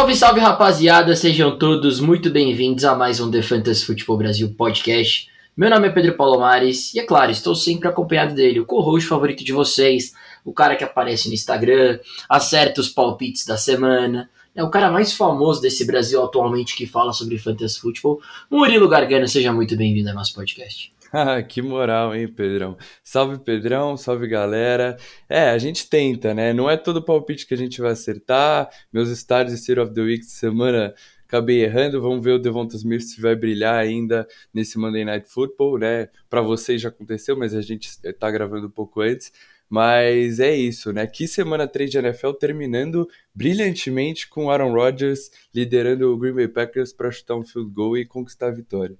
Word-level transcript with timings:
Salve, 0.00 0.16
salve 0.16 0.40
rapaziada, 0.40 1.14
sejam 1.14 1.58
todos 1.58 2.00
muito 2.00 2.30
bem-vindos 2.30 2.86
a 2.86 2.94
mais 2.94 3.20
um 3.20 3.30
The 3.30 3.42
Fantasy 3.42 3.84
Futebol 3.84 4.16
Brasil 4.16 4.54
podcast. 4.56 5.28
Meu 5.54 5.68
nome 5.68 5.88
é 5.88 5.90
Pedro 5.90 6.16
Palomares 6.16 6.94
e, 6.94 7.00
é 7.00 7.02
claro, 7.02 7.30
estou 7.30 7.54
sempre 7.54 7.86
acompanhado 7.86 8.34
dele, 8.34 8.60
o 8.60 8.64
co-host 8.64 9.06
favorito 9.06 9.44
de 9.44 9.52
vocês, 9.52 10.14
o 10.42 10.54
cara 10.54 10.74
que 10.74 10.82
aparece 10.82 11.28
no 11.28 11.34
Instagram, 11.34 11.98
acerta 12.30 12.80
os 12.80 12.88
palpites 12.88 13.44
da 13.44 13.58
semana, 13.58 14.30
é 14.56 14.64
o 14.64 14.70
cara 14.70 14.90
mais 14.90 15.12
famoso 15.12 15.60
desse 15.60 15.86
Brasil 15.86 16.24
atualmente 16.24 16.74
que 16.74 16.86
fala 16.86 17.12
sobre 17.12 17.36
Fantasy 17.36 17.78
Futebol. 17.78 18.22
Murilo 18.50 18.88
Gargano, 18.88 19.28
seja 19.28 19.52
muito 19.52 19.76
bem-vindo 19.76 20.08
ao 20.08 20.14
nosso 20.14 20.32
podcast. 20.32 20.90
Que 21.48 21.60
moral, 21.62 22.14
hein, 22.14 22.28
Pedrão? 22.28 22.76
Salve, 23.02 23.38
Pedrão, 23.38 23.96
salve, 23.96 24.26
galera. 24.28 24.96
É, 25.28 25.50
a 25.50 25.58
gente 25.58 25.88
tenta, 25.88 26.32
né? 26.34 26.52
Não 26.52 26.70
é 26.70 26.76
todo 26.76 27.04
palpite 27.04 27.46
que 27.46 27.54
a 27.54 27.56
gente 27.56 27.80
vai 27.80 27.92
acertar. 27.92 28.70
Meus 28.92 29.08
estádios 29.10 29.58
de 29.58 29.64
City 29.64 29.80
of 29.80 29.92
the 29.92 30.00
Week 30.00 30.20
de 30.20 30.30
semana 30.30 30.94
acabei 31.26 31.62
errando. 31.64 32.00
Vamos 32.00 32.22
ver 32.24 32.32
o 32.32 32.38
Devonta 32.38 32.76
Smith 32.76 33.02
se 33.02 33.20
vai 33.20 33.34
brilhar 33.34 33.76
ainda 33.76 34.26
nesse 34.52 34.78
Monday 34.78 35.04
Night 35.04 35.28
Football, 35.28 35.78
né? 35.78 36.08
Para 36.28 36.42
vocês 36.42 36.80
já 36.80 36.88
aconteceu, 36.88 37.36
mas 37.36 37.54
a 37.54 37.60
gente 37.62 37.88
tá 38.18 38.30
gravando 38.30 38.66
um 38.66 38.70
pouco 38.70 39.00
antes. 39.00 39.32
Mas 39.68 40.40
é 40.40 40.52
isso, 40.54 40.92
né? 40.92 41.06
Que 41.06 41.28
semana 41.28 41.66
3 41.68 41.90
de 41.90 41.98
NFL 41.98 42.32
terminando 42.32 43.08
brilhantemente 43.32 44.28
com 44.28 44.50
Aaron 44.50 44.72
Rodgers 44.72 45.30
liderando 45.54 46.12
o 46.12 46.18
Green 46.18 46.34
Bay 46.34 46.48
Packers 46.48 46.92
para 46.92 47.10
chutar 47.12 47.36
um 47.36 47.44
field 47.44 47.70
goal 47.70 47.96
e 47.96 48.04
conquistar 48.04 48.48
a 48.48 48.50
vitória. 48.50 48.98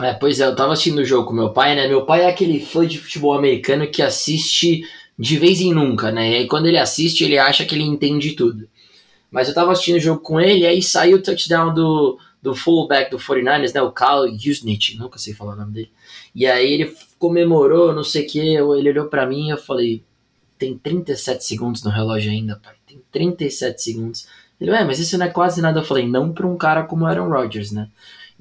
É, 0.00 0.14
pois 0.14 0.40
é, 0.40 0.46
eu 0.46 0.56
tava 0.56 0.72
assistindo 0.72 0.98
o 0.98 1.04
jogo 1.04 1.28
com 1.28 1.34
meu 1.34 1.50
pai, 1.50 1.74
né? 1.74 1.86
Meu 1.86 2.06
pai 2.06 2.22
é 2.22 2.28
aquele 2.28 2.60
fã 2.60 2.86
de 2.86 2.98
futebol 2.98 3.34
americano 3.34 3.86
que 3.86 4.00
assiste 4.00 4.82
de 5.18 5.38
vez 5.38 5.60
em 5.60 5.72
nunca, 5.72 6.10
né? 6.10 6.30
E 6.30 6.34
aí 6.36 6.46
quando 6.46 6.66
ele 6.66 6.78
assiste, 6.78 7.24
ele 7.24 7.38
acha 7.38 7.64
que 7.64 7.74
ele 7.74 7.84
entende 7.84 8.32
tudo. 8.32 8.68
Mas 9.30 9.48
eu 9.48 9.54
tava 9.54 9.72
assistindo 9.72 9.96
o 9.96 10.00
jogo 10.00 10.20
com 10.20 10.40
ele, 10.40 10.66
aí 10.66 10.82
saiu 10.82 11.18
o 11.18 11.22
touchdown 11.22 11.74
do, 11.74 12.18
do 12.40 12.54
fullback 12.54 13.10
do 13.10 13.18
49ers, 13.18 13.74
né? 13.74 13.82
O 13.82 13.92
Kyle 13.92 14.50
Usnich, 14.50 14.96
nunca 14.98 15.18
sei 15.18 15.34
falar 15.34 15.54
o 15.54 15.56
nome 15.56 15.72
dele. 15.72 15.90
E 16.34 16.46
aí 16.46 16.72
ele 16.72 16.96
comemorou, 17.18 17.94
não 17.94 18.04
sei 18.04 18.24
o 18.24 18.26
que, 18.26 18.38
ele 18.38 18.60
olhou 18.60 19.06
para 19.06 19.26
mim 19.26 19.48
e 19.48 19.50
eu 19.50 19.58
falei, 19.58 20.02
tem 20.58 20.76
37 20.76 21.44
segundos 21.44 21.82
no 21.82 21.90
relógio 21.90 22.30
ainda, 22.30 22.56
pai. 22.56 22.74
Tem 22.86 23.00
37 23.12 23.82
segundos. 23.82 24.26
Ele, 24.60 24.70
é, 24.70 24.84
mas 24.84 24.98
isso 24.98 25.18
não 25.18 25.26
é 25.26 25.28
quase 25.28 25.60
nada. 25.60 25.80
Eu 25.80 25.84
falei, 25.84 26.06
não 26.06 26.32
pra 26.32 26.46
um 26.46 26.56
cara 26.56 26.84
como 26.84 27.06
Aaron 27.06 27.28
Rodgers, 27.28 27.72
né? 27.72 27.88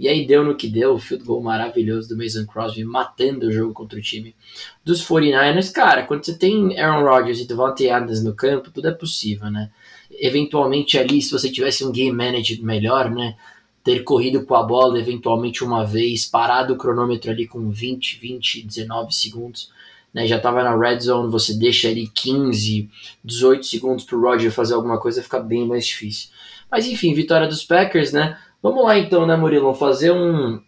E 0.02 0.08
aí 0.08 0.26
deu 0.26 0.44
no 0.44 0.56
que 0.56 0.68
deu, 0.68 0.96
o 0.96 1.00
field 1.00 1.24
goal 1.24 1.44
maravilhoso 1.44 2.10
do 2.10 2.18
Mason 2.18 2.44
Crosby 2.48 2.84
matando 2.84 3.46
o 3.46 3.52
jogo 3.52 3.72
contra 3.72 4.00
o 4.00 4.02
time 4.02 4.36
dos 4.84 5.00
49ers. 5.08 5.72
Cara, 5.72 6.08
quando 6.08 6.26
você 6.26 6.36
tem 6.36 6.76
Aaron 6.80 7.08
Rodgers 7.08 7.40
e 7.40 7.48
Devontae 7.48 7.92
Adams 7.92 8.24
no 8.24 8.34
campo, 8.34 8.72
tudo 8.72 8.88
é 8.88 8.92
possível, 8.92 9.52
né? 9.52 9.70
Eventualmente 10.10 10.98
ali, 10.98 11.22
se 11.22 11.32
você 11.32 11.52
tivesse 11.52 11.86
um 11.86 11.92
game 11.92 12.18
manager 12.18 12.64
melhor, 12.64 13.12
né? 13.12 13.36
Ter 13.84 14.04
corrido 14.04 14.44
com 14.44 14.56
a 14.56 14.64
bola 14.64 14.98
eventualmente 14.98 15.64
uma 15.64 15.86
vez, 15.86 16.26
parado 16.26 16.74
o 16.74 16.78
cronômetro 16.78 17.30
ali 17.30 17.46
com 17.48 17.70
20, 17.70 18.18
20, 18.20 18.66
19 18.66 19.14
segundos, 19.14 19.70
né? 20.12 20.26
Já 20.26 20.40
tava 20.40 20.64
na 20.64 20.76
red 20.76 21.00
zone, 21.00 21.30
você 21.30 21.54
deixa 21.54 21.88
ali 21.88 22.08
15, 22.08 22.90
18 23.24 23.64
segundos 23.68 24.04
pro 24.04 24.20
Roger 24.20 24.52
fazer 24.52 24.74
alguma 24.74 25.00
coisa, 25.00 25.22
fica 25.22 25.40
bem 25.40 25.68
mais 25.68 25.86
difícil. 25.86 26.30
Mas 26.72 26.88
enfim, 26.88 27.14
vitória 27.14 27.48
dos 27.48 27.64
Packers, 27.64 28.12
né? 28.12 28.36
Vamos 28.62 28.84
lá 28.84 28.98
então, 28.98 29.26
né, 29.26 29.36
Murilo? 29.36 29.74
Fazer 29.74 30.12
um. 30.12 30.62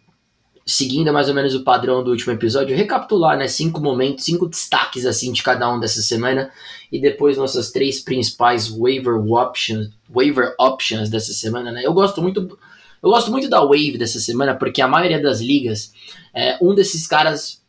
Seguindo 0.66 1.12
mais 1.12 1.28
ou 1.28 1.34
menos 1.34 1.54
o 1.54 1.62
padrão 1.62 2.02
do 2.02 2.10
último 2.10 2.32
episódio, 2.32 2.74
recapitular, 2.74 3.36
né? 3.36 3.46
Cinco 3.46 3.82
momentos, 3.82 4.24
cinco 4.24 4.48
destaques 4.48 5.04
assim 5.04 5.30
de 5.30 5.42
cada 5.42 5.70
um 5.70 5.78
dessa 5.78 6.00
semana 6.00 6.50
e 6.90 6.98
depois 6.98 7.36
nossas 7.36 7.70
três 7.70 8.00
principais 8.00 8.70
waiver 8.70 9.14
options, 9.30 9.90
waiver 10.08 10.54
options 10.58 11.10
dessa 11.10 11.34
semana, 11.34 11.70
né? 11.70 11.82
Eu 11.84 11.92
gosto 11.92 12.22
muito, 12.22 12.58
eu 13.02 13.10
gosto 13.10 13.30
muito 13.30 13.46
da 13.46 13.60
wave 13.60 13.98
dessa 13.98 14.18
semana 14.18 14.54
porque 14.54 14.80
a 14.80 14.88
maioria 14.88 15.20
das 15.20 15.42
ligas, 15.42 15.92
é, 16.34 16.56
um 16.62 16.74
desses 16.74 17.06
caras 17.06 17.62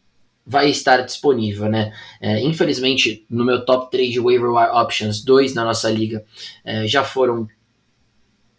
vai 0.48 0.70
estar 0.70 1.02
disponível, 1.02 1.68
né? 1.68 1.92
É, 2.22 2.40
infelizmente, 2.40 3.26
no 3.30 3.44
meu 3.44 3.66
top 3.66 3.92
3 3.92 4.14
de 4.14 4.20
waiver 4.22 4.52
options, 4.74 5.22
dois 5.22 5.54
na 5.54 5.66
nossa 5.66 5.90
liga 5.90 6.24
é, 6.64 6.88
já 6.88 7.04
foram 7.04 7.46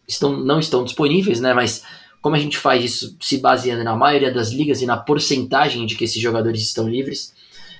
estão, 0.07 0.37
não 0.37 0.59
estão 0.59 0.85
disponíveis, 0.85 1.41
né? 1.41 1.53
Mas 1.55 1.83
como 2.21 2.37
a 2.37 2.39
gente 2.39 2.59
faz 2.59 2.85
isso 2.85 3.17
se 3.21 3.39
baseando 3.39 3.85
na 3.85 3.95
maioria 3.95 4.33
das 4.33 4.51
ligas 4.51 4.83
e 4.83 4.87
na 4.87 4.97
porcentagem 4.97 5.87
de 5.87 5.95
que 5.95 6.05
esses 6.05 6.21
jogadores 6.21 6.63
estão 6.63 6.89
livres, 6.89 7.35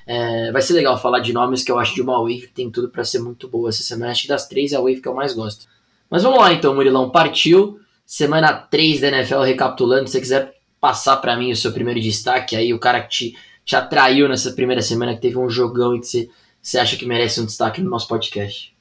é, 0.07 0.53
vai 0.53 0.63
ser 0.63 0.75
legal 0.75 1.01
falar 1.01 1.19
de 1.19 1.33
nomes 1.33 1.65
que 1.65 1.73
eu 1.73 1.79
acho 1.79 1.95
de 1.95 2.03
uma 2.03 2.21
wave 2.21 2.43
que 2.43 2.53
tem 2.53 2.71
tudo 2.71 2.89
para 2.89 3.05
ser 3.05 3.19
muito 3.19 3.49
boa 3.49 3.71
essa 3.71 3.83
semana. 3.83 4.13
Acho 4.13 4.23
que 4.23 4.29
das 4.29 4.47
três 4.47 4.73
é 4.73 4.77
a 4.77 4.81
wave 4.81 5.01
que 5.01 5.09
eu 5.09 5.15
mais 5.15 5.35
gosto. 5.35 5.67
Mas 6.09 6.23
vamos 6.23 6.39
lá 6.39 6.53
então, 6.53 6.75
Murilão. 6.75 7.11
Partiu. 7.11 7.81
Semana 8.05 8.53
3 8.53 9.01
da 9.01 9.09
NFL 9.09 9.41
recapitulando. 9.41 10.07
Se 10.07 10.13
você 10.13 10.21
quiser 10.21 10.55
passar 10.81 11.17
para 11.17 11.37
mim 11.37 11.51
o 11.51 11.57
seu 11.57 11.73
primeiro 11.73 12.01
destaque 12.01 12.55
aí, 12.55 12.73
o 12.73 12.79
cara 12.79 13.01
que 13.01 13.09
te, 13.09 13.37
te 13.65 13.75
atraiu 13.75 14.29
nessa 14.29 14.53
primeira 14.53 14.81
semana, 14.81 15.17
que 15.17 15.21
teve 15.21 15.37
um 15.37 15.51
jogão 15.51 15.97
e 15.97 15.99
que 15.99 16.07
você, 16.07 16.31
você 16.63 16.79
acha 16.79 16.97
que 16.97 17.05
merece 17.05 17.41
um 17.41 17.47
destaque 17.47 17.81
no 17.81 17.91
nosso 17.91 18.07
podcast. 18.07 18.76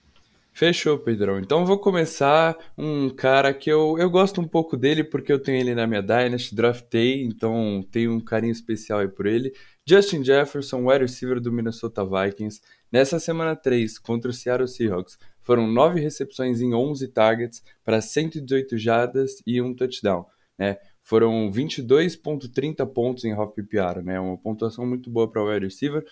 Fechou, 0.57 0.97
Pedrão. 0.97 1.37
Então 1.37 1.65
vou 1.65 1.77
começar 1.77 2.57
um 2.77 3.09
cara 3.09 3.53
que 3.53 3.69
eu, 3.69 3.97
eu 3.99 4.09
gosto 4.09 4.39
um 4.39 4.47
pouco 4.47 4.77
dele 4.77 5.03
porque 5.03 5.29
eu 5.29 5.37
tenho 5.37 5.59
ele 5.59 5.75
na 5.75 5.85
minha 5.85 6.01
Dynasty, 6.01 6.55
draftei, 6.55 7.23
então 7.23 7.85
tenho 7.91 8.13
um 8.13 8.21
carinho 8.21 8.53
especial 8.53 8.99
aí 8.99 9.07
por 9.09 9.25
ele. 9.25 9.53
Justin 9.85 10.23
Jefferson, 10.23 10.89
wide 10.89 11.01
receiver 11.01 11.41
do 11.41 11.51
Minnesota 11.51 12.05
Vikings. 12.05 12.61
Nessa 12.89 13.19
semana 13.19 13.53
3, 13.53 13.99
contra 13.99 14.31
o 14.31 14.33
Seattle 14.33 14.65
Seahawks, 14.65 15.19
foram 15.41 15.67
9 15.67 15.99
recepções 15.99 16.61
em 16.61 16.73
11 16.73 17.05
targets 17.09 17.61
para 17.83 17.99
118 17.99 18.77
jardas 18.77 19.43
e 19.45 19.61
um 19.61 19.75
touchdown. 19.75 20.25
Né? 20.57 20.77
Foram 21.03 21.51
22.30 21.51 22.87
pontos 22.93 23.25
em 23.25 23.33
half 23.33 23.53
PPR, 23.53 24.01
né? 24.01 24.17
uma 24.21 24.37
pontuação 24.37 24.85
muito 24.85 25.09
boa 25.09 25.29
para 25.29 25.43
o 25.43 25.51
wide 25.51 25.65
receiver. 25.65 26.05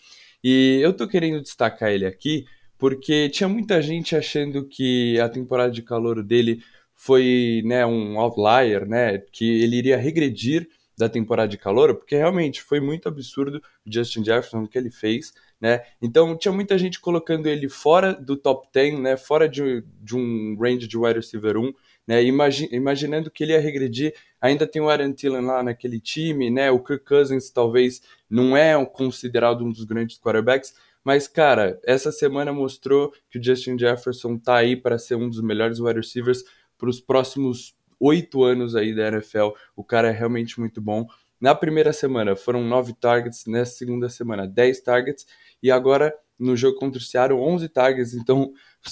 E 0.43 0.81
eu 0.83 0.91
tô 0.91 1.07
querendo 1.07 1.41
destacar 1.41 1.91
ele 1.91 2.05
aqui 2.05 2.43
porque 2.77 3.29
tinha 3.29 3.47
muita 3.47 3.81
gente 3.81 4.15
achando 4.15 4.67
que 4.67 5.19
a 5.19 5.29
temporada 5.29 5.71
de 5.71 5.81
calor 5.81 6.23
dele 6.23 6.63
foi 6.95 7.61
né, 7.65 7.85
um 7.85 8.19
outlier, 8.19 8.87
né, 8.87 9.17
que 9.31 9.61
ele 9.61 9.77
iria 9.77 9.97
regredir 9.97 10.67
da 10.97 11.09
temporada 11.09 11.49
de 11.49 11.57
calor, 11.57 11.95
porque 11.95 12.15
realmente 12.15 12.61
foi 12.61 12.79
muito 12.79 13.07
absurdo 13.07 13.61
o 13.85 13.91
Justin 13.91 14.23
Jefferson 14.23 14.67
que 14.67 14.77
ele 14.77 14.91
fez, 14.91 15.33
né? 15.59 15.81
Então 16.01 16.37
tinha 16.37 16.51
muita 16.51 16.77
gente 16.77 16.99
colocando 16.99 17.47
ele 17.47 17.67
fora 17.67 18.13
do 18.13 18.37
top 18.37 18.67
10, 18.71 18.99
né, 18.99 19.17
fora 19.17 19.49
de, 19.49 19.83
de 20.01 20.15
um 20.15 20.55
range 20.59 20.87
de 20.87 20.97
wide 20.97 21.19
receiver 21.19 21.57
1, 21.57 21.73
né, 22.07 22.23
imagi 22.23 22.69
imaginando 22.71 23.31
que 23.31 23.43
ele 23.43 23.53
ia 23.53 23.59
regredir. 23.59 24.13
Ainda 24.39 24.67
tem 24.67 24.81
o 24.81 24.89
Aaron 24.89 25.13
Thielen 25.13 25.41
lá 25.41 25.63
naquele 25.63 25.99
time, 25.99 26.49
né? 26.49 26.69
O 26.69 26.79
Kirk 26.79 27.05
Cousins 27.05 27.49
talvez 27.49 28.01
não 28.29 28.55
é 28.55 28.85
considerado 28.85 29.63
um 29.63 29.71
dos 29.71 29.85
grandes 29.85 30.19
quarterbacks, 30.19 30.75
mas, 31.03 31.27
cara, 31.27 31.79
essa 31.83 32.11
semana 32.11 32.53
mostrou 32.53 33.11
que 33.29 33.37
o 33.37 33.43
Justin 33.43 33.77
Jefferson 33.77 34.37
tá 34.37 34.55
aí 34.55 34.75
para 34.75 34.97
ser 34.97 35.15
um 35.15 35.29
dos 35.29 35.41
melhores 35.41 35.79
wide 35.79 35.99
receivers 35.99 36.43
para 36.77 36.89
os 36.89 36.99
próximos 36.99 37.75
oito 37.99 38.43
anos 38.43 38.75
aí 38.75 38.95
da 38.95 39.07
NFL. 39.07 39.49
O 39.75 39.83
cara 39.83 40.09
é 40.09 40.11
realmente 40.11 40.59
muito 40.59 40.81
bom. 40.81 41.07
Na 41.39 41.53
primeira 41.53 41.91
semana 41.91 42.35
foram 42.35 42.63
nove 42.63 42.93
targets, 42.93 43.45
nessa 43.45 43.75
segunda 43.75 44.07
semana 44.07 44.47
dez 44.47 44.79
targets, 44.81 45.25
e 45.61 45.69
agora 45.69 46.13
no 46.39 46.55
jogo 46.55 46.77
contra 46.77 46.99
o 46.99 47.01
Seattle 47.01 47.39
11 47.39 47.69
targets, 47.69 48.13
então 48.13 48.51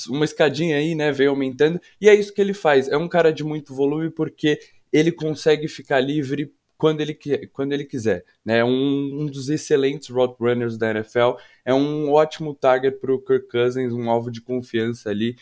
uma 0.10 0.26
escadinha 0.26 0.78
aí, 0.78 0.96
né, 0.96 1.12
veio 1.12 1.32
aumentando, 1.32 1.80
e 2.00 2.08
é 2.08 2.14
isso 2.14 2.34
que 2.34 2.40
ele 2.42 2.54
faz. 2.54 2.88
É 2.88 2.98
um 2.98 3.08
cara 3.08 3.32
de 3.32 3.44
muito 3.44 3.74
volume 3.74 4.10
porque 4.10 4.60
ele 4.92 5.12
consegue 5.12 5.68
ficar 5.68 6.00
livre 6.00 6.54
quando 6.81 7.00
ele, 7.00 7.14
quando 7.53 7.73
ele 7.73 7.85
quiser. 7.85 8.26
Né? 8.44 8.64
Um, 8.64 9.22
um 9.22 9.26
dos 9.28 9.50
excelentes 9.50 10.09
route 10.09 10.35
runners 10.40 10.79
da 10.79 10.90
NFL, 10.90 11.34
é 11.64 11.72
um 11.72 12.11
ótimo 12.11 12.56
target 12.56 13.00
para 13.00 13.14
o 13.14 13.22
Kirk 13.22 13.47
Cousins, 13.50 13.94
um 13.94 14.09
alvo 14.09 14.32
de 14.32 14.41
confiança 14.41 15.11
ali. 15.11 15.35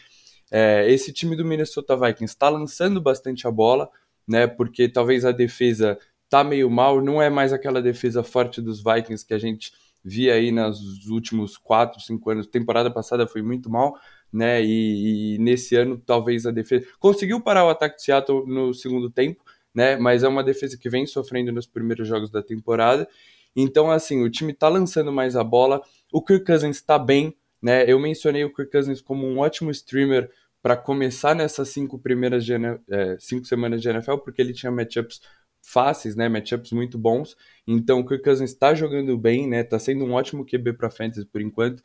É, 0.52 0.92
esse 0.92 1.14
time 1.14 1.38
do 1.38 1.46
Minnesota 1.46 1.96
Vikings 1.96 2.34
está 2.34 2.50
lançando 2.50 3.00
bastante 3.00 3.48
a 3.48 3.52
bola, 3.52 3.90
né? 4.28 4.48
Porque 4.48 4.90
talvez 4.90 5.24
a 5.24 5.31
defesa 5.31 5.98
tá 6.28 6.44
meio 6.44 6.69
mal, 6.69 7.02
não 7.02 7.22
é 7.22 7.30
mais 7.30 7.54
aquela 7.54 7.81
defesa 7.81 8.22
forte 8.22 8.62
dos 8.62 8.84
Vikings 8.84 9.25
que 9.25 9.34
a 9.34 9.40
gente 9.40 9.72
via 10.04 10.34
aí 10.34 10.52
nos 10.52 11.08
últimos 11.08 11.56
4, 11.56 12.02
5 12.02 12.30
anos. 12.31 12.48
Temporada 12.48 12.92
passada 12.92 13.25
foi 13.25 13.42
muito 13.42 13.69
mal, 13.69 13.98
né? 14.31 14.62
E, 14.62 15.36
e, 15.36 15.38
nesse 15.38 15.74
ano 15.78 15.98
talvez 16.06 16.46
a 16.46 16.52
defesa 16.52 16.86
conseguiu 17.00 17.40
parar 17.40 17.64
o 17.64 17.69
ataque 17.69 17.96
de 17.96 18.04
Seattle 18.04 18.46
no 18.46 18.74
segundo 18.74 19.10
tempo, 19.10 19.42
né? 19.74 19.98
Mas 19.98 20.24
é 20.24 20.27
uma 20.27 20.44
defesa 20.44 20.77
que 20.77 20.89
vem 20.89 21.06
sofrendo 21.06 21.51
nos 21.51 21.68
primeiros 21.68 22.07
jogos 22.07 22.30
da 22.30 22.42
temporada. 22.42 23.07
Então, 23.56 23.92
assim, 23.92 24.24
o 24.24 24.30
time 24.30 24.54
tá 24.54 24.68
lançando 24.68 25.12
mais 25.12 25.36
a 25.36 25.44
bola. 25.44 25.81
O 26.12 26.24
Kirk 26.24 26.45
Cousins 26.45 26.77
está 26.77 26.98
bem, 26.98 27.36
né? 27.62 27.89
Eu 27.89 28.00
mencionei 28.00 28.44
o 28.44 28.54
Kirk 28.54 28.71
Cousins 28.71 29.01
como 29.01 29.25
um 29.27 29.39
ótimo 29.39 29.71
streamer 29.71 30.30
para 30.62 30.75
começar 30.75 31.36
nessas 31.36 31.69
cinco 31.69 31.98
primeiras 31.98 32.45
é, 32.50 33.18
cinco 33.19 33.45
semanas 33.45 33.81
de 33.81 33.89
NFL, 33.89 34.18
porque 34.18 34.42
ele 34.42 34.54
tinha 34.54 34.71
matchups 34.71 35.21
fáceis, 35.62 36.16
né? 36.16 36.30
Matchups 36.30 36.71
muito 36.71 36.98
bons. 36.98 37.36
Então, 37.68 38.00
o 38.00 38.06
Kirk 38.06 38.24
Cousins 38.24 38.51
está 38.51 38.74
jogando 38.74 39.18
bem, 39.18 39.48
né? 39.48 39.63
Tá 39.63 39.80
sendo 39.80 40.06
um 40.06 40.13
ótimo 40.13 40.45
QB 40.45 40.74
para 40.74 40.89
fantasy 40.89 41.25
por 41.25 41.42
enquanto. 41.42 41.81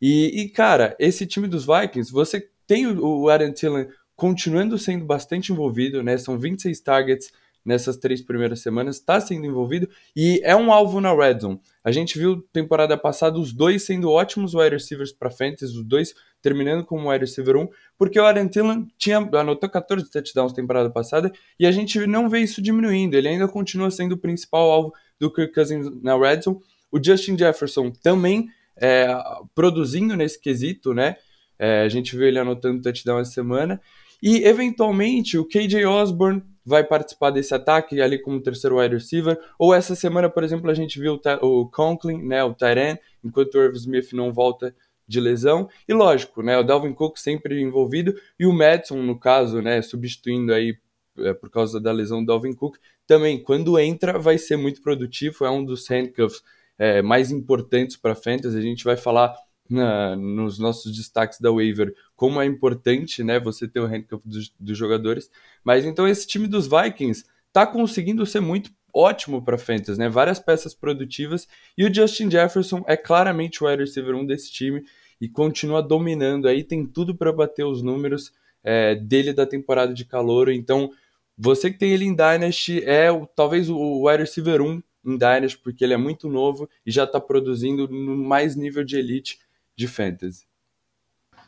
E, 0.00 0.42
e, 0.42 0.48
cara, 0.48 0.96
esse 0.98 1.26
time 1.26 1.48
dos 1.48 1.66
Vikings, 1.66 2.12
você 2.12 2.48
tem 2.66 2.86
o 2.86 3.28
Aaron 3.28 3.52
Thielen 3.52 3.88
continuando 4.16 4.78
sendo 4.78 5.04
bastante 5.04 5.52
envolvido, 5.52 6.02
né? 6.02 6.16
São 6.18 6.38
26 6.38 6.80
targets 6.80 7.32
nessas 7.64 7.96
três 7.96 8.20
primeiras 8.20 8.60
semanas, 8.60 8.96
está 8.96 9.18
sendo 9.18 9.46
envolvido 9.46 9.88
e 10.14 10.40
é 10.44 10.54
um 10.54 10.70
alvo 10.70 11.00
na 11.00 11.14
red 11.14 11.40
zone. 11.40 11.58
A 11.82 11.90
gente 11.90 12.18
viu 12.18 12.42
temporada 12.52 12.96
passada 12.96 13.38
os 13.38 13.52
dois 13.52 13.84
sendo 13.84 14.10
ótimos 14.10 14.54
wide 14.54 14.74
receivers 14.74 15.12
para 15.12 15.30
fantasy, 15.30 15.76
os 15.76 15.82
dois 15.82 16.14
terminando 16.42 16.84
como 16.84 17.10
wide 17.10 17.24
receiver 17.24 17.56
1, 17.56 17.68
porque 17.96 18.20
o 18.20 18.24
Aaron 18.26 18.48
Tillan 18.48 18.86
tinha, 18.98 19.16
anotou 19.16 19.68
14 19.68 20.10
touchdowns 20.10 20.52
temporada 20.52 20.90
passada 20.90 21.32
e 21.58 21.66
a 21.66 21.72
gente 21.72 22.06
não 22.06 22.28
vê 22.28 22.40
isso 22.40 22.60
diminuindo, 22.60 23.14
ele 23.14 23.28
ainda 23.28 23.48
continua 23.48 23.90
sendo 23.90 24.12
o 24.12 24.18
principal 24.18 24.70
alvo 24.70 24.92
do 25.18 25.32
Kirk 25.32 25.54
Cousins 25.54 25.90
na 26.02 26.18
red 26.18 26.42
zone. 26.42 26.58
O 26.92 27.02
Justin 27.02 27.36
Jefferson 27.38 27.90
também 27.90 28.48
é, 28.76 29.08
produzindo 29.54 30.16
nesse 30.16 30.38
quesito, 30.38 30.92
né? 30.92 31.16
É, 31.58 31.82
a 31.82 31.88
gente 31.88 32.16
viu 32.16 32.26
ele 32.26 32.38
anotando 32.38 32.82
touchdown 32.82 33.20
essa 33.20 33.30
semana. 33.30 33.80
E, 34.26 34.42
eventualmente, 34.42 35.36
o 35.36 35.44
KJ 35.44 35.84
Osborne 35.84 36.42
vai 36.64 36.82
participar 36.82 37.28
desse 37.28 37.54
ataque 37.54 38.00
ali 38.00 38.18
como 38.18 38.40
terceiro 38.40 38.80
wide 38.80 38.94
receiver. 38.94 39.38
Ou 39.58 39.74
essa 39.74 39.94
semana, 39.94 40.30
por 40.30 40.42
exemplo, 40.42 40.70
a 40.70 40.72
gente 40.72 40.98
viu 40.98 41.20
o 41.42 41.68
Conklin, 41.68 42.22
né, 42.22 42.42
o 42.42 42.54
Tyran, 42.54 42.96
enquanto 43.22 43.56
o 43.56 43.62
Irv 43.62 43.76
Smith 43.76 44.14
não 44.14 44.32
volta 44.32 44.74
de 45.06 45.20
lesão. 45.20 45.68
E 45.86 45.92
lógico, 45.92 46.42
né, 46.42 46.56
o 46.56 46.62
Dalvin 46.62 46.94
Cook 46.94 47.18
sempre 47.18 47.60
envolvido 47.60 48.14
e 48.40 48.46
o 48.46 48.52
Madison, 48.54 49.02
no 49.02 49.18
caso, 49.18 49.60
né, 49.60 49.82
substituindo 49.82 50.54
aí 50.54 50.74
é, 51.18 51.34
por 51.34 51.50
causa 51.50 51.78
da 51.78 51.92
lesão 51.92 52.20
do 52.20 52.28
Dalvin 52.28 52.54
Cook, 52.54 52.78
também 53.06 53.42
quando 53.42 53.78
entra 53.78 54.18
vai 54.18 54.38
ser 54.38 54.56
muito 54.56 54.80
produtivo, 54.80 55.44
é 55.44 55.50
um 55.50 55.62
dos 55.62 55.86
handcuffs 55.86 56.42
é, 56.78 57.02
mais 57.02 57.30
importantes 57.30 57.98
para 57.98 58.14
fantasy. 58.14 58.56
A 58.56 58.62
gente 58.62 58.84
vai 58.84 58.96
falar 58.96 59.36
na, 59.68 60.14
nos 60.16 60.58
nossos 60.58 60.94
destaques 60.94 61.40
da 61.40 61.50
waiver 61.50 61.94
como 62.14 62.40
é 62.40 62.46
importante, 62.46 63.22
né, 63.22 63.40
você 63.40 63.66
ter 63.66 63.80
o 63.80 63.86
handcuff 63.86 64.26
dos, 64.28 64.52
dos 64.58 64.76
jogadores. 64.76 65.30
Mas 65.62 65.84
então 65.84 66.06
esse 66.06 66.26
time 66.26 66.46
dos 66.46 66.66
Vikings 66.68 67.24
está 67.48 67.66
conseguindo 67.66 68.24
ser 68.26 68.40
muito 68.40 68.70
ótimo 68.92 69.42
para 69.42 69.58
fantasy, 69.58 69.98
né? 69.98 70.08
Várias 70.08 70.38
peças 70.38 70.72
produtivas 70.72 71.48
e 71.76 71.84
o 71.84 71.92
Justin 71.92 72.30
Jefferson 72.30 72.84
é 72.86 72.96
claramente 72.96 73.62
o 73.62 73.66
wide 73.66 73.82
receiver 73.82 74.14
1 74.14 74.26
desse 74.26 74.52
time 74.52 74.84
e 75.20 75.28
continua 75.28 75.82
dominando 75.82 76.46
aí, 76.46 76.62
tem 76.62 76.86
tudo 76.86 77.14
para 77.14 77.32
bater 77.32 77.64
os 77.64 77.82
números 77.82 78.32
é, 78.62 78.94
dele 78.94 79.32
da 79.32 79.46
temporada 79.46 79.92
de 79.92 80.04
calor. 80.04 80.48
Então, 80.48 80.90
você 81.36 81.70
que 81.70 81.78
tem 81.78 81.92
ele 81.92 82.04
em 82.04 82.14
Dynasty 82.14 82.82
é 82.84 83.10
o, 83.10 83.26
talvez 83.26 83.68
o 83.68 84.06
wide 84.06 84.22
receiver 84.22 84.62
1 84.62 84.82
em 85.06 85.18
Dynasty, 85.18 85.58
porque 85.58 85.84
ele 85.84 85.94
é 85.94 85.98
muito 85.98 86.28
novo 86.28 86.68
e 86.86 86.90
já 86.90 87.04
está 87.04 87.20
produzindo 87.20 87.88
no 87.88 88.16
mais 88.16 88.56
nível 88.56 88.84
de 88.84 88.96
elite 88.96 89.38
de 89.76 89.88
fantasy. 89.88 90.44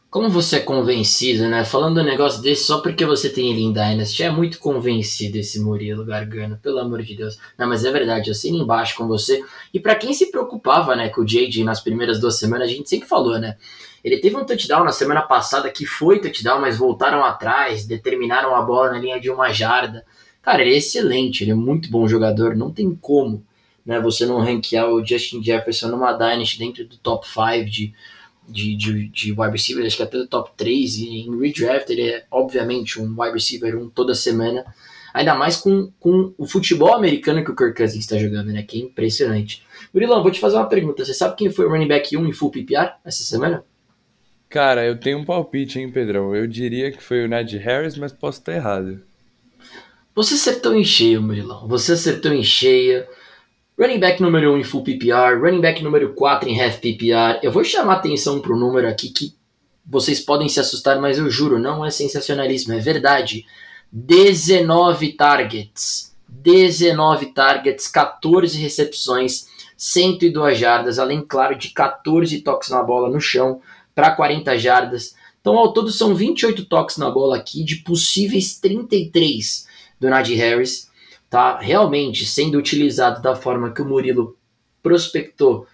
Como 0.09 0.31
você 0.31 0.57
é 0.57 0.61
convencido, 0.61 1.49
né? 1.49 1.65
Falando 1.65 2.01
um 2.01 2.05
negócio 2.05 2.41
desse 2.41 2.65
só 2.65 2.81
porque 2.81 3.05
você 3.05 3.29
tem 3.29 3.51
ele 3.51 3.63
em 3.63 3.73
Dynasty, 3.73 4.23
é 4.23 4.31
muito 4.31 4.59
convencido 4.59 5.37
esse 5.37 5.61
Murilo 5.61 6.07
Gargano, 6.07 6.59
pelo 6.63 6.79
amor 6.79 7.03
de 7.03 7.15
Deus. 7.15 7.39
Não, 7.59 7.69
mas 7.69 7.85
é 7.85 7.91
verdade, 7.91 8.29
eu 8.29 8.33
assino 8.33 8.57
embaixo 8.57 8.97
com 8.97 9.07
você. 9.07 9.45
E 9.75 9.81
para 9.81 9.95
quem 9.95 10.15
se 10.15 10.31
preocupava, 10.31 10.97
né, 10.97 11.09
com 11.11 11.21
o 11.21 11.25
JJ 11.25 11.63
nas 11.65 11.81
primeiras 11.81 12.21
duas 12.21 12.39
semanas, 12.39 12.69
a 12.69 12.73
gente 12.73 12.89
sempre 12.89 13.09
falou, 13.09 13.39
né? 13.39 13.57
Ele 14.03 14.19
teve 14.19 14.37
um 14.37 14.45
touchdown 14.45 14.85
na 14.85 14.93
semana 14.93 15.23
passada 15.23 15.69
que 15.71 15.85
foi 15.85 16.21
touchdown, 16.21 16.61
mas 16.61 16.79
voltaram 16.79 17.25
atrás, 17.25 17.85
determinaram 17.85 18.55
a 18.55 18.63
bola 18.63 18.93
na 18.93 18.99
linha 18.99 19.21
de 19.21 19.29
uma 19.29 19.53
jarda. 19.53 20.05
Cara, 20.41 20.63
ele 20.63 20.75
é 20.75 20.79
excelente, 20.79 21.43
ele 21.43 21.51
é 21.51 21.55
muito 21.55 21.91
bom 21.91 22.07
jogador, 22.07 22.55
não 22.55 22.71
tem 22.71 22.95
como 22.95 23.45
né, 23.85 24.01
você 24.01 24.25
não 24.25 24.41
ranquear 24.41 24.89
o 24.89 25.05
Justin 25.05 25.43
Jefferson 25.43 25.89
numa 25.89 26.13
Dynasty 26.13 26.59
dentro 26.59 26.85
do 26.87 26.97
top 26.99 27.27
5 27.27 27.71
de, 27.71 27.95
de, 28.49 28.77
de, 28.77 29.09
de 29.09 29.33
wide 29.33 29.53
receiver, 29.53 29.85
acho 29.85 29.97
que 29.97 30.03
até 30.03 30.19
do 30.19 30.27
top 30.27 30.51
3, 30.57 30.99
e 30.99 31.09
em 31.21 31.39
redraft 31.39 31.91
ele 31.91 32.03
é 32.03 32.25
obviamente 32.31 33.01
um 33.01 33.15
wide 33.19 33.35
receiver 33.35 33.77
um 33.77 33.89
toda 33.89 34.15
semana, 34.15 34.65
ainda 35.13 35.35
mais 35.35 35.57
com, 35.57 35.91
com 35.99 36.35
o 36.37 36.47
futebol 36.47 36.95
americano 36.95 37.45
que 37.45 37.51
o 37.51 37.57
Kirk 37.57 37.75
Cousins 37.77 38.05
está 38.05 38.19
jogando, 38.19 38.53
né, 38.53 38.63
que 38.63 38.81
é 38.81 38.85
impressionante. 38.85 39.65
Murilão, 39.93 40.23
vou 40.23 40.31
te 40.31 40.41
fazer 40.41 40.57
uma 40.57 40.69
pergunta, 40.69 41.05
você 41.05 41.15
sabe 41.15 41.37
quem 41.37 41.51
foi 41.51 41.67
o 41.67 41.71
running 41.71 41.89
back 41.89 42.17
1 42.17 42.27
em 42.27 42.33
full 42.33 42.51
PPR 42.51 42.93
essa 43.05 43.23
semana? 43.23 43.65
Cara, 44.49 44.87
eu 44.87 44.99
tenho 44.99 45.19
um 45.19 45.25
palpite, 45.25 45.79
hein, 45.79 45.91
Pedrão? 45.91 46.35
Eu 46.35 46.47
diria 46.47 46.93
que 46.93 47.03
foi 47.03 47.25
o 47.25 47.29
Ned 47.29 47.59
Harris, 47.59 47.97
mas 47.97 48.13
posso 48.13 48.39
estar 48.39 48.55
errado. 48.55 49.03
Você 50.15 50.35
acertou 50.35 50.75
em 50.75 50.85
cheio, 50.85 51.21
Murilão. 51.21 51.67
Você 51.69 51.93
acertou 51.93 52.33
em 52.33 52.43
cheia. 52.43 53.07
Running 53.79 54.01
back 54.01 54.23
número 54.23 54.55
1 54.55 54.59
em 54.59 54.65
full 54.65 54.83
PPR, 54.83 55.39
running 55.39 55.61
back 55.61 55.85
número 55.85 56.15
4 56.15 56.49
em 56.49 56.63
half 56.63 56.79
PPR. 56.79 57.41
Eu 57.43 57.53
vou 57.53 57.63
chamar 57.63 57.97
atenção 57.97 58.41
para 58.41 58.55
o 58.55 58.59
número 58.59 58.89
aqui 58.89 59.11
que 59.11 59.35
vocês 59.85 60.19
podem 60.19 60.49
se 60.49 60.59
assustar, 60.59 60.99
mas 60.99 61.19
eu 61.19 61.29
juro, 61.29 61.59
não 61.59 61.85
é 61.85 61.91
sensacionalismo, 61.91 62.73
é 62.73 62.79
verdade. 62.79 63.45
19 63.93 65.13
targets. 65.13 66.17
19 66.27 67.27
targets, 67.27 67.87
14 67.87 68.59
recepções, 68.59 69.47
102 69.77 70.59
jardas, 70.59 70.99
além, 70.99 71.21
claro, 71.21 71.55
de 71.55 71.69
14 71.69 72.41
toques 72.41 72.71
na 72.71 72.83
bola 72.83 73.11
no 73.11 73.21
chão 73.21 73.61
para 73.95 74.11
40 74.11 74.57
jardas. 74.59 75.15
Então, 75.39 75.59
ao 75.59 75.75
todo, 75.75 75.91
são 75.93 76.15
28 76.15 76.65
toques 76.65 76.97
na 76.97 77.11
bola 77.11 77.37
aqui, 77.37 77.63
de 77.63 77.77
possíveis 77.77 78.59
33 78.59 79.67
do 80.01 80.09
Najee 80.09 80.35
Harris 80.35 80.91
tá 81.29 81.59
realmente 81.59 82.25
sendo 82.25 82.59
utilizado 82.59 83.21
da 83.21 83.35
forma 83.35 83.73
que 83.73 83.83
o 83.83 83.85
Murilo 83.85 84.37
prospectou 84.83 85.67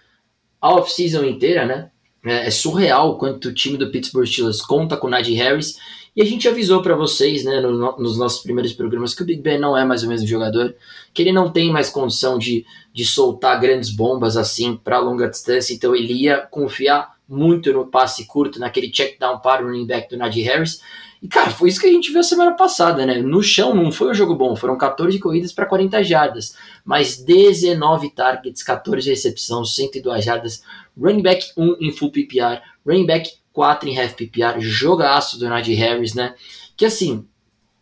a 0.59 0.73
off-season 0.73 1.23
inteira, 1.23 1.65
né? 1.65 1.91
É, 2.25 2.47
é 2.47 2.51
surreal 2.51 3.17
quanto 3.17 3.49
o 3.49 3.53
time 3.53 3.77
do 3.77 3.91
Pittsburgh 3.91 4.25
Steelers 4.25 4.61
conta 4.61 4.97
com 4.97 5.07
o 5.07 5.09
Najee 5.09 5.35
Harris. 5.35 5.77
E 6.15 6.21
a 6.21 6.25
gente 6.25 6.47
avisou 6.47 6.81
para 6.81 6.95
vocês, 6.95 7.43
né, 7.43 7.59
no, 7.59 7.97
nos 7.97 8.17
nossos 8.17 8.43
primeiros 8.43 8.71
programas, 8.71 9.15
que 9.15 9.23
o 9.23 9.25
Big 9.25 9.41
Ben 9.41 9.59
não 9.59 9.75
é 9.75 9.83
mais 9.83 10.03
o 10.03 10.07
mesmo 10.07 10.27
jogador, 10.27 10.75
que 11.11 11.21
ele 11.21 11.31
não 11.31 11.51
tem 11.51 11.71
mais 11.71 11.89
condição 11.89 12.37
de, 12.37 12.65
de 12.93 13.03
soltar 13.03 13.59
grandes 13.59 13.89
bombas 13.89 14.37
assim 14.37 14.75
para 14.75 14.99
longa 14.99 15.27
distância, 15.27 15.73
então 15.73 15.95
ele 15.95 16.13
ia 16.13 16.37
confiar 16.37 17.13
muito 17.27 17.73
no 17.73 17.87
passe 17.87 18.27
curto, 18.27 18.59
naquele 18.59 18.91
check 18.91 19.19
down 19.19 19.39
para 19.39 19.63
o 19.63 19.67
running 19.67 19.87
back 19.87 20.07
do 20.07 20.17
Najee 20.17 20.43
Harris. 20.43 20.81
E, 21.23 21.27
cara, 21.29 21.51
foi 21.51 21.69
isso 21.69 21.79
que 21.79 21.87
a 21.87 21.91
gente 21.91 22.11
viu 22.11 22.21
semana 22.21 22.51
passada, 22.51 23.05
né? 23.05 23.21
No 23.21 23.41
chão 23.41 23.73
não 23.73 23.93
foi 23.93 24.11
um 24.11 24.13
jogo 24.13 24.35
bom, 24.35 24.57
foram 24.57 24.77
14 24.77 25.17
corridas 25.19 25.53
para 25.53 25.65
40 25.65 26.03
jardas, 26.03 26.53
mas 26.83 27.15
19 27.15 28.09
targets, 28.09 28.61
14 28.61 29.09
recepções, 29.09 29.73
102 29.73 30.25
jardas, 30.25 30.63
running 30.99 31.21
back 31.21 31.45
1 31.55 31.77
em 31.79 31.91
full 31.93 32.11
PPR, 32.11 32.61
running 32.85 33.05
back 33.05 33.31
4 33.53 33.87
em 33.87 33.97
half 33.97 34.15
PPR, 34.15 34.59
jogaço 34.59 35.39
do 35.39 35.47
Najee 35.47 35.75
Harris, 35.75 36.13
né? 36.13 36.35
Que 36.75 36.83
assim, 36.83 37.25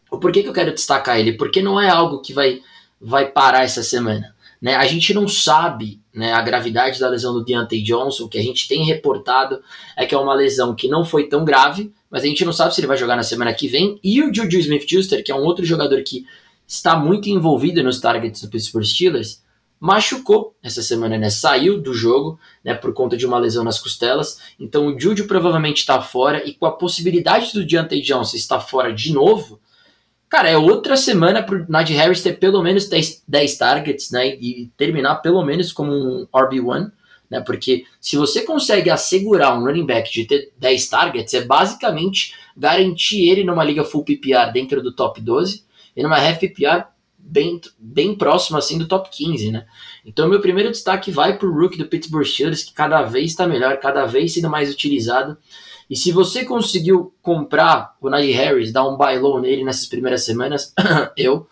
por 0.07 0.31
que, 0.31 0.43
que 0.43 0.50
eu 0.50 0.53
quero 0.53 0.75
destacar 0.75 1.19
ele? 1.19 1.33
Porque 1.33 1.63
não 1.63 1.81
é 1.81 1.89
algo 1.89 2.21
que 2.21 2.33
vai, 2.33 2.62
vai 3.01 3.25
parar 3.25 3.63
essa 3.63 3.81
semana. 3.81 4.36
Né? 4.62 4.75
A 4.75 4.86
gente 4.86 5.15
não 5.15 5.27
sabe 5.27 6.00
né, 6.13 6.33
a 6.33 6.41
gravidade 6.41 6.99
da 6.99 7.09
lesão 7.09 7.33
do 7.33 7.43
Deontay 7.43 7.81
Johnson, 7.81 8.27
que 8.27 8.37
a 8.37 8.43
gente 8.43 8.67
tem 8.67 8.85
reportado 8.85 9.61
é 9.95 10.05
que 10.05 10.13
é 10.13 10.17
uma 10.17 10.33
lesão 10.33 10.75
que 10.75 10.87
não 10.87 11.05
foi 11.05 11.27
tão 11.27 11.45
grave, 11.45 11.93
mas 12.09 12.23
a 12.23 12.27
gente 12.27 12.43
não 12.43 12.51
sabe 12.51 12.75
se 12.75 12.81
ele 12.81 12.87
vai 12.87 12.97
jogar 12.97 13.15
na 13.15 13.23
semana 13.23 13.53
que 13.53 13.67
vem. 13.67 13.99
E 14.03 14.21
o 14.21 14.33
Juju 14.33 14.59
Smith-Schuster, 14.59 15.23
que 15.23 15.31
é 15.31 15.35
um 15.35 15.43
outro 15.43 15.65
jogador 15.65 16.01
que 16.03 16.25
está 16.67 16.95
muito 16.95 17.29
envolvido 17.29 17.81
nos 17.83 17.99
targets 17.99 18.41
do 18.41 18.49
Pittsburgh 18.49 18.85
Steelers, 18.85 19.41
machucou 19.79 20.55
essa 20.61 20.83
semana, 20.83 21.17
né? 21.17 21.29
Saiu 21.29 21.81
do 21.81 21.91
jogo, 21.91 22.39
né, 22.63 22.75
por 22.75 22.93
conta 22.93 23.17
de 23.17 23.25
uma 23.25 23.39
lesão 23.39 23.63
nas 23.63 23.79
costelas. 23.79 24.39
Então 24.59 24.87
o 24.87 24.99
Juju 24.99 25.25
provavelmente 25.25 25.79
está 25.79 25.99
fora 26.01 26.47
e 26.47 26.53
com 26.53 26.67
a 26.67 26.71
possibilidade 26.71 27.51
do 27.51 27.65
Deontay 27.65 28.01
Johnson 28.01 28.37
estar 28.37 28.59
fora 28.59 28.93
de 28.93 29.11
novo, 29.11 29.59
cara, 30.31 30.50
é 30.50 30.57
outra 30.57 30.97
semana 30.97 31.43
para 31.43 31.57
o 31.57 31.65
Najee 31.69 31.95
Harris 31.95 32.23
ter 32.23 32.39
pelo 32.39 32.63
menos 32.63 32.89
10, 32.89 33.23
10 33.27 33.57
targets, 33.57 34.09
né, 34.09 34.35
e 34.35 34.71
terminar 34.75 35.17
pelo 35.17 35.45
menos 35.45 35.71
como 35.71 35.91
um 35.91 36.27
RB1 36.33 36.91
né? 37.31 37.39
Porque 37.39 37.85
se 38.01 38.17
você 38.17 38.43
consegue 38.43 38.89
assegurar 38.89 39.57
um 39.57 39.63
running 39.63 39.85
back 39.85 40.11
de 40.11 40.25
ter 40.25 40.51
10 40.57 40.89
targets, 40.89 41.33
é 41.33 41.41
basicamente 41.45 42.35
garantir 42.57 43.29
ele 43.29 43.45
numa 43.45 43.63
liga 43.63 43.85
full 43.85 44.03
PPR 44.03 44.51
dentro 44.51 44.83
do 44.83 44.93
top 44.93 45.21
12 45.21 45.63
e 45.95 46.03
numa 46.03 46.17
half 46.17 46.38
PPR 46.38 46.83
bem, 47.17 47.61
bem 47.79 48.13
próximo 48.13 48.57
assim 48.57 48.77
do 48.77 48.85
top 48.85 49.09
15, 49.09 49.50
né? 49.50 49.65
Então 50.05 50.27
meu 50.27 50.41
primeiro 50.41 50.71
destaque 50.71 51.09
vai 51.09 51.38
para 51.38 51.47
o 51.47 51.53
rookie 51.53 51.77
do 51.77 51.88
Pittsburgh 51.88 52.25
Steelers, 52.25 52.65
que 52.65 52.73
cada 52.73 53.01
vez 53.03 53.31
está 53.31 53.47
melhor, 53.47 53.77
cada 53.77 54.05
vez 54.05 54.33
sendo 54.33 54.50
mais 54.50 54.69
utilizado. 54.69 55.38
E 55.91 55.95
se 55.98 56.10
você 56.10 56.45
conseguiu 56.45 57.13
comprar 57.21 57.98
o 58.00 58.10
Najee 58.10 58.31
Harris, 58.31 58.71
dar 58.71 58.88
um 58.88 58.95
buy 58.95 59.19
low 59.19 59.41
nele 59.41 59.65
nessas 59.65 59.88
primeiras 59.88 60.24
semanas, 60.24 60.74
eu 61.17 61.45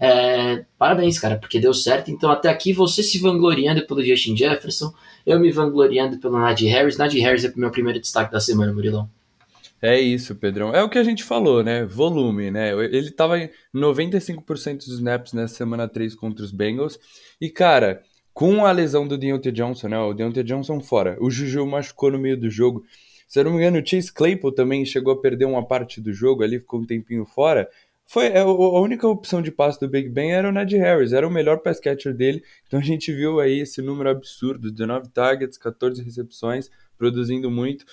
é, 0.00 0.64
parabéns, 0.78 1.18
cara, 1.18 1.36
porque 1.36 1.58
deu 1.58 1.74
certo. 1.74 2.08
Então, 2.08 2.30
até 2.30 2.48
aqui, 2.48 2.72
você 2.72 3.02
se 3.02 3.18
vangloriando 3.18 3.84
pelo 3.88 4.02
Justin 4.02 4.36
Jefferson, 4.36 4.94
eu 5.26 5.40
me 5.40 5.50
vangloriando 5.50 6.20
pelo 6.20 6.38
Najee 6.38 6.68
Harris. 6.68 6.96
Najee 6.96 7.20
Harris 7.20 7.44
é 7.44 7.48
o 7.48 7.58
meu 7.58 7.72
primeiro 7.72 8.00
destaque 8.00 8.30
da 8.30 8.38
semana, 8.38 8.72
Murilão. 8.72 9.10
É 9.82 10.00
isso, 10.00 10.36
Pedrão. 10.36 10.72
É 10.72 10.84
o 10.84 10.88
que 10.88 10.98
a 10.98 11.02
gente 11.02 11.24
falou, 11.24 11.64
né? 11.64 11.84
Volume, 11.84 12.48
né? 12.50 12.70
Ele 12.70 13.10
tava 13.10 13.40
em 13.40 13.50
95% 13.74 14.76
dos 14.76 14.88
snaps 14.88 15.32
nessa 15.32 15.56
semana 15.56 15.88
3 15.88 16.14
contra 16.14 16.44
os 16.44 16.52
Bengals. 16.52 16.96
E, 17.40 17.50
cara, 17.50 18.02
com 18.32 18.64
a 18.64 18.70
lesão 18.70 19.08
do 19.08 19.18
Deontay 19.18 19.50
Johnson, 19.50 19.88
né? 19.88 19.98
O 19.98 20.14
Deontay 20.14 20.44
Johnson 20.44 20.80
fora. 20.80 21.16
O 21.20 21.28
Juju 21.28 21.66
machucou 21.66 22.12
no 22.12 22.18
meio 22.18 22.38
do 22.38 22.48
jogo. 22.48 22.84
Se 23.30 23.38
eu 23.38 23.44
não 23.44 23.52
me 23.52 23.58
engano, 23.58 23.78
o 23.78 23.86
Chase 23.86 24.12
Claypool 24.12 24.50
também 24.50 24.84
chegou 24.84 25.12
a 25.12 25.20
perder 25.20 25.44
uma 25.44 25.64
parte 25.64 26.00
do 26.00 26.12
jogo 26.12 26.42
ali, 26.42 26.58
ficou 26.58 26.80
um 26.80 26.84
tempinho 26.84 27.24
fora. 27.24 27.70
Foi 28.04 28.26
é, 28.26 28.40
a 28.40 28.44
única 28.44 29.06
opção 29.06 29.40
de 29.40 29.52
passe 29.52 29.78
do 29.78 29.88
Big 29.88 30.08
Ben 30.08 30.32
era 30.32 30.48
o 30.48 30.52
Ned 30.52 30.76
Harris, 30.76 31.12
era 31.12 31.28
o 31.28 31.30
melhor 31.30 31.58
pass 31.58 31.78
catcher 31.78 32.12
dele. 32.12 32.42
Então 32.66 32.80
a 32.80 32.82
gente 32.82 33.12
viu 33.12 33.38
aí 33.38 33.60
esse 33.60 33.80
número 33.80 34.10
absurdo, 34.10 34.72
19 34.72 35.10
targets, 35.10 35.56
14 35.56 36.02
recepções, 36.02 36.68
produzindo 36.98 37.48
muito. 37.48 37.84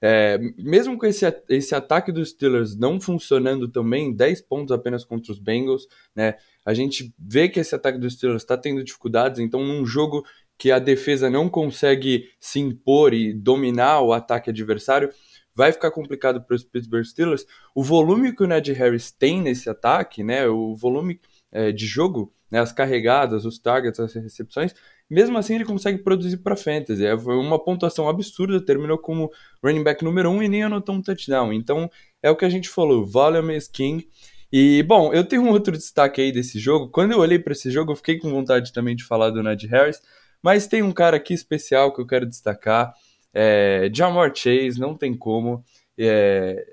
É, 0.00 0.38
mesmo 0.56 0.96
com 0.96 1.04
esse, 1.04 1.26
esse 1.50 1.74
ataque 1.74 2.10
dos 2.10 2.30
Steelers 2.30 2.74
não 2.74 2.98
funcionando 2.98 3.68
também, 3.68 4.14
10 4.14 4.40
pontos 4.40 4.72
apenas 4.72 5.04
contra 5.04 5.30
os 5.30 5.38
Bengals, 5.38 5.86
né? 6.14 6.36
A 6.64 6.72
gente 6.72 7.14
vê 7.18 7.50
que 7.50 7.60
esse 7.60 7.74
ataque 7.74 7.98
dos 7.98 8.14
Steelers 8.14 8.42
está 8.42 8.56
tendo 8.56 8.82
dificuldades, 8.82 9.40
então 9.40 9.62
num 9.62 9.84
jogo 9.84 10.24
que 10.58 10.70
a 10.70 10.78
defesa 10.78 11.28
não 11.28 11.48
consegue 11.48 12.30
se 12.40 12.60
impor 12.60 13.12
e 13.12 13.32
dominar 13.32 14.00
o 14.00 14.12
ataque 14.12 14.50
adversário, 14.50 15.10
vai 15.54 15.72
ficar 15.72 15.90
complicado 15.90 16.42
para 16.42 16.54
os 16.54 16.64
Pittsburgh 16.64 17.04
Steelers. 17.04 17.46
O 17.74 17.82
volume 17.82 18.34
que 18.34 18.42
o 18.42 18.46
Ned 18.46 18.72
Harris 18.72 19.10
tem 19.10 19.40
nesse 19.40 19.68
ataque, 19.70 20.22
né, 20.22 20.46
o 20.46 20.74
volume 20.74 21.20
é, 21.50 21.72
de 21.72 21.86
jogo, 21.86 22.32
né, 22.50 22.60
as 22.60 22.72
carregadas, 22.72 23.44
os 23.44 23.58
targets, 23.58 23.98
as 23.98 24.14
recepções, 24.14 24.74
mesmo 25.08 25.38
assim 25.38 25.54
ele 25.54 25.64
consegue 25.64 25.98
produzir 25.98 26.38
para 26.38 26.56
fantasy. 26.56 27.04
É 27.04 27.14
uma 27.14 27.62
pontuação 27.62 28.08
absurda, 28.08 28.64
terminou 28.64 28.98
como 28.98 29.30
running 29.64 29.82
back 29.82 30.04
número 30.04 30.30
1 30.30 30.34
um 30.34 30.42
e 30.42 30.48
nem 30.48 30.62
anotou 30.64 30.94
um 30.94 31.02
touchdown. 31.02 31.52
Então 31.52 31.90
é 32.22 32.30
o 32.30 32.36
que 32.36 32.44
a 32.44 32.50
gente 32.50 32.68
falou, 32.68 33.04
volume 33.04 33.56
is 33.56 33.68
king. 33.68 34.06
E, 34.52 34.82
bom, 34.84 35.12
eu 35.12 35.24
tenho 35.24 35.42
um 35.42 35.50
outro 35.50 35.76
destaque 35.76 36.20
aí 36.20 36.30
desse 36.30 36.58
jogo. 36.58 36.88
Quando 36.88 37.12
eu 37.12 37.18
olhei 37.18 37.38
para 37.38 37.52
esse 37.52 37.70
jogo, 37.70 37.92
eu 37.92 37.96
fiquei 37.96 38.18
com 38.18 38.30
vontade 38.30 38.72
também 38.72 38.94
de 38.94 39.04
falar 39.04 39.30
do 39.30 39.42
Ned 39.42 39.66
Harris, 39.66 40.00
mas 40.46 40.68
tem 40.68 40.80
um 40.80 40.92
cara 40.92 41.16
aqui 41.16 41.34
especial 41.34 41.92
que 41.92 42.00
eu 42.00 42.06
quero 42.06 42.24
destacar. 42.24 42.94
É, 43.34 43.90
Jamar 43.92 44.30
Chase, 44.32 44.78
não 44.78 44.94
tem 44.94 45.12
como. 45.12 45.64
É, 45.98 46.64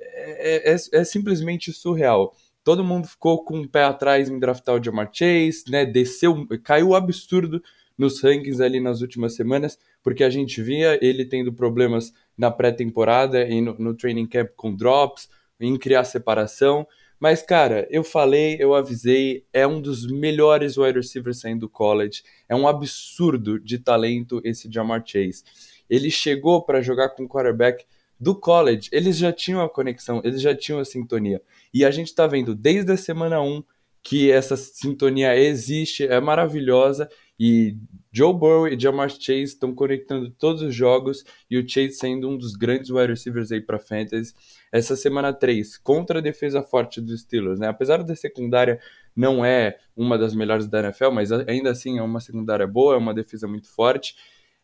é, 0.64 0.74
é, 0.74 0.76
é, 0.76 1.04
simplesmente 1.04 1.74
surreal. 1.74 2.36
Todo 2.64 2.84
mundo 2.84 3.08
ficou 3.08 3.44
com 3.44 3.56
o 3.56 3.62
um 3.62 3.68
pé 3.68 3.86
atrás 3.86 4.30
em 4.30 4.38
draftar 4.38 4.76
o 4.76 4.84
Jamar 4.84 5.10
Chase, 5.12 5.64
né? 5.70 5.88
Desceu, 5.88 6.48
caiu 6.64 6.94
absurdo 6.94 7.64
nos 7.98 8.22
rankings 8.22 8.62
ali 8.62 8.80
nas 8.80 9.02
últimas 9.02 9.36
semanas, 9.36 9.80
porque 10.04 10.24
a 10.24 10.30
gente 10.30 10.62
via 10.62 11.00
ele 11.04 11.26
tendo 11.26 11.52
problemas 11.52 12.14
na 12.38 12.52
pré-temporada 12.52 13.44
e 13.44 13.60
no, 13.60 13.74
no 13.80 13.96
training 13.96 14.28
camp 14.28 14.50
com 14.56 14.76
drops, 14.76 15.28
em 15.60 15.76
criar 15.80 16.04
separação. 16.04 16.86
Mas, 17.24 17.42
cara, 17.42 17.88
eu 17.90 18.04
falei, 18.04 18.58
eu 18.60 18.76
avisei, 18.76 19.46
é 19.54 19.66
um 19.66 19.80
dos 19.80 20.06
melhores 20.06 20.78
wide 20.78 20.98
receivers 20.98 21.40
saindo 21.40 21.62
do 21.62 21.70
college. 21.70 22.22
É 22.50 22.54
um 22.54 22.68
absurdo 22.68 23.58
de 23.58 23.80
talento 23.80 24.42
esse 24.44 24.70
Jamar 24.70 25.02
Chase. 25.06 25.42
Ele 25.90 26.12
chegou 26.12 26.66
para 26.66 26.82
jogar 26.82 27.12
com 27.12 27.24
o 27.24 27.30
quarterback 27.30 27.86
do 28.20 28.36
college, 28.38 28.90
eles 28.92 29.16
já 29.16 29.32
tinham 29.32 29.62
a 29.62 29.70
conexão, 29.70 30.22
eles 30.26 30.42
já 30.42 30.54
tinham 30.54 30.82
a 30.82 30.84
sintonia. 30.84 31.42
E 31.74 31.86
a 31.86 31.92
gente 31.92 32.08
está 32.08 32.28
vendo 32.28 32.54
desde 32.54 32.92
a 32.92 32.98
semana 32.98 33.42
1 33.42 33.64
que 34.04 34.30
essa 34.30 34.58
sintonia 34.58 35.34
existe, 35.38 36.06
é 36.06 36.20
maravilhosa 36.20 37.10
e 37.40 37.78
Joe 38.12 38.34
Burrow 38.34 38.68
e 38.68 38.80
Jamar 38.80 39.10
Chase 39.10 39.44
estão 39.44 39.74
conectando 39.74 40.30
todos 40.30 40.62
os 40.62 40.74
jogos 40.74 41.24
e 41.50 41.58
o 41.58 41.68
Chase 41.68 41.94
sendo 41.94 42.30
um 42.30 42.38
dos 42.38 42.54
grandes 42.54 42.92
wide 42.92 43.08
receivers 43.08 43.52
aí 43.52 43.60
para 43.60 43.80
fantasy. 43.80 44.34
Essa 44.72 44.96
semana 44.96 45.34
3, 45.34 45.78
contra 45.78 46.20
a 46.20 46.22
defesa 46.22 46.62
forte 46.62 47.02
dos 47.02 47.22
Steelers, 47.22 47.60
né? 47.60 47.68
Apesar 47.68 48.04
da 48.04 48.16
secundária 48.16 48.80
não 49.16 49.44
é 49.44 49.78
uma 49.96 50.18
das 50.18 50.36
melhores 50.36 50.68
da 50.68 50.80
NFL, 50.80 51.10
mas 51.12 51.32
ainda 51.32 51.72
assim 51.72 51.98
é 51.98 52.04
uma 52.04 52.20
secundária 52.20 52.68
boa, 52.68 52.96
é 52.96 52.98
uma 52.98 53.14
defesa 53.14 53.48
muito 53.48 53.68
forte. 53.68 54.16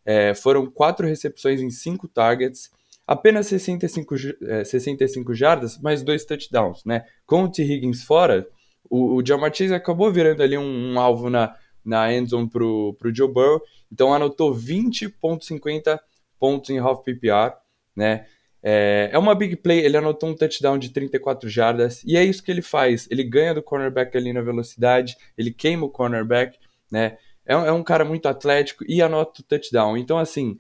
É, 0.06 0.34
foram 0.34 0.66
quatro 0.70 1.08
recepções 1.08 1.62
em 1.62 1.70
cinco 1.70 2.08
targets, 2.08 2.72
apenas 3.06 3.48
65, 3.48 4.16
é, 4.44 4.64
65 4.64 5.34
jardas, 5.34 5.80
mais 5.80 6.04
dois 6.04 6.24
touchdowns, 6.24 6.84
né? 6.86 7.04
Com 7.26 7.44
o 7.44 7.52
T. 7.52 7.64
Higgins 7.64 8.04
fora, 8.04 8.48
o, 8.90 9.16
o 9.16 9.26
Jamar 9.26 9.54
Chase 9.54 9.74
acabou 9.74 10.12
virando 10.12 10.42
ali 10.42 10.58
um, 10.58 10.94
um 10.94 11.00
alvo 11.00 11.30
na 11.30 11.56
na 11.90 12.14
endzone 12.14 12.50
para 12.50 12.64
o 12.64 12.96
Joe 13.14 13.28
Burrow. 13.28 13.62
Então 13.92 14.14
anotou 14.14 14.54
20,50 14.54 16.00
pontos 16.40 16.70
em 16.70 16.78
half 16.78 17.04
PPR, 17.04 17.56
né? 17.96 18.26
É, 18.62 19.10
é 19.14 19.18
uma 19.18 19.34
big 19.34 19.56
play, 19.56 19.80
ele 19.80 19.98
anotou 19.98 20.30
um 20.30 20.36
touchdown 20.36 20.78
de 20.78 20.90
34 20.90 21.50
jardas, 21.50 22.04
e 22.04 22.18
é 22.18 22.24
isso 22.24 22.44
que 22.44 22.52
ele 22.52 22.62
faz. 22.62 23.08
Ele 23.10 23.24
ganha 23.24 23.54
do 23.54 23.64
cornerback 23.64 24.16
ali 24.18 24.34
na 24.34 24.42
velocidade, 24.42 25.16
ele 25.38 25.52
queima 25.52 25.86
o 25.86 25.90
cornerback, 25.90 26.58
né? 26.92 27.18
É, 27.46 27.54
é 27.54 27.72
um 27.72 27.84
cara 27.84 28.06
muito 28.06 28.28
atlético 28.28 28.84
e 28.88 29.02
anota 29.02 29.42
o 29.42 29.44
touchdown. 29.44 29.98
Então, 29.98 30.18
assim, 30.18 30.58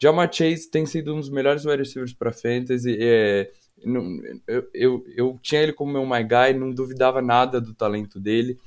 Jamar 0.00 0.32
Chase 0.32 0.70
tem 0.70 0.86
sido 0.86 1.14
um 1.14 1.20
dos 1.20 1.30
melhores 1.30 1.64
wide 1.64 1.78
receivers 1.78 2.12
para 2.12 2.32
fantasy. 2.32 2.96
É, 3.00 3.50
eu, 3.82 4.68
eu, 4.74 5.04
eu 5.16 5.38
tinha 5.42 5.62
ele 5.62 5.72
como 5.72 5.92
meu 5.92 6.06
my 6.06 6.22
guy, 6.22 6.52
não 6.58 6.70
duvidava 6.70 7.22
nada 7.22 7.60
do 7.60 7.74
talento 7.74 8.20
dele. 8.20 8.58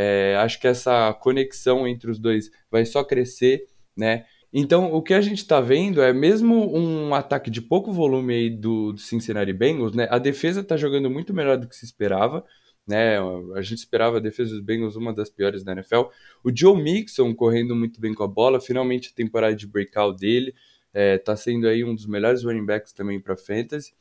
É, 0.00 0.36
acho 0.36 0.60
que 0.60 0.68
essa 0.68 1.12
conexão 1.12 1.84
entre 1.84 2.08
os 2.08 2.20
dois 2.20 2.52
vai 2.70 2.86
só 2.86 3.02
crescer, 3.02 3.66
né? 3.96 4.26
Então, 4.52 4.92
o 4.92 5.02
que 5.02 5.12
a 5.12 5.20
gente 5.20 5.38
está 5.38 5.60
vendo 5.60 6.00
é 6.00 6.12
mesmo 6.12 6.72
um 6.72 7.12
ataque 7.12 7.50
de 7.50 7.60
pouco 7.60 7.92
volume 7.92 8.32
aí 8.32 8.50
do, 8.50 8.92
do 8.92 9.00
Cincinnati 9.00 9.52
Bengals, 9.52 9.92
né? 9.94 10.06
A 10.08 10.18
defesa 10.18 10.60
está 10.60 10.76
jogando 10.76 11.10
muito 11.10 11.34
melhor 11.34 11.58
do 11.58 11.66
que 11.66 11.74
se 11.74 11.84
esperava, 11.84 12.44
né? 12.86 13.18
A 13.56 13.60
gente 13.60 13.78
esperava 13.78 14.18
a 14.18 14.20
defesa 14.20 14.52
dos 14.52 14.60
Bengals 14.60 14.94
uma 14.94 15.12
das 15.12 15.28
piores 15.28 15.64
da 15.64 15.72
NFL. 15.72 16.02
O 16.44 16.56
Joe 16.56 16.80
Mixon 16.80 17.34
correndo 17.34 17.74
muito 17.74 18.00
bem 18.00 18.14
com 18.14 18.22
a 18.22 18.28
bola, 18.28 18.60
finalmente 18.60 19.10
a 19.12 19.16
temporada 19.16 19.56
de 19.56 19.66
breakout 19.66 20.16
dele, 20.16 20.54
está 20.94 21.32
é, 21.32 21.36
sendo 21.36 21.66
aí 21.66 21.82
um 21.82 21.92
dos 21.92 22.06
melhores 22.06 22.44
running 22.44 22.64
backs 22.64 22.92
também 22.92 23.20
para 23.20 23.36
fantasy. 23.36 23.92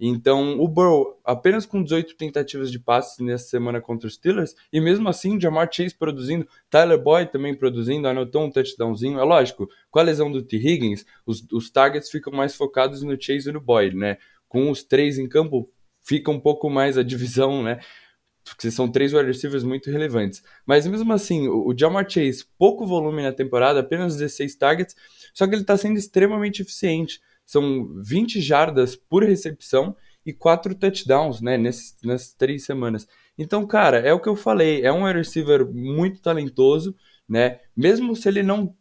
Então, 0.00 0.60
o 0.60 0.68
Burrow 0.68 1.20
apenas 1.24 1.66
com 1.66 1.82
18 1.82 2.16
tentativas 2.16 2.70
de 2.70 2.78
passes 2.78 3.18
nessa 3.18 3.48
semana 3.48 3.80
contra 3.80 4.06
os 4.06 4.14
Steelers, 4.14 4.54
e 4.72 4.80
mesmo 4.80 5.08
assim, 5.08 5.40
Jamar 5.40 5.68
Chase 5.72 5.94
produzindo, 5.94 6.46
Tyler 6.70 6.98
Boyd 6.98 7.32
também 7.32 7.54
produzindo, 7.54 8.06
anotou 8.06 8.44
um 8.44 8.50
touchdownzinho. 8.50 9.18
É 9.18 9.24
lógico, 9.24 9.68
com 9.90 9.98
a 9.98 10.02
lesão 10.02 10.30
do 10.30 10.42
T. 10.42 10.56
Higgins, 10.56 11.04
os, 11.26 11.44
os 11.52 11.68
targets 11.70 12.10
ficam 12.10 12.32
mais 12.32 12.54
focados 12.54 13.02
no 13.02 13.20
Chase 13.20 13.48
e 13.48 13.52
no 13.52 13.60
Boyd, 13.60 13.96
né? 13.96 14.18
Com 14.48 14.70
os 14.70 14.84
três 14.84 15.18
em 15.18 15.28
campo, 15.28 15.68
fica 16.00 16.30
um 16.30 16.38
pouco 16.38 16.70
mais 16.70 16.96
a 16.96 17.02
divisão, 17.02 17.62
né? 17.62 17.80
Porque 18.44 18.70
são 18.70 18.90
três 18.90 19.12
wide 19.12 19.26
receivers 19.26 19.64
muito 19.64 19.90
relevantes. 19.90 20.42
Mas 20.64 20.86
mesmo 20.86 21.12
assim, 21.12 21.48
o, 21.48 21.66
o 21.66 21.76
Jamar 21.76 22.08
Chase, 22.08 22.46
pouco 22.56 22.86
volume 22.86 23.22
na 23.22 23.32
temporada, 23.32 23.80
apenas 23.80 24.16
16 24.16 24.54
targets, 24.54 24.94
só 25.34 25.46
que 25.46 25.54
ele 25.54 25.62
está 25.62 25.76
sendo 25.76 25.98
extremamente 25.98 26.62
eficiente 26.62 27.20
são 27.48 27.94
20 28.02 28.42
jardas 28.42 28.94
por 28.94 29.24
recepção 29.24 29.96
e 30.24 30.34
quatro 30.34 30.74
touchdowns, 30.74 31.40
né, 31.40 31.56
nessas, 31.56 31.96
nessas 32.04 32.34
três 32.34 32.66
semanas. 32.66 33.08
Então, 33.38 33.66
cara, 33.66 34.00
é 34.00 34.12
o 34.12 34.20
que 34.20 34.28
eu 34.28 34.36
falei, 34.36 34.82
é 34.82 34.92
um 34.92 35.10
receiver 35.10 35.66
muito 35.66 36.20
talentoso, 36.20 36.94
né, 37.26 37.58
mesmo 37.74 38.14
se 38.14 38.28
ele 38.28 38.42
não 38.42 38.76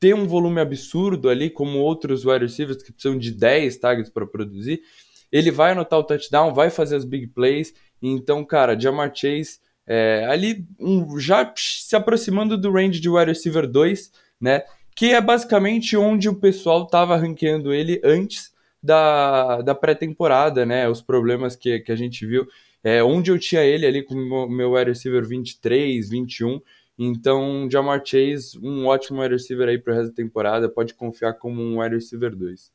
ter 0.00 0.16
um 0.16 0.26
volume 0.26 0.60
absurdo 0.60 1.28
ali, 1.28 1.48
como 1.48 1.78
outros 1.78 2.24
wide 2.24 2.44
receivers 2.44 2.82
que 2.82 2.90
precisam 2.90 3.16
de 3.16 3.30
10 3.30 3.76
tags 3.76 4.10
para 4.10 4.26
produzir, 4.26 4.82
ele 5.30 5.52
vai 5.52 5.70
anotar 5.70 6.00
o 6.00 6.04
touchdown, 6.04 6.52
vai 6.52 6.70
fazer 6.70 6.96
as 6.96 7.04
big 7.04 7.28
plays, 7.28 7.72
então, 8.02 8.44
cara, 8.44 8.78
Jamar 8.78 9.14
Chase 9.14 9.60
é, 9.86 10.26
ali 10.28 10.66
um, 10.80 11.20
já 11.20 11.54
se 11.56 11.94
aproximando 11.94 12.58
do 12.58 12.72
range 12.72 12.98
de 12.98 13.08
wide 13.08 13.30
receiver 13.30 13.64
2, 13.64 14.10
né, 14.40 14.64
que 14.94 15.12
é 15.12 15.20
basicamente 15.20 15.96
onde 15.96 16.28
o 16.28 16.34
pessoal 16.34 16.84
estava 16.84 17.16
ranqueando 17.16 17.72
ele 17.72 18.00
antes 18.04 18.52
da, 18.82 19.62
da 19.62 19.74
pré-temporada, 19.74 20.66
né? 20.66 20.88
Os 20.88 21.00
problemas 21.00 21.56
que, 21.56 21.80
que 21.80 21.92
a 21.92 21.96
gente 21.96 22.26
viu. 22.26 22.46
É, 22.84 23.02
onde 23.02 23.30
eu 23.30 23.38
tinha 23.38 23.62
ele 23.62 23.86
ali 23.86 24.02
com 24.02 24.14
o 24.14 24.48
meu 24.48 24.72
wide 24.72 24.90
receiver 24.90 25.24
23, 25.24 26.10
21. 26.10 26.60
Então, 26.98 27.68
Jamar 27.70 28.02
Chase, 28.04 28.58
um 28.60 28.86
ótimo 28.86 29.22
wide 29.22 29.34
receiver 29.34 29.68
aí 29.68 29.78
para 29.78 29.92
o 29.92 29.96
resto 29.96 30.10
da 30.10 30.16
temporada. 30.16 30.68
Pode 30.68 30.94
confiar 30.94 31.34
como 31.34 31.62
um 31.62 31.80
wide 31.80 31.94
receiver 31.94 32.34
2. 32.34 32.72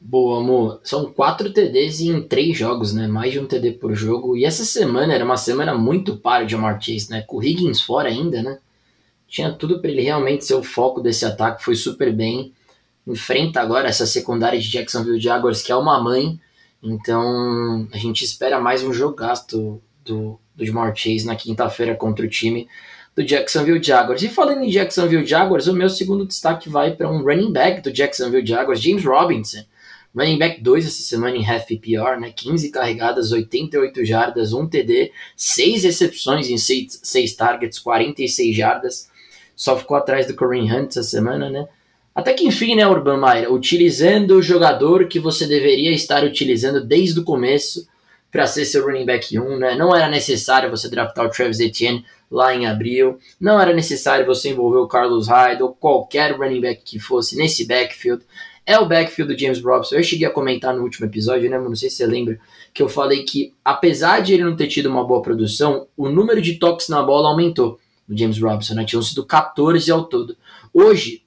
Boa, 0.00 0.40
amor. 0.40 0.80
São 0.84 1.12
quatro 1.12 1.52
TDs 1.52 2.00
em 2.00 2.22
três 2.22 2.56
jogos, 2.56 2.92
né? 2.92 3.08
Mais 3.08 3.32
de 3.32 3.40
um 3.40 3.46
TD 3.46 3.72
por 3.72 3.94
jogo. 3.94 4.36
E 4.36 4.44
essa 4.44 4.64
semana 4.64 5.14
era 5.14 5.24
uma 5.24 5.36
semana 5.36 5.74
muito 5.74 6.16
para 6.18 6.44
de 6.44 6.52
Jamar 6.52 6.80
Chase, 6.80 7.10
né? 7.10 7.22
Com 7.22 7.38
o 7.38 7.42
Higgins 7.42 7.80
fora 7.80 8.08
ainda, 8.08 8.42
né? 8.42 8.58
Tinha 9.34 9.52
tudo 9.52 9.80
para 9.80 9.90
ele 9.90 10.02
realmente 10.02 10.44
ser 10.44 10.54
o 10.54 10.62
foco 10.62 11.00
desse 11.00 11.24
ataque, 11.24 11.64
foi 11.64 11.74
super 11.74 12.12
bem. 12.12 12.52
Enfrenta 13.04 13.60
agora 13.60 13.88
essa 13.88 14.06
secundária 14.06 14.60
de 14.60 14.70
Jacksonville 14.70 15.18
Jaguars, 15.18 15.60
que 15.60 15.72
é 15.72 15.76
uma 15.76 16.00
mãe, 16.00 16.38
então 16.80 17.88
a 17.92 17.98
gente 17.98 18.24
espera 18.24 18.60
mais 18.60 18.84
um 18.84 18.92
jogaço 18.92 19.48
do, 19.48 19.82
do 20.04 20.38
Jamar 20.56 20.94
Chase 20.94 21.26
na 21.26 21.34
quinta-feira 21.34 21.96
contra 21.96 22.24
o 22.24 22.28
time 22.28 22.68
do 23.16 23.24
Jacksonville 23.24 23.82
Jaguars. 23.82 24.22
E 24.22 24.28
falando 24.28 24.62
em 24.62 24.70
Jacksonville 24.70 25.26
Jaguars, 25.26 25.66
o 25.66 25.74
meu 25.74 25.90
segundo 25.90 26.24
destaque 26.24 26.68
vai 26.68 26.94
para 26.94 27.10
um 27.10 27.24
running 27.24 27.52
back 27.52 27.82
do 27.82 27.92
Jacksonville 27.92 28.46
Jaguars, 28.46 28.80
James 28.80 29.04
Robinson. 29.04 29.64
Running 30.14 30.38
back 30.38 30.62
2 30.62 30.86
essa 30.86 31.02
semana 31.02 31.36
em 31.36 31.44
half 31.44 31.66
PPR, 31.66 32.20
né? 32.20 32.30
15 32.30 32.70
carregadas, 32.70 33.32
88 33.32 34.04
jardas, 34.04 34.52
1 34.52 34.68
TD, 34.68 35.10
6 35.36 35.82
recepções 35.82 36.48
em 36.48 36.56
6, 36.56 37.00
6 37.02 37.34
targets, 37.34 37.80
46 37.80 38.56
jardas 38.56 39.12
só 39.56 39.76
ficou 39.78 39.96
atrás 39.96 40.26
do 40.26 40.34
Kareem 40.34 40.72
Hunt 40.72 40.90
essa 40.90 41.02
semana, 41.02 41.50
né? 41.50 41.66
Até 42.14 42.32
que 42.32 42.46
enfim, 42.46 42.76
né, 42.76 42.86
Urban 42.86 43.18
Meyer, 43.18 43.52
utilizando 43.52 44.36
o 44.36 44.42
jogador 44.42 45.08
que 45.08 45.18
você 45.18 45.46
deveria 45.46 45.92
estar 45.92 46.22
utilizando 46.22 46.84
desde 46.84 47.18
o 47.18 47.24
começo 47.24 47.88
para 48.30 48.46
ser 48.46 48.64
seu 48.64 48.84
running 48.84 49.04
back 49.04 49.38
1, 49.38 49.58
né? 49.58 49.74
Não 49.74 49.94
era 49.94 50.08
necessário 50.08 50.70
você 50.70 50.88
draftar 50.88 51.26
o 51.26 51.30
Travis 51.30 51.60
Etienne 51.60 52.04
lá 52.30 52.54
em 52.54 52.66
abril, 52.66 53.18
não 53.40 53.60
era 53.60 53.72
necessário 53.72 54.26
você 54.26 54.50
envolver 54.50 54.78
o 54.78 54.88
Carlos 54.88 55.28
Hyde 55.28 55.62
ou 55.62 55.72
qualquer 55.72 56.36
running 56.36 56.60
back 56.60 56.82
que 56.84 56.98
fosse 56.98 57.36
nesse 57.36 57.66
backfield. 57.66 58.24
É 58.66 58.78
o 58.78 58.88
backfield 58.88 59.34
do 59.34 59.38
James 59.38 59.62
Robinson. 59.62 59.96
Eu 59.96 60.02
cheguei 60.02 60.26
a 60.26 60.30
comentar 60.30 60.74
no 60.74 60.82
último 60.82 61.06
episódio, 61.06 61.50
né? 61.50 61.58
Não 61.58 61.76
sei 61.76 61.90
se 61.90 61.96
você 61.96 62.06
lembra, 62.06 62.38
que 62.72 62.82
eu 62.82 62.88
falei 62.88 63.22
que 63.22 63.52
apesar 63.64 64.20
de 64.20 64.34
ele 64.34 64.44
não 64.44 64.56
ter 64.56 64.68
tido 64.68 64.86
uma 64.86 65.04
boa 65.04 65.20
produção, 65.20 65.86
o 65.96 66.08
número 66.08 66.40
de 66.40 66.54
toques 66.54 66.88
na 66.88 67.02
bola 67.02 67.28
aumentou 67.28 67.78
no 68.08 68.16
James 68.16 68.40
Robinson, 68.40 68.74
né? 68.74 68.84
Tinham 68.84 69.02
sido 69.02 69.24
14 69.24 69.90
ao 69.90 70.04
todo. 70.04 70.36
Hoje, 70.72 71.22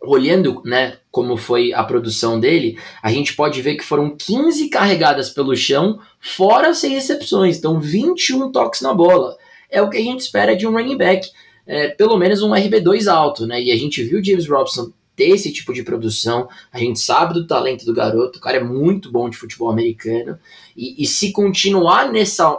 olhando, 0.00 0.62
né, 0.64 0.98
como 1.10 1.36
foi 1.36 1.72
a 1.72 1.82
produção 1.82 2.38
dele, 2.38 2.78
a 3.02 3.10
gente 3.10 3.34
pode 3.34 3.60
ver 3.62 3.76
que 3.76 3.84
foram 3.84 4.16
15 4.16 4.68
carregadas 4.68 5.30
pelo 5.30 5.56
chão, 5.56 5.98
fora 6.20 6.74
sem 6.74 6.92
recepções, 6.92 7.56
então 7.56 7.80
21 7.80 8.52
toques 8.52 8.80
na 8.80 8.92
bola. 8.92 9.36
É 9.70 9.80
o 9.80 9.88
que 9.88 9.96
a 9.96 10.02
gente 10.02 10.20
espera 10.20 10.54
de 10.54 10.66
um 10.66 10.72
running 10.72 10.96
back, 10.96 11.28
é, 11.66 11.88
pelo 11.88 12.16
menos 12.16 12.42
um 12.42 12.50
RB2 12.50 13.10
alto, 13.10 13.46
né? 13.46 13.62
E 13.62 13.72
a 13.72 13.76
gente 13.76 14.02
viu 14.02 14.20
o 14.20 14.24
James 14.24 14.48
Robson 14.48 14.92
ter 15.16 15.28
esse 15.30 15.52
tipo 15.52 15.72
de 15.72 15.82
produção. 15.82 16.48
A 16.72 16.78
gente 16.78 16.98
sabe 16.98 17.34
do 17.34 17.46
talento 17.46 17.84
do 17.84 17.94
garoto, 17.94 18.38
o 18.38 18.42
cara 18.42 18.56
é 18.56 18.62
muito 18.62 19.10
bom 19.10 19.28
de 19.28 19.36
futebol 19.36 19.70
americano. 19.70 20.38
E, 20.76 21.02
e 21.02 21.06
se 21.06 21.32
continuar 21.32 22.12
nessa, 22.12 22.56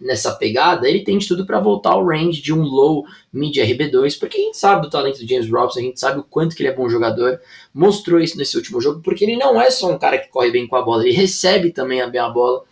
nessa 0.00 0.32
pegada, 0.32 0.88
ele 0.88 1.04
tem 1.04 1.16
de 1.18 1.28
tudo 1.28 1.46
para 1.46 1.60
voltar 1.60 1.90
ao 1.90 2.04
range 2.04 2.42
de 2.42 2.52
um 2.52 2.62
low 2.62 3.04
mid 3.32 3.56
RB2, 3.56 4.18
porque 4.18 4.36
a 4.36 4.40
gente 4.40 4.58
sabe 4.58 4.82
do 4.82 4.90
talento 4.90 5.20
do 5.20 5.28
James 5.28 5.48
Robson, 5.48 5.78
a 5.78 5.82
gente 5.82 6.00
sabe 6.00 6.18
o 6.18 6.24
quanto 6.24 6.56
que 6.56 6.62
ele 6.62 6.70
é 6.70 6.74
bom 6.74 6.88
jogador. 6.88 7.40
Mostrou 7.72 8.20
isso 8.20 8.36
nesse 8.36 8.56
último 8.56 8.80
jogo, 8.80 9.00
porque 9.00 9.24
ele 9.24 9.36
não 9.36 9.60
é 9.60 9.70
só 9.70 9.90
um 9.90 9.98
cara 9.98 10.18
que 10.18 10.28
corre 10.28 10.50
bem 10.50 10.66
com 10.66 10.76
a 10.76 10.82
bola, 10.82 11.04
ele 11.04 11.14
recebe 11.14 11.70
também 11.70 12.08
bem 12.10 12.20
a 12.20 12.28
bola. 12.28 12.64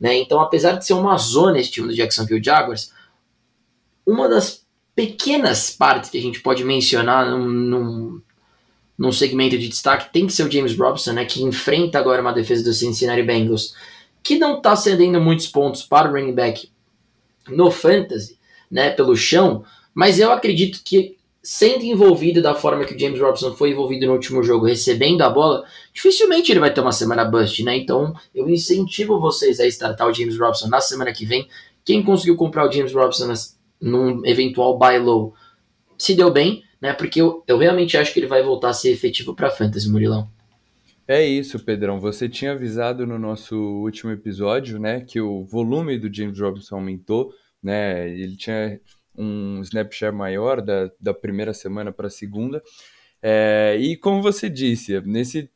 Né? 0.00 0.16
Então, 0.16 0.40
apesar 0.40 0.72
de 0.72 0.86
ser 0.86 0.94
uma 0.94 1.16
zona 1.18 1.58
esse 1.58 1.70
time 1.70 1.88
do 1.88 1.94
Jacksonville 1.94 2.42
Jaguars, 2.42 2.92
uma 4.06 4.28
das 4.28 4.66
pequenas 4.94 5.70
partes 5.70 6.10
que 6.10 6.18
a 6.18 6.22
gente 6.22 6.40
pode 6.40 6.64
mencionar 6.64 7.30
num, 7.30 7.46
num 7.46 8.22
num 8.98 9.12
segmento 9.12 9.56
de 9.56 9.68
destaque 9.68 10.12
tem 10.12 10.26
que 10.26 10.32
ser 10.32 10.42
o 10.42 10.50
James 10.50 10.76
Robson, 10.76 11.12
né, 11.12 11.24
que 11.24 11.42
enfrenta 11.42 11.98
agora 11.98 12.20
uma 12.20 12.32
defesa 12.32 12.64
do 12.64 12.72
Cincinnati 12.72 13.22
Bengals, 13.22 13.74
que 14.22 14.36
não 14.36 14.56
está 14.56 14.74
cedendo 14.74 15.20
muitos 15.20 15.46
pontos 15.46 15.82
para 15.82 16.10
o 16.10 16.12
running 16.12 16.34
back 16.34 16.68
no 17.48 17.70
fantasy, 17.70 18.36
né, 18.70 18.90
pelo 18.90 19.16
chão, 19.16 19.64
mas 19.94 20.18
eu 20.18 20.32
acredito 20.32 20.80
que 20.84 21.16
sendo 21.40 21.84
envolvido 21.84 22.42
da 22.42 22.54
forma 22.54 22.84
que 22.84 22.94
o 22.94 22.98
James 22.98 23.20
Robson 23.20 23.54
foi 23.54 23.70
envolvido 23.70 24.06
no 24.06 24.12
último 24.12 24.42
jogo, 24.42 24.66
recebendo 24.66 25.22
a 25.22 25.30
bola, 25.30 25.64
dificilmente 25.94 26.52
ele 26.52 26.60
vai 26.60 26.74
ter 26.74 26.80
uma 26.80 26.92
semana 26.92 27.24
bust, 27.24 27.62
né? 27.62 27.76
Então 27.76 28.14
eu 28.34 28.50
incentivo 28.50 29.18
vocês 29.18 29.60
a 29.60 29.66
startar 29.66 30.08
o 30.08 30.12
James 30.12 30.38
Robson 30.38 30.68
na 30.68 30.80
semana 30.80 31.12
que 31.12 31.24
vem. 31.24 31.48
Quem 31.84 32.02
conseguiu 32.02 32.36
comprar 32.36 32.68
o 32.68 32.72
James 32.72 32.92
Robson 32.92 33.32
num 33.80 34.26
eventual 34.26 34.76
buy 34.76 34.98
low 34.98 35.32
se 35.96 36.14
deu 36.14 36.30
bem 36.30 36.62
né? 36.80 36.92
Porque 36.92 37.20
eu, 37.20 37.42
eu 37.46 37.58
realmente 37.58 37.96
acho 37.96 38.12
que 38.12 38.20
ele 38.20 38.26
vai 38.26 38.42
voltar 38.42 38.70
a 38.70 38.74
ser 38.74 38.90
efetivo 38.90 39.34
para 39.34 39.50
fantasy, 39.50 39.88
Murilão. 39.88 40.30
É 41.06 41.24
isso, 41.24 41.58
Pedrão. 41.58 41.98
Você 41.98 42.28
tinha 42.28 42.52
avisado 42.52 43.06
no 43.06 43.18
nosso 43.18 43.56
último 43.56 44.12
episódio, 44.12 44.78
né, 44.78 45.00
que 45.00 45.18
o 45.20 45.42
volume 45.42 45.98
do 45.98 46.14
James 46.14 46.38
Robinson 46.38 46.76
aumentou, 46.76 47.32
né? 47.62 48.10
Ele 48.10 48.36
tinha 48.36 48.78
um 49.16 49.60
snapshare 49.62 50.12
maior 50.12 50.60
da, 50.60 50.90
da 51.00 51.14
primeira 51.14 51.54
semana 51.54 51.90
para 51.92 52.08
a 52.08 52.10
segunda. 52.10 52.62
É, 53.22 53.76
e 53.80 53.96
como 53.96 54.22
você 54.22 54.48
disse, 54.50 55.00
nesse 55.00 55.50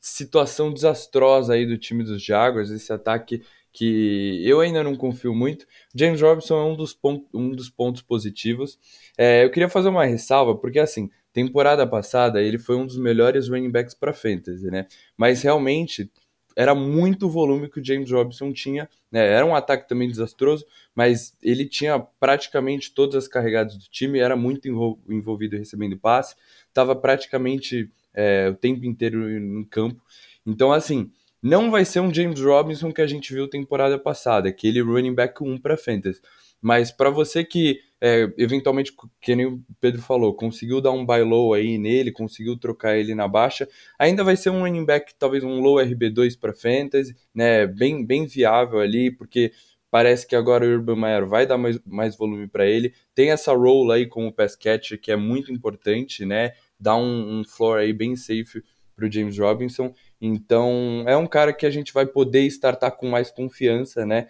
situação 0.00 0.72
desastrosa 0.72 1.54
aí 1.54 1.66
do 1.66 1.78
time 1.78 2.02
dos 2.02 2.22
Jaguars, 2.22 2.70
esse 2.70 2.92
ataque 2.92 3.42
que 3.72 4.42
eu 4.44 4.60
ainda 4.60 4.82
não 4.84 4.96
confio 4.96 5.34
muito. 5.34 5.66
James 5.94 6.20
Robinson 6.20 6.58
é 6.58 6.64
um 6.64 6.76
dos, 6.76 6.92
pontos, 6.92 7.28
um 7.32 7.50
dos 7.50 7.70
pontos 7.70 8.02
positivos. 8.02 8.78
É, 9.16 9.44
eu 9.44 9.50
queria 9.50 9.68
fazer 9.68 9.88
uma 9.88 10.04
ressalva, 10.04 10.56
porque 10.56 10.78
assim, 10.78 11.10
temporada 11.32 11.86
passada 11.86 12.42
ele 12.42 12.58
foi 12.58 12.76
um 12.76 12.86
dos 12.86 12.96
melhores 12.96 13.48
running 13.48 13.70
backs 13.70 13.94
para 13.94 14.12
fantasy, 14.12 14.70
né? 14.70 14.86
Mas 15.16 15.42
realmente 15.42 16.10
era 16.56 16.74
muito 16.74 17.28
volume 17.28 17.68
que 17.68 17.80
o 17.80 17.84
James 17.84 18.10
Robinson 18.10 18.52
tinha. 18.52 18.88
Né? 19.10 19.26
Era 19.26 19.44
um 19.44 19.54
ataque 19.54 19.88
também 19.88 20.08
desastroso, 20.08 20.66
mas 20.94 21.36
ele 21.42 21.66
tinha 21.66 21.98
praticamente 21.98 22.92
todas 22.92 23.16
as 23.16 23.28
carregadas 23.28 23.76
do 23.76 23.84
time, 23.90 24.18
era 24.18 24.36
muito 24.36 24.68
envolvido 25.08 25.56
recebendo 25.56 25.98
passe, 25.98 26.36
estava 26.68 26.94
praticamente 26.94 27.90
é, 28.14 28.48
o 28.48 28.54
tempo 28.54 28.84
inteiro 28.84 29.18
no 29.40 29.66
campo. 29.66 30.00
Então, 30.46 30.72
assim, 30.72 31.10
não 31.42 31.70
vai 31.70 31.84
ser 31.84 32.00
um 32.00 32.12
James 32.12 32.40
Robinson 32.40 32.92
que 32.92 33.00
a 33.00 33.06
gente 33.06 33.32
viu 33.32 33.48
temporada 33.48 33.98
passada, 33.98 34.48
aquele 34.48 34.80
running 34.80 35.14
back 35.14 35.42
1 35.42 35.58
para 35.58 35.76
fantasy. 35.76 36.20
Mas 36.62 36.92
para 36.92 37.10
você 37.10 37.44
que 37.44 37.80
é, 38.04 38.32
eventualmente, 38.36 38.92
que 39.20 39.36
nem 39.36 39.46
o 39.46 39.64
Pedro 39.80 40.02
falou, 40.02 40.34
conseguiu 40.34 40.80
dar 40.80 40.90
um 40.90 41.06
buy 41.06 41.22
low 41.22 41.54
aí 41.54 41.78
nele, 41.78 42.10
conseguiu 42.10 42.58
trocar 42.58 42.96
ele 42.96 43.14
na 43.14 43.28
baixa, 43.28 43.68
ainda 43.96 44.24
vai 44.24 44.36
ser 44.36 44.50
um 44.50 44.60
running 44.60 44.84
back, 44.84 45.14
talvez 45.16 45.44
um 45.44 45.60
low 45.60 45.76
RB2 45.76 46.36
para 46.38 46.52
fantasy, 46.52 47.14
né? 47.32 47.64
Bem, 47.64 48.04
bem 48.04 48.26
viável 48.26 48.80
ali, 48.80 49.10
porque 49.10 49.52
parece 49.88 50.26
que 50.26 50.34
agora 50.34 50.66
o 50.66 50.68
Urban 50.68 50.96
Meyer 50.96 51.26
vai 51.26 51.46
dar 51.46 51.58
mais, 51.58 51.78
mais 51.84 52.16
volume 52.16 52.48
para 52.48 52.66
ele. 52.66 52.92
Tem 53.14 53.30
essa 53.30 53.52
role 53.52 53.92
aí 53.92 54.06
com 54.06 54.26
o 54.26 54.32
pass 54.32 54.56
catcher 54.56 55.00
que 55.00 55.12
é 55.12 55.16
muito 55.16 55.52
importante, 55.52 56.24
né? 56.24 56.54
Dá 56.80 56.96
um, 56.96 57.40
um 57.40 57.44
floor 57.44 57.78
aí 57.78 57.92
bem 57.92 58.16
safe 58.16 58.64
para 58.96 59.06
o 59.06 59.12
James 59.12 59.38
Robinson. 59.38 59.94
Então, 60.20 61.04
é 61.06 61.16
um 61.16 61.26
cara 61.26 61.52
que 61.52 61.66
a 61.66 61.70
gente 61.70 61.92
vai 61.92 62.06
poder 62.06 62.42
startar 62.46 62.96
com 62.96 63.08
mais 63.08 63.30
confiança, 63.30 64.04
né? 64.04 64.26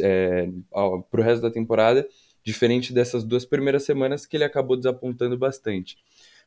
É, 0.00 0.48
para 1.10 1.20
o 1.20 1.24
resto 1.24 1.42
da 1.42 1.50
temporada, 1.50 2.06
diferente 2.44 2.92
dessas 2.92 3.24
duas 3.24 3.44
primeiras 3.44 3.84
semanas 3.84 4.26
que 4.26 4.36
ele 4.36 4.44
acabou 4.44 4.76
desapontando 4.76 5.36
bastante. 5.36 5.96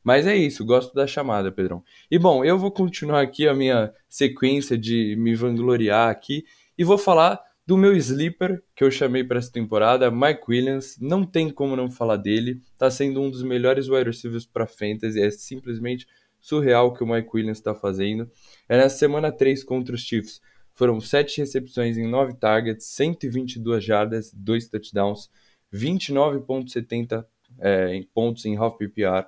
Mas 0.02 0.26
é 0.26 0.36
isso, 0.36 0.64
gosto 0.64 0.94
da 0.94 1.06
chamada, 1.06 1.50
Pedrão. 1.50 1.82
E 2.10 2.18
bom, 2.18 2.44
eu 2.44 2.58
vou 2.58 2.70
continuar 2.70 3.22
aqui 3.22 3.48
a 3.48 3.54
minha 3.54 3.92
sequência 4.08 4.78
de 4.78 5.16
me 5.18 5.34
vangloriar 5.34 6.08
aqui 6.08 6.44
e 6.78 6.84
vou 6.84 6.96
falar 6.96 7.40
do 7.66 7.76
meu 7.76 7.96
sleeper 7.96 8.62
que 8.76 8.84
eu 8.84 8.90
chamei 8.90 9.24
para 9.24 9.38
essa 9.38 9.50
temporada, 9.50 10.08
Mike 10.08 10.42
Williams. 10.48 10.96
Não 11.00 11.26
tem 11.26 11.50
como 11.50 11.74
não 11.74 11.90
falar 11.90 12.16
dele. 12.16 12.60
Tá 12.78 12.88
sendo 12.88 13.20
um 13.20 13.28
dos 13.28 13.42
melhores 13.42 13.88
wide 13.88 14.04
receivers 14.04 14.46
para 14.46 14.66
fantasy, 14.66 15.20
é 15.20 15.28
simplesmente 15.30 16.06
surreal 16.40 16.94
que 16.94 17.02
o 17.02 17.06
Mike 17.06 17.30
Williams 17.34 17.58
está 17.58 17.74
fazendo. 17.74 18.30
É 18.68 18.76
na 18.76 18.88
semana 18.88 19.32
3 19.32 19.64
contra 19.64 19.94
os 19.94 20.02
Chiefs. 20.02 20.40
Foram 20.76 21.00
7 21.00 21.38
recepções 21.38 21.96
em 21.96 22.06
9 22.06 22.34
targets, 22.34 22.86
122 22.86 23.82
jardas, 23.82 24.30
2 24.32 24.68
touchdowns, 24.68 25.30
29,70 25.72 27.24
é, 27.58 28.04
pontos 28.14 28.44
em 28.44 28.56
half 28.56 28.76
PPR. 28.76 29.26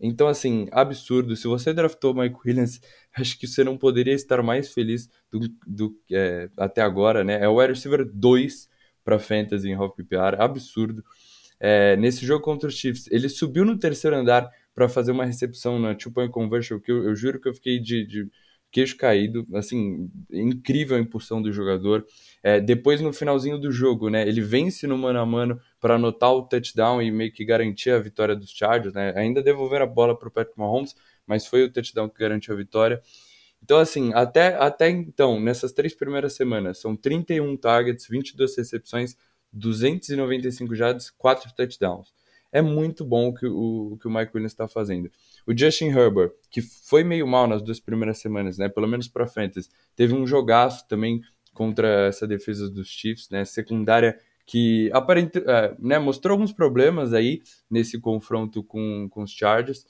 Então, 0.00 0.28
assim, 0.28 0.68
absurdo. 0.70 1.36
Se 1.36 1.46
você 1.48 1.74
draftou 1.74 2.14
Mike 2.14 2.36
Williams, 2.46 2.80
acho 3.12 3.38
que 3.38 3.46
você 3.46 3.64
não 3.64 3.76
poderia 3.76 4.14
estar 4.14 4.40
mais 4.42 4.72
feliz 4.72 5.10
do, 5.30 5.40
do 5.66 6.00
é, 6.12 6.48
até 6.56 6.80
agora, 6.80 7.24
né? 7.24 7.42
É 7.42 7.48
o 7.48 7.56
wide 7.58 7.72
receiver 7.72 8.04
2 8.04 8.68
para 9.04 9.18
fantasy 9.18 9.68
em 9.68 9.74
half 9.74 9.94
PPR, 9.96 10.36
absurdo. 10.38 11.04
É, 11.58 11.96
nesse 11.96 12.24
jogo 12.24 12.44
contra 12.44 12.68
os 12.68 12.74
Chiefs, 12.76 13.08
ele 13.10 13.28
subiu 13.28 13.64
no 13.64 13.78
terceiro 13.78 14.16
andar 14.16 14.48
para 14.74 14.88
fazer 14.88 15.12
uma 15.12 15.24
recepção 15.24 15.78
na 15.78 15.94
two 15.94 16.12
point 16.12 16.30
conversion 16.32 16.78
que 16.80 16.90
eu, 16.90 17.04
eu 17.04 17.16
juro 17.16 17.40
que 17.40 17.48
eu 17.48 17.54
fiquei 17.54 17.78
de, 17.78 18.06
de, 18.06 18.30
queixo 18.74 18.96
caído, 18.96 19.46
assim, 19.54 20.10
incrível 20.28 20.96
a 20.96 21.00
impulsão 21.00 21.40
do 21.40 21.52
jogador. 21.52 22.04
É, 22.42 22.60
depois 22.60 23.00
no 23.00 23.12
finalzinho 23.12 23.56
do 23.56 23.70
jogo, 23.70 24.10
né, 24.10 24.26
ele 24.26 24.40
vence 24.40 24.84
no 24.84 24.98
mano 24.98 25.20
a 25.20 25.24
mano 25.24 25.60
para 25.78 25.94
anotar 25.94 26.32
o 26.32 26.42
touchdown 26.42 27.00
e 27.00 27.08
meio 27.08 27.32
que 27.32 27.44
garantir 27.44 27.90
a 27.90 28.00
vitória 28.00 28.34
dos 28.34 28.50
Chargers, 28.50 28.92
né? 28.92 29.14
Ainda 29.16 29.40
devolver 29.40 29.80
a 29.80 29.86
bola 29.86 30.18
para 30.18 30.26
o 30.26 30.30
Patrick 30.30 30.58
Mahomes, 30.58 30.92
mas 31.24 31.46
foi 31.46 31.62
o 31.62 31.72
touchdown 31.72 32.08
que 32.08 32.18
garantiu 32.18 32.52
a 32.52 32.56
vitória. 32.56 33.00
Então, 33.62 33.78
assim, 33.78 34.12
até, 34.12 34.56
até 34.56 34.90
então, 34.90 35.40
nessas 35.40 35.72
três 35.72 35.94
primeiras 35.94 36.32
semanas, 36.32 36.78
são 36.80 36.96
31 36.96 37.56
targets, 37.56 38.08
22 38.08 38.56
recepções, 38.56 39.16
295 39.52 40.74
jardas, 40.74 41.10
4 41.10 41.54
touchdowns 41.54 42.12
é 42.54 42.62
muito 42.62 43.04
bom 43.04 43.30
o 43.30 43.34
que 43.34 43.46
o, 43.46 43.92
o, 43.92 43.98
que 43.98 44.06
o 44.06 44.10
Mike 44.10 44.30
Williams 44.32 44.52
está 44.52 44.68
fazendo. 44.68 45.10
O 45.44 45.58
Justin 45.58 45.88
Herbert, 45.88 46.30
que 46.48 46.62
foi 46.62 47.02
meio 47.02 47.26
mal 47.26 47.48
nas 47.48 47.60
duas 47.60 47.80
primeiras 47.80 48.18
semanas, 48.18 48.56
né? 48.56 48.68
Pelo 48.68 48.86
menos 48.86 49.08
para 49.08 49.26
Fantasy, 49.26 49.68
teve 49.96 50.14
um 50.14 50.24
jogaço 50.24 50.86
também 50.86 51.20
contra 51.52 52.06
essa 52.06 52.28
defesa 52.28 52.70
dos 52.70 52.86
Chiefs, 52.86 53.28
né? 53.28 53.44
Secundária 53.44 54.16
que 54.46 54.88
aparente, 54.92 55.38
é, 55.38 55.74
né, 55.78 55.98
mostrou 55.98 56.34
alguns 56.34 56.52
problemas 56.52 57.12
aí 57.12 57.42
nesse 57.68 57.98
confronto 57.98 58.62
com, 58.62 59.08
com 59.10 59.22
os 59.22 59.32
Chargers. 59.32 59.84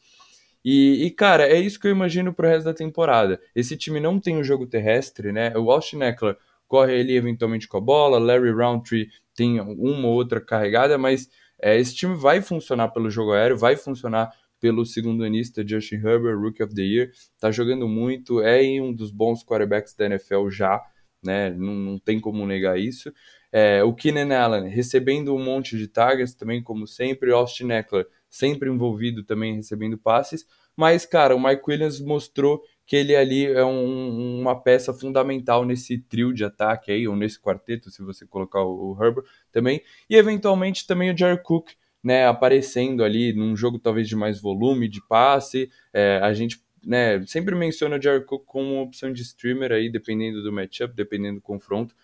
E, 0.64 1.04
e, 1.04 1.10
cara, 1.10 1.46
é 1.46 1.60
isso 1.60 1.78
que 1.78 1.86
eu 1.86 1.90
imagino 1.90 2.32
pro 2.32 2.48
resto 2.48 2.64
da 2.64 2.72
temporada. 2.72 3.38
Esse 3.54 3.76
time 3.76 4.00
não 4.00 4.18
tem 4.18 4.38
um 4.38 4.44
jogo 4.44 4.66
terrestre, 4.66 5.32
né? 5.32 5.54
O 5.54 5.70
Austin 5.70 6.00
Eckler 6.00 6.38
corre 6.66 6.98
ali 6.98 7.14
eventualmente 7.14 7.68
com 7.68 7.76
a 7.76 7.80
bola, 7.80 8.18
Larry 8.18 8.50
Roundtree 8.50 9.10
tem 9.34 9.60
uma 9.60 10.08
ou 10.08 10.14
outra 10.14 10.40
carregada, 10.40 10.96
mas 10.96 11.28
é, 11.64 11.80
esse 11.80 11.94
time 11.94 12.14
vai 12.14 12.42
funcionar 12.42 12.88
pelo 12.88 13.08
jogo 13.08 13.32
aéreo, 13.32 13.56
vai 13.56 13.74
funcionar 13.74 14.30
pelo 14.60 14.84
segundo 14.84 15.24
anista 15.24 15.66
Justin 15.66 15.94
Herbert, 15.94 16.38
Rookie 16.38 16.62
of 16.62 16.74
the 16.74 16.82
Year. 16.82 17.10
Tá 17.40 17.50
jogando 17.50 17.88
muito, 17.88 18.42
é 18.42 18.60
um 18.82 18.92
dos 18.92 19.10
bons 19.10 19.42
quarterbacks 19.42 19.94
da 19.94 20.04
NFL 20.04 20.50
já, 20.50 20.82
né? 21.24 21.48
Não, 21.48 21.74
não 21.74 21.98
tem 21.98 22.20
como 22.20 22.46
negar 22.46 22.78
isso. 22.78 23.10
É, 23.50 23.82
o 23.82 23.94
Keenan 23.94 24.36
Allen 24.36 24.68
recebendo 24.68 25.34
um 25.34 25.42
monte 25.42 25.78
de 25.78 25.88
targets 25.88 26.34
também, 26.34 26.62
como 26.62 26.86
sempre. 26.86 27.32
Austin 27.32 27.70
Eckler 27.70 28.06
sempre 28.28 28.68
envolvido 28.68 29.24
também 29.24 29.56
recebendo 29.56 29.96
passes. 29.96 30.44
Mas, 30.76 31.06
cara, 31.06 31.34
o 31.34 31.42
Mike 31.42 31.62
Williams 31.66 31.98
mostrou 31.98 32.62
que 32.86 32.96
ele 32.96 33.16
ali 33.16 33.46
é 33.46 33.64
um, 33.64 34.40
uma 34.40 34.60
peça 34.60 34.92
fundamental 34.92 35.64
nesse 35.64 35.98
trio 35.98 36.32
de 36.32 36.44
ataque 36.44 36.92
aí, 36.92 37.08
ou 37.08 37.16
nesse 37.16 37.40
quarteto, 37.40 37.90
se 37.90 38.02
você 38.02 38.26
colocar 38.26 38.62
o, 38.62 38.94
o 38.94 39.04
Herbert 39.04 39.24
também. 39.50 39.82
E 40.08 40.16
eventualmente 40.16 40.86
também 40.86 41.12
o 41.12 41.16
Jared 41.16 41.42
Cook, 41.42 41.70
né, 42.02 42.26
aparecendo 42.26 43.02
ali 43.02 43.32
num 43.32 43.56
jogo 43.56 43.78
talvez 43.78 44.08
de 44.08 44.16
mais 44.16 44.40
volume, 44.40 44.88
de 44.88 45.00
passe. 45.06 45.70
É, 45.92 46.18
a 46.22 46.34
gente 46.34 46.62
né, 46.84 47.24
sempre 47.26 47.54
menciona 47.54 47.96
o 47.96 48.02
Jared 48.02 48.26
Cook 48.26 48.44
como 48.44 48.74
uma 48.74 48.82
opção 48.82 49.12
de 49.12 49.22
streamer 49.22 49.72
aí, 49.72 49.90
dependendo 49.90 50.42
do 50.42 50.52
matchup, 50.52 50.94
dependendo 50.94 51.36
do 51.36 51.42
confronto. 51.42 51.94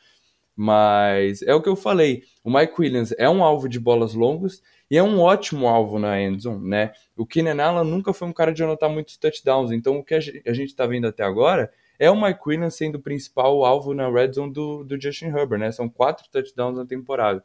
Mas 0.62 1.40
é 1.40 1.54
o 1.54 1.62
que 1.62 1.70
eu 1.70 1.74
falei, 1.74 2.24
o 2.44 2.52
Mike 2.52 2.74
Williams 2.78 3.14
é 3.16 3.26
um 3.30 3.42
alvo 3.42 3.66
de 3.66 3.80
bolas 3.80 4.12
longas 4.12 4.62
e 4.90 4.98
é 4.98 5.02
um 5.02 5.18
ótimo 5.18 5.66
alvo 5.66 5.98
na 5.98 6.20
endzone, 6.20 6.68
né? 6.68 6.92
O 7.16 7.24
Keenan 7.24 7.64
Allen 7.64 7.90
nunca 7.90 8.12
foi 8.12 8.28
um 8.28 8.32
cara 8.32 8.52
de 8.52 8.62
anotar 8.62 8.90
muitos 8.90 9.16
touchdowns, 9.16 9.72
então 9.72 9.96
o 9.96 10.04
que 10.04 10.14
a 10.14 10.20
gente 10.20 10.68
está 10.68 10.86
vendo 10.86 11.06
até 11.06 11.22
agora 11.22 11.72
é 11.98 12.10
o 12.10 12.22
Mike 12.22 12.40
Williams 12.46 12.74
sendo 12.74 12.96
o 12.96 13.00
principal 13.00 13.64
alvo 13.64 13.94
na 13.94 14.10
red 14.10 14.34
zone 14.34 14.52
do, 14.52 14.84
do 14.84 15.00
Justin 15.00 15.28
Herbert, 15.28 15.60
né? 15.60 15.72
São 15.72 15.88
quatro 15.88 16.28
touchdowns 16.30 16.76
na 16.76 16.84
temporada. 16.84 17.42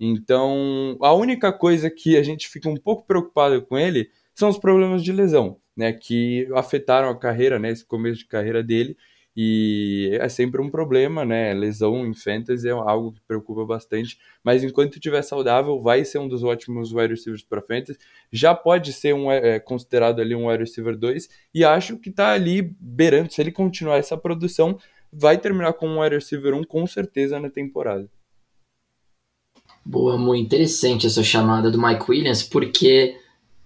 Então, 0.00 0.98
a 1.00 1.12
única 1.14 1.52
coisa 1.52 1.88
que 1.88 2.16
a 2.16 2.24
gente 2.24 2.48
fica 2.48 2.68
um 2.68 2.76
pouco 2.76 3.06
preocupado 3.06 3.62
com 3.62 3.78
ele 3.78 4.10
são 4.34 4.48
os 4.48 4.58
problemas 4.58 5.04
de 5.04 5.12
lesão, 5.12 5.60
né? 5.76 5.92
Que 5.92 6.48
afetaram 6.56 7.08
a 7.08 7.16
carreira, 7.16 7.56
né? 7.56 7.70
Esse 7.70 7.86
começo 7.86 8.18
de 8.18 8.26
carreira 8.26 8.64
dele. 8.64 8.96
E 9.40 10.18
é 10.20 10.28
sempre 10.28 10.60
um 10.60 10.68
problema, 10.68 11.24
né? 11.24 11.54
Lesão 11.54 12.04
em 12.04 12.12
fantasy 12.12 12.66
é 12.66 12.72
algo 12.72 13.12
que 13.12 13.20
preocupa 13.20 13.64
bastante. 13.64 14.18
Mas 14.42 14.64
enquanto 14.64 14.94
estiver 14.94 15.22
saudável, 15.22 15.80
vai 15.80 16.04
ser 16.04 16.18
um 16.18 16.26
dos 16.26 16.42
ótimos 16.42 16.92
wide 16.92 17.14
receivers 17.14 17.44
para 17.44 17.62
fantasy. 17.62 18.00
Já 18.32 18.52
pode 18.52 18.92
ser 18.92 19.14
um, 19.14 19.30
é, 19.30 19.60
considerado 19.60 20.18
ali 20.20 20.34
um 20.34 20.48
wide 20.48 20.64
receiver 20.64 20.96
2. 20.96 21.28
E 21.54 21.64
acho 21.64 21.98
que 21.98 22.10
está 22.10 22.32
ali 22.32 22.74
beirando. 22.80 23.32
Se 23.32 23.40
ele 23.40 23.52
continuar 23.52 23.98
essa 23.98 24.16
produção, 24.16 24.76
vai 25.12 25.38
terminar 25.38 25.72
com 25.74 25.86
um 25.86 26.00
wide 26.00 26.16
receiver 26.16 26.52
1 26.54 26.64
com 26.64 26.84
certeza 26.84 27.38
na 27.38 27.48
temporada. 27.48 28.10
Boa, 29.84 30.18
muito 30.18 30.46
interessante 30.46 31.06
essa 31.06 31.22
chamada 31.22 31.70
do 31.70 31.80
Mike 31.80 32.10
Williams, 32.10 32.42
porque 32.42 33.14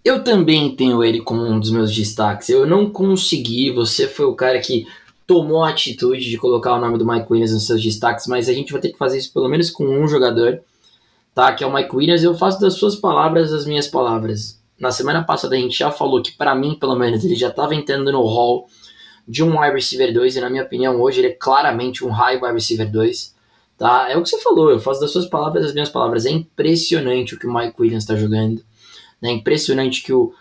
eu 0.04 0.22
também 0.22 0.76
tenho 0.76 1.02
ele 1.02 1.22
como 1.22 1.42
um 1.46 1.58
dos 1.58 1.70
meus 1.70 1.94
destaques. 1.94 2.50
Eu 2.50 2.66
não 2.66 2.90
consegui, 2.90 3.70
você 3.70 4.06
foi 4.06 4.26
o 4.26 4.36
cara 4.36 4.60
que 4.60 4.84
tomou 5.26 5.62
a 5.62 5.70
atitude 5.70 6.28
de 6.28 6.36
colocar 6.38 6.74
o 6.74 6.80
nome 6.80 6.98
do 6.98 7.06
Mike 7.06 7.26
Williams 7.30 7.52
nos 7.52 7.66
seus 7.66 7.82
destaques, 7.82 8.26
mas 8.26 8.48
a 8.48 8.52
gente 8.52 8.72
vai 8.72 8.80
ter 8.80 8.90
que 8.90 8.98
fazer 8.98 9.18
isso 9.18 9.32
pelo 9.32 9.48
menos 9.48 9.70
com 9.70 9.84
um 9.84 10.06
jogador, 10.06 10.60
tá? 11.34 11.52
Que 11.52 11.64
é 11.64 11.66
o 11.66 11.72
Mike 11.72 11.94
Williams. 11.94 12.22
Eu 12.22 12.34
faço 12.34 12.60
das 12.60 12.74
suas 12.74 12.96
palavras 12.96 13.52
as 13.52 13.64
minhas 13.64 13.86
palavras. 13.86 14.60
Na 14.78 14.90
semana 14.90 15.22
passada 15.22 15.54
a 15.54 15.58
gente 15.58 15.78
já 15.78 15.90
falou 15.90 16.22
que, 16.22 16.32
para 16.32 16.54
mim, 16.54 16.76
pelo 16.78 16.96
menos, 16.96 17.24
ele 17.24 17.36
já 17.36 17.48
estava 17.48 17.74
entrando 17.74 18.10
no 18.10 18.22
hall 18.22 18.66
de 19.26 19.42
um 19.42 19.60
wide 19.60 19.74
receiver 19.74 20.12
2, 20.12 20.36
e 20.36 20.40
na 20.40 20.50
minha 20.50 20.64
opinião, 20.64 21.00
hoje 21.00 21.20
ele 21.20 21.28
é 21.28 21.32
claramente 21.32 22.04
um 22.04 22.10
high 22.10 22.36
wide 22.36 22.54
receiver 22.54 22.90
2. 22.90 23.34
Tá? 23.78 24.10
É 24.10 24.16
o 24.16 24.22
que 24.22 24.28
você 24.28 24.40
falou, 24.40 24.70
eu 24.70 24.80
faço 24.80 25.00
das 25.00 25.10
suas 25.10 25.26
palavras 25.26 25.66
as 25.66 25.72
minhas 25.72 25.88
palavras. 25.88 26.26
É 26.26 26.30
impressionante 26.30 27.34
o 27.34 27.38
que 27.38 27.46
o 27.46 27.54
Mike 27.54 27.80
Williams 27.80 28.04
está 28.04 28.16
jogando. 28.16 28.62
É 29.22 29.30
impressionante 29.30 30.02
que 30.02 30.12
o, 30.12 30.34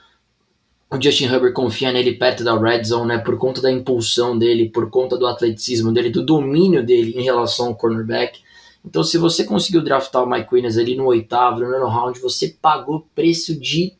o 0.92 1.02
Justin 1.02 1.26
Herbert 1.26 1.54
confia 1.54 1.92
nele 1.92 2.14
perto 2.14 2.44
da 2.44 2.58
red 2.58 2.84
zone, 2.84 3.08
né? 3.08 3.18
Por 3.18 3.38
conta 3.38 3.62
da 3.62 3.72
impulsão 3.72 4.38
dele, 4.38 4.70
por 4.70 4.90
conta 4.90 5.18
do 5.18 5.26
atleticismo 5.26 5.92
dele, 5.92 6.10
do 6.10 6.26
domínio 6.26 6.86
dele 6.86 7.14
em 7.18 7.24
relação 7.24 7.68
ao 7.68 7.76
cornerback. 7.76 8.42
Então, 8.84 9.04
se 9.04 9.18
você 9.18 9.44
conseguiu 9.44 9.84
draftar 9.84 10.24
o 10.24 10.30
Mike 10.30 10.54
Williams 10.54 10.78
ali 10.78 10.96
no 10.96 11.06
oitavo, 11.06 11.60
no 11.60 11.70
nono 11.70 11.88
round, 11.88 12.20
você 12.20 12.56
pagou 12.62 13.08
preço 13.16 13.58
de. 13.60 13.94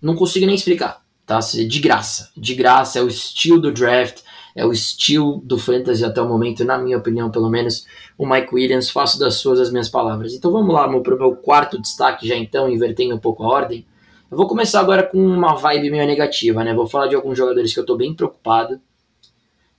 Não 0.00 0.16
consigo 0.16 0.46
nem 0.46 0.54
explicar, 0.54 1.02
tá? 1.24 1.38
De 1.38 1.80
graça. 1.80 2.30
De 2.36 2.54
graça, 2.54 2.98
é 2.98 3.02
o 3.02 3.08
estilo 3.08 3.60
do 3.60 3.70
draft 3.70 4.22
é 4.54 4.64
o 4.64 4.72
estilo 4.72 5.40
do 5.44 5.58
fantasy 5.58 6.04
até 6.04 6.20
o 6.20 6.28
momento, 6.28 6.64
na 6.64 6.78
minha 6.78 6.98
opinião, 6.98 7.30
pelo 7.30 7.48
menos, 7.48 7.86
o 8.18 8.26
Mike 8.26 8.54
Williams, 8.54 8.90
faço 8.90 9.18
das 9.18 9.36
suas 9.36 9.58
as 9.58 9.70
minhas 9.70 9.88
palavras. 9.88 10.34
Então 10.34 10.52
vamos 10.52 10.74
lá 10.74 10.86
para 11.00 11.14
o 11.14 11.18
meu 11.18 11.36
quarto 11.36 11.80
destaque, 11.80 12.28
já 12.28 12.36
então, 12.36 12.68
invertendo 12.68 13.14
um 13.14 13.18
pouco 13.18 13.42
a 13.44 13.48
ordem. 13.48 13.86
Eu 14.32 14.38
vou 14.38 14.48
começar 14.48 14.80
agora 14.80 15.02
com 15.02 15.18
uma 15.18 15.54
vibe 15.56 15.90
meio 15.90 16.06
negativa, 16.06 16.64
né? 16.64 16.72
Vou 16.72 16.86
falar 16.86 17.06
de 17.06 17.14
alguns 17.14 17.36
jogadores 17.36 17.70
que 17.70 17.78
eu 17.78 17.82
estou 17.82 17.98
bem 17.98 18.14
preocupado, 18.14 18.80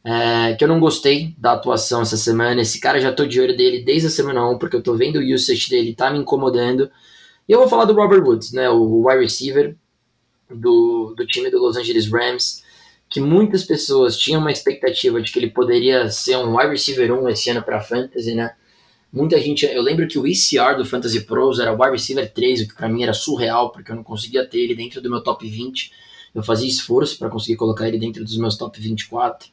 é, 0.06 0.54
que 0.54 0.63
eu 0.63 0.68
não 0.68 0.80
gostei 0.80 1.34
da 1.39 1.54
atuação 1.54 2.04
essa 2.04 2.16
semana. 2.16 2.62
Esse 2.62 2.80
cara 2.80 3.02
já 3.02 3.12
tô 3.12 3.26
de 3.26 3.42
olho 3.42 3.58
dele 3.58 3.84
desde 3.84 4.10
a 4.10 4.12
semana 4.12 4.48
1, 4.48 4.60
porque 4.60 4.76
eu 4.76 4.84
tô 4.84 4.94
vendo 4.94 5.16
o 5.16 5.34
usage 5.34 5.72
dele, 5.72 5.96
tá 5.96 6.12
me 6.12 6.20
incomodando. 6.20 6.92
E 7.50 7.52
eu 7.52 7.58
vou 7.58 7.68
falar 7.68 7.86
do 7.86 7.96
Robert 7.96 8.24
Woods, 8.24 8.54
né? 8.54 8.70
O 8.70 9.08
wide 9.08 9.24
receiver 9.24 9.76
do, 10.48 11.16
do 11.18 11.26
time 11.26 11.50
do 11.50 11.58
Los 11.58 11.76
Angeles 11.76 12.08
Rams 12.12 12.62
que 13.10 13.20
muitas 13.20 13.63
pessoas 13.63 14.16
tinham 14.16 14.39
uma 14.39 14.52
expectativa 14.52 15.20
de 15.20 15.32
que 15.32 15.39
ele 15.39 15.50
poderia 15.50 16.12
ser 16.12 16.38
um 16.38 16.56
wide 16.56 16.70
receiver 16.70 17.12
1 17.12 17.30
esse 17.30 17.50
ano 17.50 17.63
para 17.63 17.82
fantasy, 17.82 18.36
né? 18.36 18.54
Muita 19.13 19.39
gente, 19.39 19.63
eu 19.63 19.84
lembro 19.84 20.08
que 20.08 20.17
o 20.17 20.26
ECR 20.26 20.76
do 20.76 20.84
Fantasy 20.84 21.21
Pros 21.21 21.60
era 21.60 21.71
wide 21.71 21.91
receiver 21.91 22.34
3, 22.34 22.62
o 22.62 22.67
que 22.67 22.73
para 22.73 22.89
mim 22.89 23.04
era 23.04 23.13
surreal, 23.13 23.71
porque 23.71 23.91
eu 23.91 23.95
não 23.95 24.04
conseguia 24.04 24.43
ter 24.43 24.58
ele 24.58 24.73
dentro 24.73 24.99
do 24.99 25.08
meu 25.08 25.21
top 25.21 25.47
20. 25.47 25.91
Eu 26.34 26.41
fazia 26.41 26.67
esforço 26.67 27.19
para 27.19 27.30
conseguir 27.30 27.56
colocar 27.56 27.88
ele 27.88 27.99
dentro 27.99 28.23
dos 28.23 28.36
meus 28.38 28.58
top 28.58 28.82
24. 28.82 29.49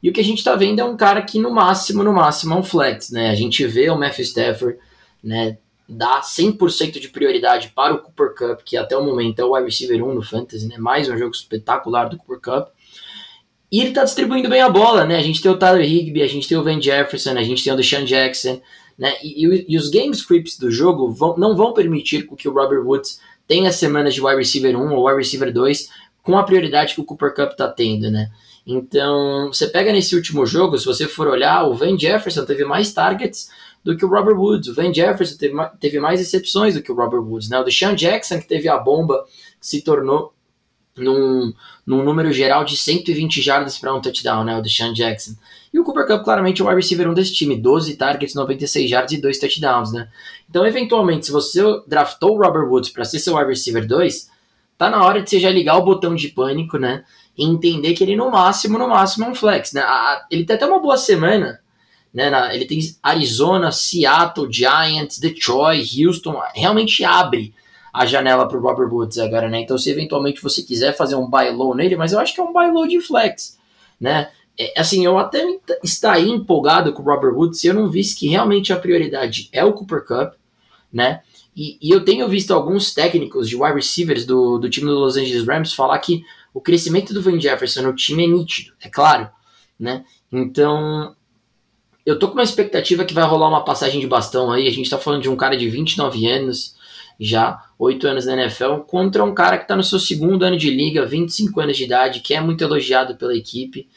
E 0.00 0.08
o 0.08 0.12
que 0.12 0.20
a 0.20 0.24
gente 0.24 0.38
está 0.38 0.54
vendo 0.54 0.78
é 0.78 0.84
um 0.84 0.96
cara 0.96 1.22
que 1.22 1.40
no 1.40 1.50
máximo, 1.50 2.04
no 2.04 2.12
máximo 2.12 2.54
é 2.54 2.56
um 2.58 2.62
flex, 2.62 3.10
né? 3.10 3.30
A 3.30 3.34
gente 3.34 3.66
vê 3.66 3.90
o 3.90 3.98
Matthew 3.98 4.24
Stafford, 4.26 4.78
né, 5.24 5.58
dá 5.88 6.20
100% 6.20 7.00
de 7.00 7.08
prioridade 7.08 7.72
para 7.74 7.94
o 7.94 7.98
Cooper 7.98 8.32
Cup, 8.36 8.60
que 8.64 8.76
até 8.76 8.96
o 8.96 9.04
momento 9.04 9.40
é 9.40 9.44
o 9.44 9.54
wide 9.54 9.66
receiver 9.66 10.04
1 10.04 10.14
no 10.14 10.22
Fantasy, 10.22 10.68
né? 10.68 10.78
Mais 10.78 11.08
um 11.08 11.18
jogo 11.18 11.34
espetacular 11.34 12.08
do 12.08 12.16
Cooper 12.16 12.40
Cup. 12.40 12.68
E 13.72 13.80
ele 13.80 13.90
tá 13.90 14.04
distribuindo 14.04 14.48
bem 14.48 14.60
a 14.60 14.68
bola, 14.68 15.04
né? 15.04 15.16
A 15.16 15.22
gente 15.22 15.42
tem 15.42 15.50
o 15.50 15.56
Tyler 15.56 15.84
Higby, 15.84 16.22
a 16.22 16.28
gente 16.28 16.48
tem 16.48 16.56
o 16.56 16.62
Van 16.62 16.80
Jefferson, 16.80 17.30
a 17.30 17.42
gente 17.42 17.64
tem 17.64 17.72
o 17.72 17.76
Deshaun 17.76 18.04
Jackson, 18.04 18.60
né? 19.00 19.14
E, 19.22 19.46
e, 19.46 19.64
e 19.70 19.78
os 19.78 19.88
game 19.88 20.12
scripts 20.14 20.58
do 20.58 20.70
jogo 20.70 21.10
vão, 21.10 21.34
não 21.38 21.56
vão 21.56 21.72
permitir 21.72 22.28
que 22.36 22.46
o 22.46 22.52
Robert 22.52 22.84
Woods 22.84 23.18
tenha 23.48 23.72
semanas 23.72 24.12
de 24.12 24.20
wide 24.20 24.36
receiver 24.36 24.76
1 24.76 24.94
ou 24.94 25.06
wide 25.06 25.18
receiver 25.18 25.50
2 25.50 25.88
com 26.22 26.36
a 26.36 26.42
prioridade 26.42 26.94
que 26.94 27.00
o 27.00 27.04
Cooper 27.04 27.34
Cup 27.34 27.56
tá 27.56 27.66
tendo, 27.66 28.10
né? 28.10 28.30
Então, 28.66 29.48
você 29.50 29.66
pega 29.66 29.90
nesse 29.90 30.14
último 30.14 30.44
jogo, 30.44 30.78
se 30.78 30.84
você 30.84 31.08
for 31.08 31.26
olhar, 31.26 31.64
o 31.64 31.74
Van 31.74 31.98
Jefferson 31.98 32.44
teve 32.44 32.62
mais 32.62 32.92
targets 32.92 33.50
do 33.82 33.96
que 33.96 34.04
o 34.04 34.08
Robert 34.08 34.36
Woods. 34.36 34.68
O 34.68 34.74
Van 34.74 34.92
Jefferson 34.92 35.38
teve, 35.38 35.54
teve 35.80 35.98
mais 35.98 36.20
recepções 36.20 36.74
do 36.74 36.82
que 36.82 36.92
o 36.92 36.94
Robert 36.94 37.22
Woods, 37.22 37.48
né? 37.48 37.58
O 37.58 37.64
Deshaun 37.64 37.94
Jackson, 37.94 38.38
que 38.38 38.46
teve 38.46 38.68
a 38.68 38.76
bomba, 38.76 39.24
se 39.58 39.80
tornou 39.80 40.34
num, 40.94 41.54
num 41.86 42.04
número 42.04 42.30
geral 42.32 42.64
de 42.64 42.76
120 42.76 43.40
jardas 43.40 43.78
para 43.78 43.94
um 43.94 44.00
touchdown, 44.00 44.44
né, 44.44 44.56
o 44.56 44.62
Deshaun 44.62 44.92
Jackson. 44.92 45.32
E 45.72 45.78
o 45.78 45.84
Cooper 45.84 46.06
Cup 46.06 46.24
claramente 46.24 46.60
é 46.60 46.64
o 46.64 46.68
wide 46.68 46.80
receiver 46.80 47.08
1 47.08 47.14
desse 47.14 47.32
time, 47.32 47.56
12 47.56 47.96
targets, 47.96 48.34
96 48.34 48.90
jardas 48.90 49.12
e 49.12 49.20
2 49.20 49.38
touchdowns, 49.38 49.92
né? 49.92 50.08
Então, 50.48 50.66
eventualmente, 50.66 51.26
se 51.26 51.32
você 51.32 51.62
draftou 51.86 52.36
o 52.36 52.42
Robert 52.42 52.68
Woods 52.68 52.90
para 52.90 53.04
ser 53.04 53.20
seu 53.20 53.36
wide 53.36 53.50
receiver 53.50 53.86
2, 53.86 54.28
tá 54.76 54.90
na 54.90 55.04
hora 55.04 55.22
de 55.22 55.30
você 55.30 55.38
já 55.38 55.50
ligar 55.50 55.76
o 55.76 55.84
botão 55.84 56.14
de 56.14 56.28
pânico, 56.28 56.76
né? 56.76 57.04
E 57.38 57.44
entender 57.44 57.94
que 57.94 58.02
ele 58.02 58.16
no 58.16 58.30
máximo, 58.30 58.78
no 58.78 58.88
máximo 58.88 59.26
é 59.26 59.28
um 59.28 59.34
flex, 59.34 59.72
né? 59.72 59.84
Ele 60.30 60.44
tem 60.44 60.56
até 60.56 60.66
uma 60.66 60.80
boa 60.80 60.96
semana, 60.96 61.60
né? 62.12 62.28
Na, 62.30 62.52
ele 62.52 62.64
tem 62.64 62.80
Arizona, 63.00 63.70
Seattle, 63.70 64.52
Giants, 64.52 65.18
Detroit, 65.20 66.04
Houston, 66.04 66.40
realmente 66.52 67.04
abre 67.04 67.54
a 67.92 68.06
janela 68.06 68.46
para 68.48 68.58
Robert 68.58 68.88
Woods 68.88 69.18
agora, 69.18 69.48
né? 69.48 69.60
Então, 69.60 69.78
se 69.78 69.90
eventualmente 69.90 70.42
você 70.42 70.62
quiser 70.62 70.96
fazer 70.96 71.14
um 71.14 71.28
buy 71.28 71.50
low 71.50 71.74
nele, 71.74 71.96
mas 71.96 72.12
eu 72.12 72.18
acho 72.18 72.34
que 72.34 72.40
é 72.40 72.44
um 72.44 72.52
buy 72.52 72.70
low 72.72 72.88
de 72.88 73.00
flex, 73.00 73.58
né? 74.00 74.30
É, 74.60 74.78
assim, 74.78 75.06
eu 75.06 75.16
até 75.16 75.42
estaria 75.82 76.30
empolgado 76.30 76.92
com 76.92 77.00
o 77.00 77.04
Robert 77.06 77.32
Woods 77.34 77.58
se 77.58 77.66
eu 77.66 77.72
não 77.72 77.88
visse 77.88 78.14
que 78.14 78.28
realmente 78.28 78.74
a 78.74 78.78
prioridade 78.78 79.48
é 79.52 79.64
o 79.64 79.72
Cooper 79.72 80.04
Cup, 80.04 80.34
né? 80.92 81.22
E, 81.56 81.78
e, 81.80 81.90
eu 81.90 82.04
tenho 82.04 82.28
visto 82.28 82.52
alguns 82.52 82.92
técnicos 82.92 83.48
de 83.48 83.56
wide 83.56 83.74
receivers 83.74 84.26
do, 84.26 84.58
do 84.58 84.68
time 84.68 84.86
do 84.86 84.98
Los 84.98 85.16
Angeles 85.16 85.46
Rams 85.46 85.72
falar 85.72 85.98
que 85.98 86.22
o 86.52 86.60
crescimento 86.60 87.14
do 87.14 87.22
Van 87.22 87.40
Jefferson 87.40 87.82
no 87.82 87.94
time 87.94 88.24
é 88.24 88.26
nítido, 88.26 88.74
é 88.82 88.90
claro, 88.90 89.30
né? 89.78 90.04
Então, 90.30 91.16
eu 92.04 92.18
tô 92.18 92.28
com 92.28 92.34
uma 92.34 92.42
expectativa 92.42 93.04
que 93.06 93.14
vai 93.14 93.24
rolar 93.24 93.48
uma 93.48 93.64
passagem 93.64 93.98
de 93.98 94.06
bastão 94.06 94.52
aí. 94.52 94.68
A 94.68 94.72
gente 94.72 94.90
tá 94.90 94.98
falando 94.98 95.22
de 95.22 95.30
um 95.30 95.36
cara 95.36 95.56
de 95.56 95.70
29 95.70 96.26
anos, 96.26 96.76
já, 97.18 97.64
oito 97.78 98.06
anos 98.06 98.26
na 98.26 98.34
NFL, 98.34 98.80
contra 98.86 99.24
um 99.24 99.34
cara 99.34 99.56
que 99.56 99.64
está 99.64 99.74
no 99.74 99.82
seu 99.82 99.98
segundo 99.98 100.42
ano 100.42 100.58
de 100.58 100.70
liga, 100.70 101.06
25 101.06 101.60
anos 101.60 101.78
de 101.78 101.84
idade, 101.84 102.20
que 102.20 102.34
é 102.34 102.40
muito 102.42 102.62
elogiado 102.62 103.16
pela 103.16 103.34
equipe. 103.34 103.88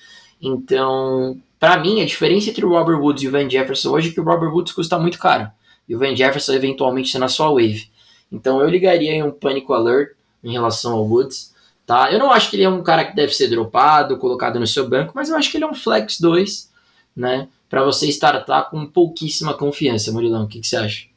Então, 0.44 1.40
para 1.58 1.80
mim, 1.80 2.02
a 2.02 2.06
diferença 2.06 2.50
entre 2.50 2.66
o 2.66 2.70
Robert 2.70 3.00
Woods 3.00 3.24
e 3.24 3.30
o 3.30 3.32
Van 3.32 3.50
Jefferson 3.50 3.92
hoje 3.92 4.10
é 4.10 4.12
que 4.12 4.20
o 4.20 4.24
Robert 4.24 4.52
Woods 4.52 4.74
custa 4.74 5.00
muito 5.00 5.18
caro. 5.18 5.50
E 5.88 5.96
o 5.96 6.00
Van 6.00 6.14
Jefferson 6.14 6.52
eventualmente 6.54 7.08
está 7.08 7.20
na 7.20 7.30
sua 7.30 7.50
wave. 7.50 7.88
Então 8.30 8.60
eu 8.60 8.68
ligaria 8.68 9.14
em 9.14 9.24
um 9.24 9.32
pânico 9.32 9.74
alert 9.74 10.12
em 10.44 10.52
relação 10.52 10.94
ao 10.94 11.08
Woods. 11.08 11.54
Tá? 11.86 12.12
Eu 12.12 12.20
não 12.20 12.30
acho 12.30 12.50
que 12.50 12.58
ele 12.58 12.64
é 12.64 12.70
um 12.70 12.84
cara 12.84 13.06
que 13.06 13.16
deve 13.16 13.34
ser 13.34 13.48
dropado, 13.48 14.18
colocado 14.18 14.60
no 14.60 14.68
seu 14.68 14.88
banco, 14.88 15.14
mas 15.16 15.30
eu 15.30 15.38
acho 15.38 15.50
que 15.50 15.58
ele 15.58 15.64
é 15.64 15.68
um 15.68 15.74
flex 15.74 16.20
2, 16.20 16.70
né? 17.16 17.48
Para 17.70 17.84
você 17.84 18.08
startar 18.08 18.70
com 18.70 18.86
pouquíssima 18.86 19.54
confiança, 19.54 20.12
Murilão. 20.12 20.44
O 20.44 20.48
que, 20.48 20.60
que 20.60 20.68
você 20.68 20.78
acha? 20.78 21.08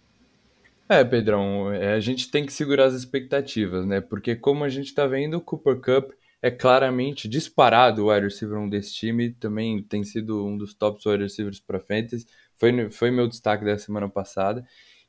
É, 0.88 1.02
Pedrão, 1.02 1.72
é, 1.72 1.94
a 1.94 2.00
gente 2.00 2.30
tem 2.30 2.46
que 2.46 2.52
segurar 2.52 2.84
as 2.84 2.94
expectativas, 2.94 3.84
né? 3.84 4.00
Porque 4.00 4.36
como 4.36 4.64
a 4.64 4.68
gente 4.68 4.94
tá 4.94 5.06
vendo, 5.06 5.34
o 5.34 5.40
Cooper 5.40 5.76
Cup 5.76 6.12
é 6.42 6.50
claramente 6.50 7.28
disparado 7.28 8.04
o 8.04 8.12
wide 8.12 8.26
receiver 8.26 8.58
1 8.58 8.68
desse 8.68 8.94
time, 8.94 9.32
também 9.32 9.82
tem 9.82 10.04
sido 10.04 10.46
um 10.46 10.56
dos 10.56 10.74
tops 10.74 11.04
wide 11.06 11.22
receivers 11.22 11.60
para 11.60 11.80
fantasy, 11.80 12.26
foi, 12.58 12.90
foi 12.90 13.10
meu 13.10 13.26
destaque 13.28 13.64
da 13.64 13.78
semana 13.78 14.08
passada. 14.08 14.64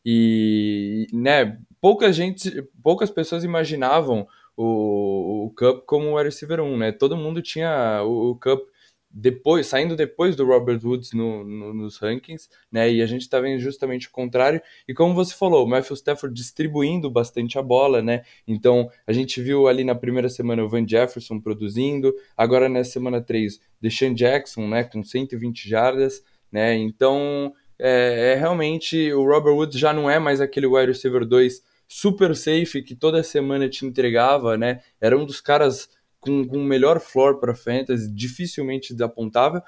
E, 0.05 1.07
né, 1.11 1.59
pouca 1.81 2.11
gente, 2.13 2.63
poucas 2.81 3.09
pessoas 3.09 3.43
imaginavam 3.43 4.25
o, 4.55 5.45
o 5.45 5.53
Cup 5.55 5.85
como 5.85 6.15
wide 6.15 6.29
receiver 6.29 6.61
1, 6.61 6.77
né? 6.77 6.91
Todo 6.91 7.17
mundo 7.17 7.41
tinha 7.41 8.01
o, 8.03 8.31
o 8.31 8.39
Cup 8.39 8.67
depois, 9.09 9.67
saindo 9.67 9.95
depois 9.95 10.35
do 10.35 10.45
Robert 10.45 10.79
Woods 10.83 11.13
no, 11.13 11.43
no, 11.43 11.73
nos 11.73 11.97
rankings, 11.97 12.49
né? 12.71 12.91
E 12.91 13.01
a 13.01 13.05
gente 13.05 13.21
está 13.21 13.39
vendo 13.39 13.59
justamente 13.59 14.07
o 14.07 14.11
contrário. 14.11 14.61
E 14.87 14.93
como 14.93 15.13
você 15.13 15.33
falou, 15.33 15.65
o 15.65 15.69
Matthew 15.69 15.95
Stafford 15.95 16.35
distribuindo 16.35 17.09
bastante 17.09 17.57
a 17.57 17.61
bola, 17.61 18.01
né? 18.01 18.23
Então 18.47 18.89
a 19.05 19.13
gente 19.13 19.41
viu 19.41 19.67
ali 19.67 19.83
na 19.83 19.95
primeira 19.95 20.29
semana 20.29 20.63
o 20.63 20.69
Van 20.69 20.87
Jefferson 20.87 21.39
produzindo, 21.39 22.13
agora 22.35 22.69
na 22.69 22.83
semana 22.83 23.21
3, 23.21 23.59
Deshaun 23.81 24.13
Jackson, 24.13 24.67
né? 24.67 24.83
Com 24.83 25.03
120 25.03 25.67
jardas, 25.67 26.23
né? 26.51 26.75
Então 26.75 27.53
é, 27.79 28.33
é 28.33 28.35
realmente 28.35 29.11
o 29.13 29.25
Robert 29.25 29.53
Woods 29.53 29.79
já 29.79 29.93
não 29.93 30.09
é 30.09 30.19
mais 30.19 30.41
aquele 30.41 30.67
wide 30.67 30.91
receiver 30.91 31.25
2 31.25 31.61
super 31.87 32.35
safe 32.35 32.81
que 32.83 32.93
toda 32.95 33.23
semana 33.23 33.69
te 33.69 33.85
entregava, 33.85 34.57
né? 34.57 34.81
Era 34.99 35.17
um 35.17 35.25
dos 35.25 35.39
caras 35.39 35.89
com, 36.19 36.45
com 36.47 36.63
melhor 36.63 36.99
floor 36.99 37.39
para 37.39 37.55
fantasy, 37.55 38.11
dificilmente 38.11 38.93
desapontável. 38.93 39.61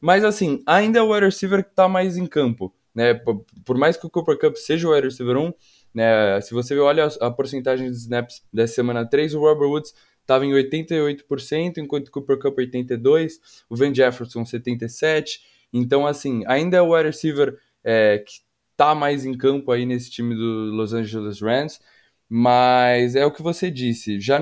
Mas 0.00 0.24
assim, 0.24 0.62
ainda 0.66 0.98
é 0.98 1.02
o 1.02 1.12
wide 1.12 1.26
receiver 1.26 1.64
que 1.64 1.70
está 1.70 1.88
mais 1.88 2.16
em 2.16 2.26
campo, 2.26 2.74
né? 2.94 3.14
Por, 3.14 3.44
por, 3.64 3.76
mais 3.76 3.96
que 3.96 4.06
o 4.06 4.10
Cooper 4.10 4.38
Cup 4.38 4.56
seja 4.56 4.88
o 4.88 4.92
wide 4.92 5.08
receiver 5.08 5.36
1, 5.36 5.52
né? 5.94 6.40
Se 6.40 6.54
você 6.54 6.78
olha 6.78 7.06
a, 7.06 7.26
a 7.26 7.30
porcentagem 7.30 7.90
de 7.90 7.96
snaps 7.96 8.42
dessa 8.52 8.74
semana 8.74 9.04
3, 9.08 9.34
o 9.34 9.40
Robert 9.40 9.68
Woods 9.68 9.94
estava 10.20 10.44
em 10.44 10.52
88%, 10.52 11.78
enquanto 11.78 12.08
o 12.08 12.10
Cooper 12.12 12.38
Cup 12.38 12.58
82%, 12.58 13.30
o 13.68 13.76
Van 13.76 13.94
Jefferson 13.94 14.44
77%. 14.44 15.40
Então, 15.72 16.06
assim, 16.06 16.44
ainda 16.46 16.76
é 16.76 16.82
o 16.82 16.94
wide 16.94 17.08
receiver 17.08 17.58
é, 17.82 18.18
que 18.18 18.40
tá 18.76 18.94
mais 18.94 19.24
em 19.24 19.36
campo 19.36 19.72
aí 19.72 19.84
nesse 19.84 20.10
time 20.10 20.34
do 20.34 20.70
Los 20.76 20.92
Angeles 20.92 21.40
Rams, 21.40 21.80
mas 22.28 23.16
é 23.16 23.26
o 23.26 23.32
que 23.32 23.42
você 23.42 23.70
disse, 23.70 24.20
já 24.20 24.38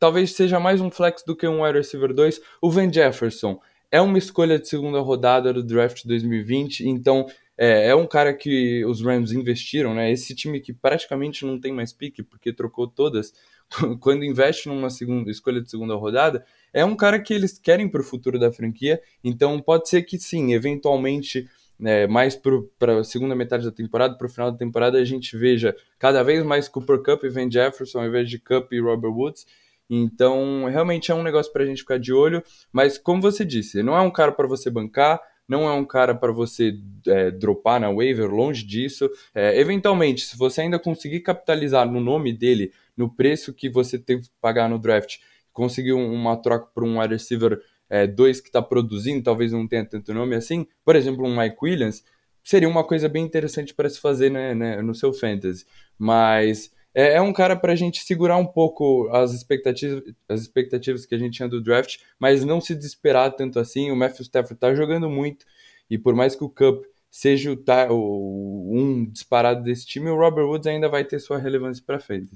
talvez 0.00 0.32
seja 0.32 0.58
mais 0.58 0.80
um 0.80 0.90
flex 0.90 1.22
do 1.22 1.36
que 1.36 1.46
um 1.46 1.62
wide 1.62 1.76
receiver 1.76 2.14
2. 2.14 2.40
O 2.62 2.70
Van 2.70 2.90
Jefferson 2.90 3.60
é 3.92 4.00
uma 4.00 4.16
escolha 4.16 4.58
de 4.58 4.66
segunda 4.66 4.98
rodada 5.00 5.52
do 5.52 5.62
draft 5.62 6.06
2020, 6.06 6.88
então 6.88 7.26
é, 7.58 7.88
é, 7.88 7.94
um 7.94 8.06
cara 8.06 8.32
que 8.32 8.82
os 8.86 9.02
Rams 9.02 9.32
investiram, 9.32 9.94
né? 9.94 10.10
Esse 10.10 10.34
time 10.34 10.58
que 10.60 10.72
praticamente 10.72 11.44
não 11.44 11.60
tem 11.60 11.70
mais 11.72 11.92
pique 11.92 12.22
porque 12.22 12.50
trocou 12.50 12.88
todas, 12.88 13.34
quando 14.00 14.24
investe 14.24 14.68
numa 14.68 14.88
segunda 14.88 15.30
escolha 15.30 15.60
de 15.60 15.70
segunda 15.70 15.94
rodada, 15.94 16.46
é 16.72 16.82
um 16.82 16.96
cara 16.96 17.20
que 17.20 17.34
eles 17.34 17.58
querem 17.58 17.86
para 17.86 18.00
o 18.00 18.04
futuro 18.04 18.38
da 18.38 18.50
franquia, 18.50 19.02
então 19.22 19.60
pode 19.60 19.88
ser 19.90 20.02
que 20.02 20.18
sim, 20.18 20.54
eventualmente 20.54 21.46
né, 21.78 22.06
mais 22.06 22.36
para 22.36 23.00
a 23.00 23.04
segunda 23.04 23.34
metade 23.34 23.64
da 23.64 23.72
temporada, 23.72 24.16
para 24.16 24.26
o 24.26 24.30
final 24.30 24.50
da 24.50 24.56
temporada, 24.56 24.98
a 24.98 25.04
gente 25.04 25.36
veja 25.36 25.74
cada 25.98 26.22
vez 26.22 26.44
mais 26.44 26.68
Cooper 26.68 27.02
Cup 27.02 27.24
e 27.24 27.28
Van 27.28 27.50
Jefferson 27.50 28.00
ao 28.00 28.06
invés 28.06 28.28
de 28.30 28.38
Cup 28.38 28.72
e 28.72 28.80
Robert 28.80 29.12
Woods. 29.12 29.46
Então, 29.92 30.66
realmente 30.66 31.10
é 31.10 31.14
um 31.14 31.22
negócio 31.24 31.52
para 31.52 31.64
a 31.64 31.66
gente 31.66 31.80
ficar 31.80 31.98
de 31.98 32.12
olho, 32.12 32.40
mas 32.72 32.96
como 32.96 33.20
você 33.20 33.44
disse, 33.44 33.82
não 33.82 33.96
é 33.96 34.00
um 34.00 34.10
cara 34.10 34.30
para 34.30 34.46
você 34.46 34.70
bancar, 34.70 35.20
não 35.48 35.68
é 35.68 35.72
um 35.72 35.84
cara 35.84 36.14
para 36.14 36.30
você 36.30 36.78
é, 37.08 37.28
dropar 37.32 37.80
na 37.80 37.90
waiver, 37.90 38.30
longe 38.30 38.64
disso. 38.64 39.10
É, 39.34 39.58
eventualmente, 39.58 40.24
se 40.24 40.38
você 40.38 40.60
ainda 40.60 40.78
conseguir 40.78 41.20
capitalizar 41.20 41.90
no 41.90 41.98
nome 41.98 42.32
dele, 42.32 42.72
no 42.96 43.12
preço 43.12 43.52
que 43.52 43.68
você 43.68 43.98
teve 43.98 44.22
que 44.22 44.30
pagar 44.40 44.68
no 44.68 44.78
draft, 44.78 45.16
conseguir 45.52 45.92
uma 45.92 46.36
troca 46.36 46.66
por 46.72 46.84
um 46.84 47.00
wide 47.00 47.14
receiver 47.14 47.60
2 48.14 48.38
é, 48.38 48.42
que 48.42 48.48
está 48.48 48.62
produzindo, 48.62 49.24
talvez 49.24 49.50
não 49.50 49.66
tenha 49.66 49.84
tanto 49.84 50.14
nome 50.14 50.36
assim, 50.36 50.68
por 50.84 50.94
exemplo, 50.94 51.26
um 51.26 51.36
Mike 51.36 51.56
Williams, 51.60 52.04
seria 52.44 52.68
uma 52.68 52.84
coisa 52.84 53.08
bem 53.08 53.24
interessante 53.24 53.74
para 53.74 53.88
se 53.90 53.98
fazer 53.98 54.30
né, 54.30 54.54
né, 54.54 54.80
no 54.80 54.94
seu 54.94 55.12
fantasy. 55.12 55.66
Mas 55.98 56.70
é, 56.94 57.14
é 57.14 57.20
um 57.20 57.32
cara 57.32 57.56
para 57.56 57.72
a 57.72 57.76
gente 57.76 58.02
segurar 58.02 58.36
um 58.36 58.46
pouco 58.46 59.08
as 59.12 59.32
expectativas, 59.32 60.02
as 60.28 60.40
expectativas 60.40 61.06
que 61.06 61.14
a 61.14 61.18
gente 61.18 61.34
tinha 61.34 61.48
do 61.48 61.62
draft, 61.62 61.98
mas 62.18 62.44
não 62.44 62.60
se 62.60 62.74
desesperar 62.74 63.32
tanto 63.32 63.58
assim. 63.58 63.90
O 63.90 63.96
Matthew 63.96 64.22
Stafford 64.22 64.54
está 64.54 64.74
jogando 64.74 65.08
muito 65.08 65.46
e 65.88 65.98
por 65.98 66.14
mais 66.14 66.34
que 66.34 66.44
o 66.44 66.48
Cup 66.48 66.84
seja 67.10 67.52
o, 67.52 67.92
o, 67.92 68.78
um 68.78 69.04
disparado 69.04 69.62
desse 69.62 69.86
time, 69.86 70.08
o 70.10 70.16
Robert 70.16 70.46
Woods 70.46 70.66
ainda 70.66 70.88
vai 70.88 71.04
ter 71.04 71.18
sua 71.18 71.38
relevância 71.38 71.82
para 71.84 71.98
frente. 71.98 72.30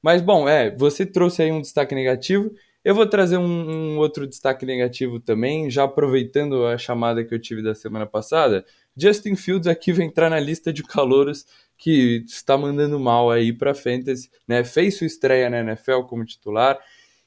Mas 0.00 0.22
bom, 0.22 0.48
é, 0.48 0.74
você 0.76 1.04
trouxe 1.04 1.42
aí 1.42 1.50
um 1.50 1.60
destaque 1.60 1.94
negativo. 1.94 2.52
Eu 2.84 2.94
vou 2.94 3.06
trazer 3.06 3.36
um, 3.36 3.42
um, 3.42 3.98
outro 3.98 4.26
destaque 4.26 4.64
negativo 4.64 5.18
também, 5.18 5.68
já 5.68 5.84
aproveitando 5.84 6.64
a 6.64 6.78
chamada 6.78 7.24
que 7.24 7.34
eu 7.34 7.38
tive 7.40 7.62
da 7.62 7.74
semana 7.74 8.06
passada. 8.06 8.64
Justin 8.96 9.34
Fields 9.34 9.66
aqui 9.66 9.92
vai 9.92 10.06
entrar 10.06 10.30
na 10.30 10.38
lista 10.38 10.72
de 10.72 10.84
calouros 10.84 11.44
que 11.78 12.24
está 12.26 12.58
mandando 12.58 12.98
mal 12.98 13.30
aí 13.30 13.52
para 13.52 13.74
Fantasy, 13.74 14.28
né? 14.46 14.64
Fez 14.64 14.98
sua 14.98 15.06
estreia 15.06 15.48
na 15.48 15.60
NFL 15.60 16.02
como 16.08 16.24
titular 16.24 16.78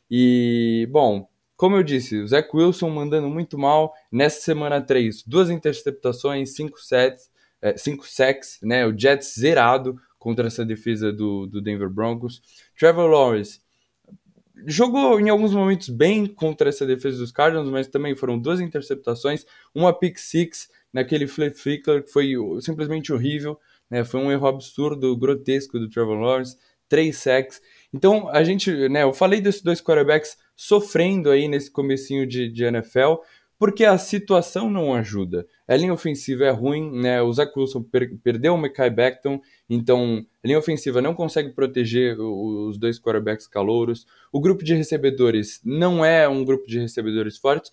e, 0.10 0.88
bom, 0.92 1.28
como 1.56 1.78
eu 1.78 1.84
disse, 1.84 2.18
o 2.18 2.28
Zach 2.28 2.50
Wilson 2.54 2.90
mandando 2.90 3.30
muito 3.30 3.58
mal 3.58 3.94
nessa 4.12 4.42
semana 4.42 4.82
3, 4.82 5.24
duas 5.26 5.50
interceptações, 5.50 6.54
cinco 6.54 6.80
sets, 6.82 7.30
é, 7.62 7.78
cinco 7.78 8.06
sacks, 8.06 8.60
né? 8.62 8.86
O 8.86 8.98
Jets 8.98 9.36
zerado 9.40 9.96
contra 10.20 10.48
essa 10.48 10.66
defesa 10.66 11.14
do, 11.14 11.48
do 11.48 11.62
Denver 11.62 11.90
Broncos. 11.90 12.42
Trevor 12.78 13.10
Lawrence 13.10 13.62
jogou 14.66 15.20
em 15.20 15.30
alguns 15.30 15.54
momentos 15.54 15.90
bem 15.90 16.26
contra 16.26 16.70
essa 16.70 16.86
defesa 16.86 17.18
dos 17.18 17.32
Cardinals, 17.32 17.70
mas 17.70 17.88
também 17.88 18.16
foram 18.16 18.38
duas 18.38 18.60
interceptações, 18.60 19.46
uma 19.74 19.94
pick 19.94 20.18
six 20.18 20.68
naquele 20.92 21.28
flip 21.28 21.58
flicker 21.58 22.04
que 22.04 22.12
foi 22.12 22.34
simplesmente 22.60 23.14
horrível. 23.14 23.60
Né? 23.92 24.06
Foi 24.06 24.22
um 24.22 24.32
erro 24.32 24.48
absurdo, 24.48 25.16
grotesco 25.18 25.78
do 25.78 25.90
Trevor 25.90 26.18
Lawrence, 26.18 26.58
três 26.88 27.18
sacks. 27.18 27.62
Então, 27.94 28.30
a 28.30 28.44
gente, 28.44 28.72
né, 28.90 29.04
eu 29.04 29.14
falei 29.14 29.42
desses 29.42 29.62
dois 29.62 29.82
quarterbacks 29.82 30.38
sofrendo 30.56 31.30
aí 31.30 31.48
nesse 31.48 31.70
comecinho 31.70 32.26
de, 32.26 32.50
de 32.50 32.64
NFL, 32.64 33.16
porque 33.62 33.86
a 33.86 33.96
situação 33.98 34.72
não 34.72 34.94
ajuda. 34.94 35.46
A 35.68 35.76
linha 35.76 35.94
ofensiva 35.94 36.46
é 36.46 36.50
ruim, 36.50 37.00
né? 37.00 37.22
O 37.22 37.32
Zach 37.32 37.52
Wilson 37.56 37.84
per 37.84 38.18
perdeu 38.24 38.56
o 38.56 38.58
Mekai 38.58 38.90
Beckton, 38.90 39.40
então 39.70 40.26
a 40.44 40.48
linha 40.48 40.58
ofensiva 40.58 41.00
não 41.00 41.14
consegue 41.14 41.52
proteger 41.52 42.20
os 42.20 42.80
dois 42.80 43.00
quarterbacks 43.00 43.48
calouros. 43.48 44.08
O 44.32 44.42
grupo 44.42 44.64
de 44.64 44.74
recebedores 44.74 45.62
não 45.64 46.04
é 46.04 46.28
um 46.28 46.44
grupo 46.44 46.66
de 46.66 46.80
recebedores 46.80 47.38
fortes. 47.38 47.72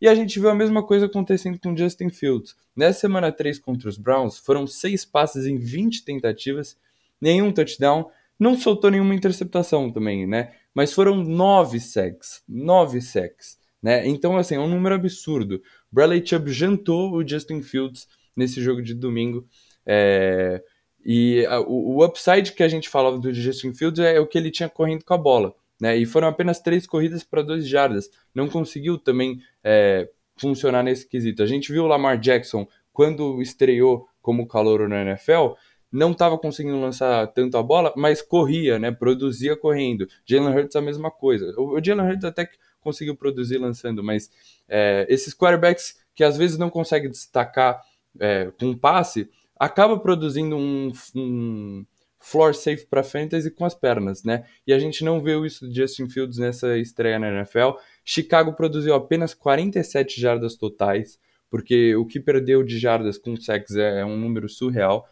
E 0.00 0.08
a 0.08 0.14
gente 0.14 0.38
viu 0.38 0.50
a 0.50 0.54
mesma 0.54 0.82
coisa 0.82 1.06
acontecendo 1.06 1.58
com 1.58 1.76
Justin 1.76 2.10
Fields. 2.10 2.54
Nessa 2.74 3.00
semana 3.00 3.32
3 3.32 3.58
contra 3.58 3.88
os 3.88 3.96
Browns, 3.96 4.38
foram 4.38 4.66
6 4.66 5.04
passes 5.06 5.46
em 5.46 5.56
20 5.56 6.04
tentativas, 6.04 6.76
nenhum 7.20 7.50
touchdown, 7.50 8.10
não 8.38 8.58
soltou 8.58 8.90
nenhuma 8.90 9.14
interceptação 9.14 9.90
também, 9.90 10.26
né? 10.26 10.52
Mas 10.74 10.92
foram 10.92 11.16
9 11.16 11.80
sacks, 11.80 12.42
9 12.46 13.00
sacks, 13.00 13.58
né? 13.82 14.06
Então, 14.06 14.36
assim, 14.36 14.56
é 14.56 14.60
um 14.60 14.68
número 14.68 14.94
absurdo. 14.94 15.62
Bradley 15.90 16.24
Chubb 16.24 16.52
jantou 16.52 17.12
o 17.12 17.26
Justin 17.26 17.62
Fields 17.62 18.06
nesse 18.36 18.60
jogo 18.60 18.82
de 18.82 18.94
domingo. 18.94 19.46
É... 19.86 20.62
E 21.02 21.46
a, 21.46 21.60
o, 21.60 21.96
o 21.96 22.04
upside 22.04 22.52
que 22.52 22.62
a 22.62 22.68
gente 22.68 22.88
falava 22.88 23.16
do 23.16 23.32
Justin 23.32 23.72
Fields 23.72 24.00
é 24.00 24.20
o 24.20 24.26
que 24.26 24.36
ele 24.36 24.50
tinha 24.50 24.68
correndo 24.68 25.04
com 25.04 25.14
a 25.14 25.18
bola. 25.18 25.54
Né? 25.80 25.96
E 25.96 26.06
foram 26.06 26.28
apenas 26.28 26.60
três 26.60 26.86
corridas 26.86 27.22
para 27.22 27.42
dois 27.42 27.66
jardas. 27.66 28.10
Não 28.34 28.48
conseguiu 28.48 28.98
também 28.98 29.40
é, 29.68 30.08
funcionar 30.36 30.84
nesse 30.84 31.08
quesito. 31.08 31.42
A 31.42 31.46
gente 31.46 31.72
viu 31.72 31.82
o 31.82 31.86
Lamar 31.88 32.18
Jackson 32.20 32.68
quando 32.92 33.42
estreou 33.42 34.08
como 34.22 34.46
calouro 34.46 34.88
na 34.88 35.02
NFL, 35.02 35.54
não 35.90 36.12
estava 36.12 36.38
conseguindo 36.38 36.80
lançar 36.80 37.26
tanto 37.28 37.58
a 37.58 37.62
bola, 37.62 37.92
mas 37.96 38.22
corria, 38.22 38.78
né? 38.78 38.92
Produzia 38.92 39.56
correndo. 39.56 40.06
Jalen 40.24 40.54
Hurts 40.54 40.76
a 40.76 40.80
mesma 40.80 41.10
coisa. 41.10 41.52
O, 41.58 41.82
Jalen 41.82 42.06
Hurts 42.06 42.24
até 42.24 42.48
conseguiu 42.80 43.16
produzir 43.16 43.58
lançando, 43.58 44.04
mas 44.04 44.30
é, 44.68 45.04
esses 45.08 45.34
quarterbacks 45.34 45.96
que 46.14 46.22
às 46.22 46.36
vezes 46.36 46.56
não 46.56 46.70
conseguem 46.70 47.10
destacar 47.10 47.82
é, 48.20 48.50
com 48.58 48.76
passe, 48.76 49.28
acaba 49.58 49.98
produzindo 49.98 50.56
um, 50.56 50.92
um 51.14 51.84
floor 52.20 52.54
safe 52.54 52.86
para 52.86 53.02
fantasy 53.02 53.50
com 53.50 53.64
as 53.64 53.74
pernas, 53.74 54.22
né? 54.22 54.44
E 54.66 54.72
a 54.72 54.78
gente 54.78 55.04
não 55.04 55.20
viu 55.20 55.44
isso 55.44 55.68
de 55.68 55.74
Justin 55.74 56.08
Fields 56.08 56.38
nessa 56.38 56.76
estreia 56.78 57.18
na 57.18 57.28
NFL. 57.28 57.78
Chicago 58.08 58.52
produziu 58.52 58.94
apenas 58.94 59.34
47 59.34 60.20
jardas 60.20 60.54
totais, 60.54 61.18
porque 61.50 61.96
o 61.96 62.06
que 62.06 62.20
perdeu 62.20 62.62
de 62.62 62.78
jardas 62.78 63.18
com 63.18 63.36
sacks 63.36 63.74
é, 63.74 64.00
é 64.00 64.04
um 64.04 64.16
número 64.16 64.48
surreal. 64.48 65.04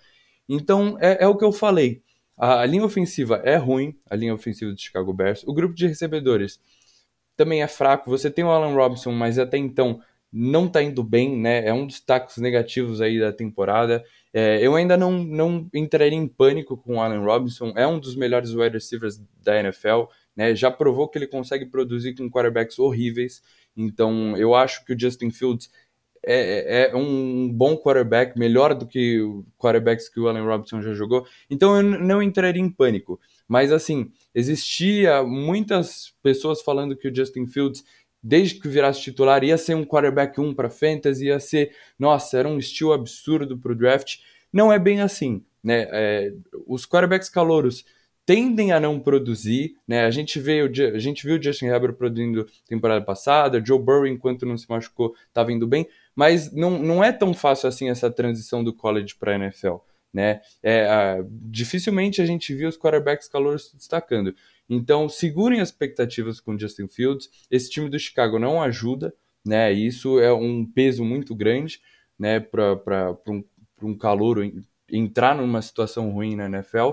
Então, 0.49 0.97
é, 1.01 1.25
é, 1.25 1.27
o 1.27 1.37
que 1.37 1.45
eu 1.45 1.53
falei. 1.53 2.03
A, 2.37 2.65
linha 2.65 2.85
ofensiva 2.85 3.41
é 3.45 3.57
ruim, 3.57 3.97
a 4.09 4.15
linha 4.15 4.33
ofensiva 4.33 4.73
do 4.73 4.81
Chicago 4.81 5.13
Bears. 5.13 5.43
O 5.45 5.53
grupo 5.53 5.75
de 5.75 5.89
recebedores 5.89 6.61
também 7.37 7.63
é 7.63 7.67
fraco. 7.69 8.11
Você 8.11 8.31
tem 8.31 8.45
o 8.45 8.51
Allen 8.51 8.75
Robinson, 8.75 9.11
mas 9.11 9.39
até 9.41 9.59
então 9.59 10.01
não 10.33 10.67
está 10.67 10.83
indo 10.83 11.03
bem, 11.03 11.37
né? 11.37 11.67
É 11.67 11.73
um 11.73 11.87
dos 11.87 11.97
destaques 11.97 12.37
negativos 12.37 13.01
aí 13.01 13.19
da 13.19 13.33
temporada. 13.33 14.05
É, 14.33 14.59
eu 14.61 14.75
ainda 14.77 14.97
não, 14.97 15.13
não 15.13 15.69
entraria 15.73 16.19
em 16.19 16.29
pânico 16.29 16.77
com 16.77 16.97
o 16.97 17.01
Allen 17.01 17.25
Robinson. 17.25 17.73
É 17.77 17.87
um 17.87 17.99
dos 17.99 18.15
melhores 18.15 18.53
wide 18.53 18.75
receivers 18.75 19.21
da 19.43 19.59
NFL, 19.59 20.05
né? 20.37 20.55
Já 20.55 20.71
provou 20.71 21.09
que 21.09 21.19
ele 21.19 21.27
consegue 21.27 21.67
produzir 21.67 22.15
com 22.15 22.31
quarterbacks 22.31 22.79
horríveis. 22.79 23.43
Então, 23.77 24.37
eu 24.37 24.55
acho 24.55 24.85
que 24.85 24.93
o 24.93 24.99
Justin 24.99 25.31
Fields 25.31 25.71
é, 26.27 26.87
é, 26.87 26.91
é 26.91 26.97
um 26.97 27.51
bom 27.53 27.77
quarterback, 27.77 28.39
melhor 28.39 28.75
do 28.75 28.87
que 28.87 29.21
quarterbacks 29.59 30.09
que 30.09 30.19
o 30.19 30.29
Allen 30.29 30.45
Robinson 30.45 30.81
já 30.81 30.95
jogou. 30.95 31.27
Então, 31.51 31.77
eu 31.77 31.83
não 31.83 32.23
entraria 32.23 32.63
em 32.63 32.71
pânico. 32.71 33.21
Mas, 33.47 33.71
assim, 33.73 34.11
existia 34.35 35.23
muitas 35.23 36.15
pessoas 36.23 36.63
falando 36.63 36.97
que 36.97 37.09
o 37.09 37.15
Justin 37.15 37.47
Fields 37.47 37.85
desde 38.25 38.59
que 38.59 38.67
virasse 38.67 39.03
titular, 39.03 39.45
ia 39.45 39.59
ser 39.59 39.75
um 39.75 39.85
quarterback 39.85 40.41
1 40.41 40.55
para 40.55 40.71
fantasy, 40.71 41.27
ia 41.27 41.39
ser, 41.39 41.77
nossa, 41.99 42.39
era 42.39 42.49
um 42.49 42.57
estilo 42.57 42.95
absurdo 42.95 43.59
para 43.59 43.73
o 43.73 43.75
draft. 43.75 44.17
Não 44.51 44.73
é 44.73 44.79
bem 44.79 45.03
assim, 45.03 45.45
né? 45.63 45.87
É, 45.91 46.33
os 46.67 46.87
quarterbacks 46.87 47.29
calouros 47.29 47.85
tendem 48.27 48.73
a 48.73 48.81
não 48.81 48.99
produzir, 48.99 49.77
né? 49.87 50.05
A 50.05 50.11
gente 50.11 50.39
veio, 50.41 50.71
a 50.95 50.99
gente 50.99 51.25
viu 51.27 51.39
o 51.39 51.43
Justin 51.43 51.67
Herbert 51.67 51.95
produzindo 51.95 52.47
temporada 52.67 53.05
passada, 53.05 53.63
Joe 53.65 53.79
Burrow 53.79 54.07
enquanto 54.07 54.47
não 54.47 54.57
se 54.57 54.69
machucou 54.69 55.15
estava 55.29 55.53
indo 55.53 55.67
bem, 55.67 55.87
mas 56.15 56.53
não, 56.53 56.79
não 56.79 57.05
é 57.05 57.13
tão 57.13 57.35
fácil 57.35 57.69
assim 57.69 57.91
essa 57.91 58.11
transição 58.11 58.65
do 58.65 58.73
college 58.73 59.15
para 59.15 59.33
a 59.33 59.37
NFL, 59.37 59.77
né? 60.13 60.41
É, 60.63 61.23
dificilmente 61.29 62.23
a 62.23 62.27
gente 62.27 62.55
viu 62.55 62.69
os 62.69 62.79
quarterbacks 62.79 63.29
calouros 63.29 63.71
se 63.71 63.77
destacando. 63.77 64.35
Então, 64.69 65.09
segurem 65.09 65.61
as 65.61 65.69
expectativas 65.69 66.41
com 66.41 66.59
Justin 66.59 66.89
Fields. 66.89 67.29
Esse 67.51 67.69
time 67.69 67.91
do 67.91 67.99
Chicago 67.99 68.39
não 68.39 68.63
ajuda, 68.63 69.15
né? 69.45 69.71
Isso 69.73 70.19
é 70.19 70.33
um 70.33 70.65
peso 70.65 71.05
muito 71.05 71.35
grande, 71.35 71.81
né, 72.19 72.41
para 72.41 73.17
um, 73.29 73.45
um 73.83 73.95
calor 73.97 74.39
entrar 74.91 75.35
numa 75.35 75.61
situação 75.61 76.11
ruim 76.11 76.37
na 76.37 76.47
NFL. 76.47 76.93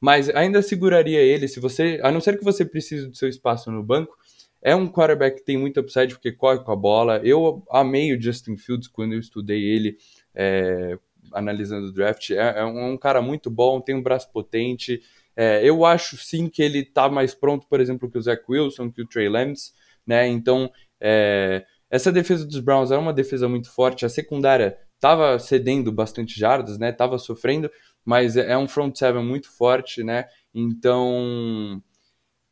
Mas 0.00 0.30
ainda 0.30 0.62
seguraria 0.62 1.20
ele 1.20 1.46
se 1.46 1.60
você, 1.60 2.00
a 2.02 2.10
não 2.10 2.20
ser 2.20 2.38
que 2.38 2.44
você 2.44 2.64
precise 2.64 3.08
do 3.08 3.16
seu 3.16 3.28
espaço 3.28 3.70
no 3.70 3.82
banco. 3.82 4.16
É 4.62 4.74
um 4.74 4.88
quarterback 4.88 5.38
que 5.38 5.44
tem 5.44 5.56
muita 5.56 5.80
upside 5.80 6.14
porque 6.14 6.32
corre 6.32 6.62
com 6.62 6.72
a 6.72 6.76
bola. 6.76 7.18
Eu 7.24 7.64
amei 7.70 8.14
o 8.14 8.20
Justin 8.20 8.56
Fields 8.56 8.88
quando 8.88 9.14
eu 9.14 9.18
estudei 9.18 9.62
ele 9.62 9.96
é, 10.34 10.98
analisando 11.32 11.88
o 11.88 11.92
draft. 11.92 12.30
É, 12.30 12.60
é, 12.60 12.64
um, 12.64 12.94
é 12.94 12.98
cara 12.98 13.22
muito 13.22 13.50
bom, 13.50 13.80
tem 13.80 13.94
um 13.94 14.02
braço 14.02 14.30
potente. 14.30 15.00
É, 15.36 15.66
eu 15.66 15.84
acho 15.84 16.16
sim 16.16 16.48
que 16.48 16.62
ele 16.62 16.80
está 16.80 17.08
mais 17.08 17.34
pronto, 17.34 17.66
por 17.68 17.80
exemplo, 17.80 18.10
que 18.10 18.18
o 18.18 18.22
Zach 18.22 18.42
Wilson, 18.48 18.90
que 18.90 19.02
o 19.02 19.06
Trey 19.06 19.28
Lance, 19.28 19.72
né? 20.06 20.26
Então, 20.26 20.70
é, 21.00 21.64
essa 21.90 22.12
defesa 22.12 22.44
dos 22.46 22.60
Browns 22.60 22.90
é 22.90 22.98
uma 22.98 23.12
defesa 23.12 23.48
muito 23.48 23.70
forte. 23.70 24.04
A 24.04 24.08
secundária 24.08 24.76
estava 24.94 25.38
cedendo 25.38 25.90
bastante 25.90 26.38
jardas, 26.38 26.78
né? 26.78 26.92
Tava 26.92 27.18
sofrendo, 27.18 27.70
mas 28.04 28.36
é, 28.36 28.52
é 28.52 28.58
um 28.58 28.68
front 28.68 28.96
seven 28.96 29.24
muito 29.24 29.50
forte, 29.50 30.02
né? 30.02 30.26
Então, 30.54 31.82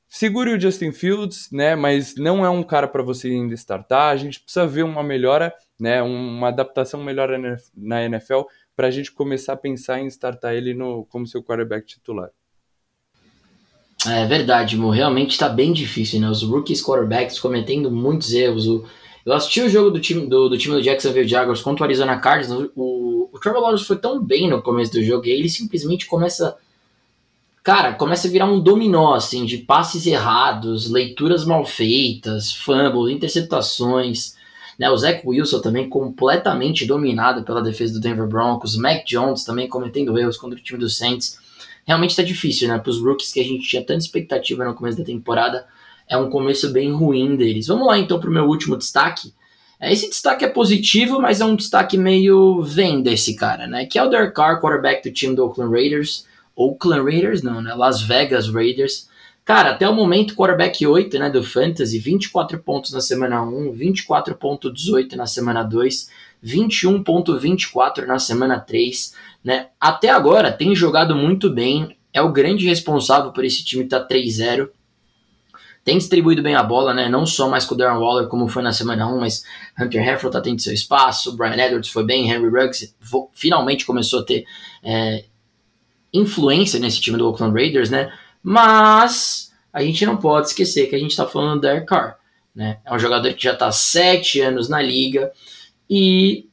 segure 0.06 0.52
o 0.52 0.60
Justin 0.60 0.92
Fields, 0.92 1.48
né? 1.52 1.74
Mas 1.74 2.14
não 2.16 2.44
é 2.44 2.50
um 2.50 2.62
cara 2.62 2.88
para 2.88 3.02
você 3.02 3.28
ainda 3.28 3.54
startar. 3.54 4.12
A 4.12 4.16
gente 4.16 4.40
precisa 4.40 4.66
ver 4.66 4.84
uma 4.84 5.02
melhora, 5.02 5.52
né? 5.78 6.02
Uma 6.02 6.48
adaptação 6.48 7.02
melhor 7.02 7.30
na 7.76 8.04
NFL 8.04 8.42
para 8.76 8.86
a 8.86 8.90
gente 8.90 9.12
começar 9.12 9.54
a 9.54 9.56
pensar 9.56 10.00
em 10.00 10.06
startar 10.06 10.54
ele 10.54 10.74
no, 10.74 11.04
como 11.06 11.26
seu 11.26 11.42
quarterback 11.42 11.86
titular. 11.86 12.30
É 14.06 14.24
verdade, 14.26 14.76
Mo. 14.76 14.90
Realmente 14.90 15.32
está 15.32 15.48
bem 15.48 15.72
difícil, 15.72 16.20
né? 16.20 16.28
Os 16.28 16.42
rookies 16.42 16.82
quarterbacks 16.82 17.38
cometendo 17.40 17.90
muitos 17.90 18.32
erros. 18.32 18.66
Eu 19.28 19.34
assisti 19.34 19.60
o 19.60 19.68
jogo 19.68 19.90
do 19.90 20.00
time 20.00 20.26
do, 20.26 20.48
do 20.48 20.56
time 20.56 20.74
do 20.74 20.82
Jacksonville 20.82 21.28
Jaguars 21.28 21.60
contra 21.60 21.82
o 21.82 21.84
Arizona 21.84 22.18
Cardinals. 22.18 22.70
O, 22.74 23.28
o 23.30 23.38
Trevor 23.38 23.60
Lawrence 23.60 23.84
foi 23.84 23.98
tão 23.98 24.24
bem 24.24 24.48
no 24.48 24.62
começo 24.62 24.90
do 24.90 25.02
jogo 25.02 25.26
e 25.26 25.30
ele 25.30 25.50
simplesmente 25.50 26.06
começa. 26.06 26.56
Cara, 27.62 27.92
começa 27.92 28.26
a 28.26 28.30
virar 28.30 28.46
um 28.46 28.58
dominó, 28.58 29.12
assim, 29.12 29.44
de 29.44 29.58
passes 29.58 30.06
errados, 30.06 30.90
leituras 30.90 31.44
mal 31.44 31.66
feitas, 31.66 32.54
fumbles, 32.54 33.14
interceptações. 33.14 34.34
Né, 34.78 34.88
o 34.88 34.96
Zach 34.96 35.20
Wilson 35.26 35.60
também 35.60 35.90
completamente 35.90 36.86
dominado 36.86 37.42
pela 37.42 37.60
defesa 37.60 37.92
do 37.92 38.00
Denver 38.00 38.26
Broncos. 38.26 38.76
Mac 38.76 39.04
Jones 39.04 39.44
também 39.44 39.68
cometendo 39.68 40.18
erros 40.18 40.38
contra 40.38 40.58
o 40.58 40.62
time 40.62 40.78
do 40.78 40.88
Saints 40.88 41.38
realmente 41.88 42.10
está 42.10 42.22
difícil, 42.22 42.68
né? 42.68 42.78
Para 42.78 42.90
os 42.90 43.00
rookies 43.00 43.32
que 43.32 43.40
a 43.40 43.44
gente 43.44 43.66
tinha 43.66 43.82
tanta 43.82 44.00
expectativa 44.00 44.62
no 44.62 44.74
começo 44.74 44.98
da 44.98 45.04
temporada, 45.04 45.66
é 46.08 46.16
um 46.16 46.30
começo 46.30 46.70
bem 46.72 46.92
ruim 46.92 47.36
deles. 47.36 47.66
Vamos 47.66 47.86
lá 47.86 47.98
então 47.98 48.18
para 48.18 48.30
o 48.30 48.32
meu 48.32 48.44
último 48.44 48.76
destaque. 48.76 49.32
É, 49.80 49.92
esse 49.92 50.08
destaque 50.08 50.44
é 50.44 50.48
positivo, 50.48 51.20
mas 51.20 51.40
é 51.40 51.44
um 51.44 51.56
destaque 51.56 51.96
meio 51.96 52.62
venda 52.62 53.10
esse 53.10 53.36
cara, 53.36 53.66
né? 53.66 53.86
Que 53.86 53.98
é 53.98 54.02
o 54.02 54.08
Derek 54.08 54.34
Carr, 54.34 54.60
quarterback 54.60 55.08
do 55.08 55.12
time 55.12 55.34
do 55.34 55.44
Oakland 55.44 55.72
Raiders. 55.72 56.26
Oakland 56.56 57.04
Raiders, 57.04 57.42
não, 57.42 57.60
né? 57.60 57.74
Las 57.74 58.02
Vegas 58.02 58.48
Raiders. 58.48 59.08
Cara, 59.44 59.70
até 59.70 59.88
o 59.88 59.94
momento, 59.94 60.34
quarterback 60.34 60.86
8 60.86 61.18
né, 61.18 61.30
do 61.30 61.42
Fantasy, 61.42 61.98
24 61.98 62.58
pontos 62.58 62.92
na 62.92 63.00
semana 63.00 63.42
1, 63.42 63.72
24.18 63.72 65.14
na 65.14 65.26
semana 65.26 65.62
2, 65.62 66.10
21.24 66.44 68.04
na 68.04 68.18
semana 68.18 68.60
3 68.60 69.14
né? 69.42 69.68
Até 69.80 70.10
agora 70.10 70.52
tem 70.52 70.74
jogado 70.74 71.14
muito 71.14 71.50
bem, 71.50 71.96
é 72.12 72.20
o 72.20 72.32
grande 72.32 72.66
responsável 72.66 73.32
por 73.32 73.44
esse 73.44 73.64
time 73.64 73.84
estar 73.84 74.00
tá 74.00 74.14
3-0. 74.14 74.68
Tem 75.88 75.96
distribuído 75.96 76.42
bem 76.42 76.54
a 76.54 76.62
bola, 76.62 76.92
né? 76.92 77.08
Não 77.08 77.24
só 77.24 77.48
mais 77.48 77.64
com 77.64 77.74
o 77.74 77.78
Darren 77.78 77.98
Waller, 77.98 78.28
como 78.28 78.46
foi 78.46 78.62
na 78.62 78.74
semana 78.74 79.08
1, 79.10 79.20
mas 79.20 79.42
Hunter 79.80 80.06
Heffer 80.06 80.30
tá 80.30 80.38
tendo 80.38 80.60
seu 80.60 80.74
espaço, 80.74 81.34
Brian 81.34 81.56
Edwards 81.56 81.88
foi 81.88 82.04
bem, 82.04 82.28
Henry 82.28 82.50
Ruggs 82.50 82.94
finalmente 83.32 83.86
começou 83.86 84.20
a 84.20 84.22
ter 84.22 84.44
é, 84.82 85.24
influência 86.12 86.78
nesse 86.78 87.00
time 87.00 87.16
do 87.16 87.26
Oakland 87.26 87.54
Raiders, 87.58 87.88
né? 87.88 88.12
Mas 88.42 89.50
a 89.72 89.82
gente 89.82 90.04
não 90.04 90.18
pode 90.18 90.48
esquecer 90.48 90.90
que 90.90 90.94
a 90.94 90.98
gente 90.98 91.12
está 91.12 91.26
falando 91.26 91.54
do 91.54 91.60
Derek 91.62 91.86
Carr, 91.86 92.18
né? 92.54 92.80
É 92.84 92.94
um 92.94 92.98
jogador 92.98 93.32
que 93.32 93.44
já 93.44 93.54
está 93.54 93.72
7 93.72 94.42
anos 94.42 94.68
na 94.68 94.82
liga 94.82 95.32
e 95.88 96.50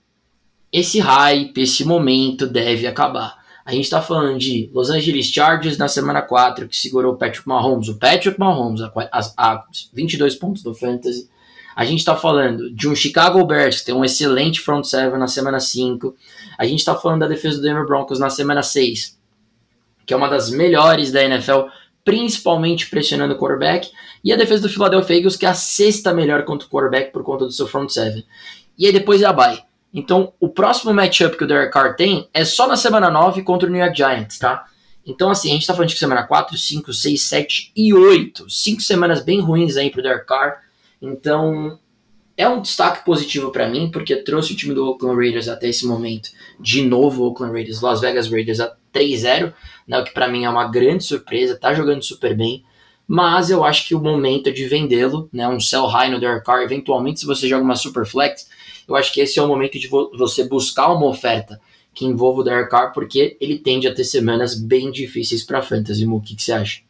esse 0.71 0.97
hype, 0.97 1.57
esse 1.57 1.83
momento 1.83 2.47
deve 2.47 2.87
acabar. 2.87 3.44
A 3.65 3.71
gente 3.71 3.85
está 3.85 3.99
falando 3.99 4.37
de 4.37 4.69
Los 4.71 4.91
Angeles 4.91 5.25
Chargers 5.25 5.75
na 5.75 5.87
semana 5.87 6.21
4, 6.21 6.67
que 6.67 6.77
segurou 6.77 7.13
o 7.13 7.17
Patrick 7.17 7.47
Mahomes. 7.47 7.89
O 7.89 7.97
Patrick 7.97 8.39
Mahomes 8.39 8.79
a, 8.79 8.91
a, 9.11 9.21
a 9.35 9.65
22 9.91 10.35
pontos 10.35 10.61
do 10.61 10.75
Fantasy. 10.75 11.27
A 11.75 11.83
gente 11.83 11.99
está 11.99 12.15
falando 12.15 12.71
de 12.71 12.87
um 12.87 12.95
Chicago 12.95 13.43
Bears, 13.43 13.79
que 13.79 13.87
tem 13.87 13.95
um 13.95 14.05
excelente 14.05 14.61
front 14.61 14.85
seven 14.85 15.19
na 15.19 15.27
semana 15.27 15.59
5. 15.59 16.15
A 16.59 16.65
gente 16.65 16.79
está 16.79 16.95
falando 16.95 17.21
da 17.21 17.27
defesa 17.27 17.57
do 17.57 17.63
Denver 17.63 17.87
Broncos 17.87 18.19
na 18.19 18.29
semana 18.29 18.61
6, 18.61 19.19
que 20.05 20.13
é 20.13 20.17
uma 20.17 20.29
das 20.29 20.51
melhores 20.51 21.11
da 21.11 21.23
NFL, 21.23 21.63
principalmente 22.03 22.87
pressionando 22.87 23.33
o 23.33 23.37
quarterback. 23.37 23.89
E 24.23 24.31
a 24.31 24.37
defesa 24.37 24.61
do 24.61 24.69
Philadelphia 24.69 25.17
Eagles, 25.17 25.35
que 25.35 25.45
é 25.45 25.49
a 25.49 25.55
sexta 25.55 26.13
melhor 26.13 26.45
contra 26.45 26.67
o 26.67 26.69
quarterback 26.69 27.11
por 27.11 27.23
conta 27.23 27.45
do 27.45 27.51
seu 27.51 27.67
front 27.67 27.89
seven. 27.89 28.23
E 28.77 28.85
aí 28.85 28.93
depois 28.93 29.23
é 29.23 29.25
a 29.25 29.33
bye. 29.33 29.64
Então, 29.95 30.33
o 30.41 30.49
próximo 30.49 30.93
matchup 30.93 31.37
que 31.37 31.45
o 31.45 31.47
Derek 31.47 31.71
Carr 31.71 31.95
tem 31.95 32.27
é 32.33 32.43
só 32.43 32.67
na 32.67 32.75
semana 32.75 33.09
9 33.09 33.43
contra 33.43 33.69
o 33.69 33.71
New 33.71 33.79
York 33.79 33.95
Giants, 33.95 34.37
tá? 34.37 34.65
Então, 35.05 35.29
assim, 35.29 35.51
a 35.51 35.53
gente 35.53 35.65
tá 35.65 35.73
falando 35.73 35.87
de 35.87 35.97
semana 35.97 36.23
4, 36.23 36.57
5, 36.57 36.91
6, 36.91 37.21
7 37.21 37.71
e 37.73 37.93
8. 37.93 38.49
Cinco 38.49 38.81
semanas 38.81 39.23
bem 39.23 39.39
ruins 39.39 39.77
aí 39.77 39.89
pro 39.89 40.03
Derek 40.03 40.25
Carr. 40.25 40.57
Então, 41.01 41.79
é 42.35 42.49
um 42.49 42.61
destaque 42.61 43.05
positivo 43.05 43.51
para 43.51 43.69
mim, 43.69 43.89
porque 43.89 44.17
trouxe 44.17 44.51
o 44.51 44.55
time 44.57 44.73
do 44.73 44.85
Oakland 44.85 45.17
Raiders 45.17 45.47
até 45.47 45.69
esse 45.69 45.87
momento. 45.87 46.29
De 46.59 46.81
novo, 46.81 47.23
Oakland 47.23 47.53
Raiders, 47.53 47.79
Las 47.79 48.01
Vegas 48.01 48.29
Raiders 48.29 48.59
a 48.59 48.75
3-0, 48.93 49.53
né, 49.87 49.99
o 49.99 50.03
que 50.03 50.13
para 50.13 50.27
mim 50.27 50.43
é 50.43 50.49
uma 50.49 50.67
grande 50.67 51.05
surpresa, 51.05 51.57
tá 51.57 51.73
jogando 51.73 52.03
super 52.03 52.35
bem. 52.35 52.65
Mas 53.07 53.49
eu 53.49 53.63
acho 53.63 53.87
que 53.87 53.95
o 53.95 54.01
momento 54.01 54.47
é 54.47 54.51
de 54.51 54.65
vendê-lo, 54.65 55.29
né, 55.31 55.47
um 55.47 55.59
sell 55.59 55.85
high 55.85 56.09
no 56.09 56.19
Derek 56.19 56.45
Carr. 56.45 56.63
Eventualmente, 56.63 57.21
se 57.21 57.25
você 57.25 57.47
joga 57.47 57.63
uma 57.63 57.75
super 57.75 58.05
flex, 58.05 58.49
eu 58.87 58.95
acho 58.95 59.13
que 59.13 59.21
esse 59.21 59.39
é 59.39 59.41
o 59.41 59.47
momento 59.47 59.79
de 59.79 59.87
vo 59.87 60.11
você 60.17 60.47
buscar 60.47 60.93
uma 60.93 61.07
oferta 61.07 61.59
que 61.93 62.05
envolva 62.05 62.41
o 62.41 62.43
Derek 62.43 62.69
Carr, 62.69 62.91
porque 62.93 63.37
ele 63.39 63.57
tende 63.57 63.87
a 63.87 63.93
ter 63.93 64.03
semanas 64.03 64.53
bem 64.53 64.91
difíceis 64.91 65.43
para 65.43 65.61
fantasy. 65.61 66.05
O 66.05 66.19
que, 66.19 66.35
que 66.35 66.43
você 66.43 66.51
acha? 66.51 66.81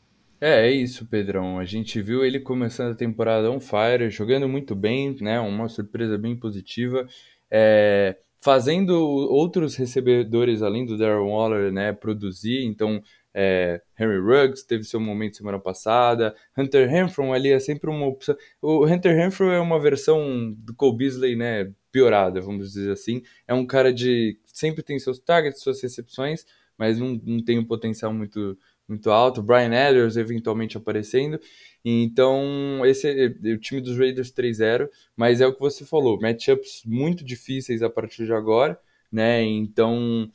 É, 0.41 0.67
é 0.67 0.71
isso, 0.71 1.05
Pedrão. 1.05 1.59
A 1.59 1.65
gente 1.65 2.01
viu 2.01 2.25
ele 2.25 2.39
começando 2.39 2.91
a 2.91 2.95
temporada 2.95 3.49
on 3.49 3.59
fire, 3.59 4.09
jogando 4.09 4.49
muito 4.49 4.75
bem, 4.75 5.15
né? 5.21 5.39
Uma 5.39 5.69
surpresa 5.69 6.17
bem 6.17 6.35
positiva. 6.35 7.07
É, 7.49 8.17
fazendo 8.45 8.93
outros 8.99 9.75
recebedores 9.75 10.61
além 10.61 10.85
do 10.85 10.97
Darren 10.97 11.27
Waller, 11.27 11.71
né, 11.71 11.93
produzir. 11.93 12.63
Então, 12.63 13.01
é, 13.37 13.81
Henry 13.99 14.17
Ruggs 14.17 14.65
teve 14.65 14.85
seu 14.85 14.97
momento 14.97 15.35
semana 15.35 15.59
passada. 15.59 16.33
Hunter 16.57 16.89
Renfro 16.89 17.33
ali 17.33 17.51
é 17.51 17.59
sempre 17.59 17.89
uma 17.89 18.07
opção. 18.07 18.33
O 18.61 18.85
Hunter 18.85 19.13
Renfro 19.13 19.51
é 19.51 19.59
uma 19.59 19.77
versão 19.77 20.53
do 20.57 20.73
Cole 20.73 20.95
Beasley, 20.95 21.35
né? 21.35 21.69
Piorada, 21.91 22.39
vamos 22.39 22.71
dizer 22.71 22.93
assim. 22.93 23.21
É 23.45 23.53
um 23.53 23.65
cara 23.65 23.93
de. 23.93 24.39
Sempre 24.45 24.81
tem 24.81 24.97
seus 24.97 25.19
targets, 25.19 25.61
suas 25.61 25.81
recepções, 25.81 26.45
mas 26.77 26.97
não, 26.97 27.19
não 27.25 27.43
tem 27.43 27.59
um 27.59 27.65
potencial 27.65 28.13
muito, 28.13 28.57
muito 28.87 29.11
alto, 29.11 29.43
Brian 29.43 29.73
Edwards 29.73 30.15
eventualmente 30.15 30.77
aparecendo. 30.77 31.37
Então, 31.83 32.85
esse 32.85 33.35
é 33.43 33.51
o 33.51 33.59
time 33.59 33.81
dos 33.81 33.97
Raiders 33.97 34.31
3-0, 34.31 34.87
mas 35.15 35.41
é 35.41 35.47
o 35.47 35.53
que 35.53 35.59
você 35.59 35.85
falou, 35.85 36.19
matchups 36.21 36.83
muito 36.85 37.23
difíceis 37.23 37.83
a 37.83 37.89
partir 37.89 38.25
de 38.25 38.33
agora, 38.33 38.79
né? 39.11 39.43
Então, 39.43 40.29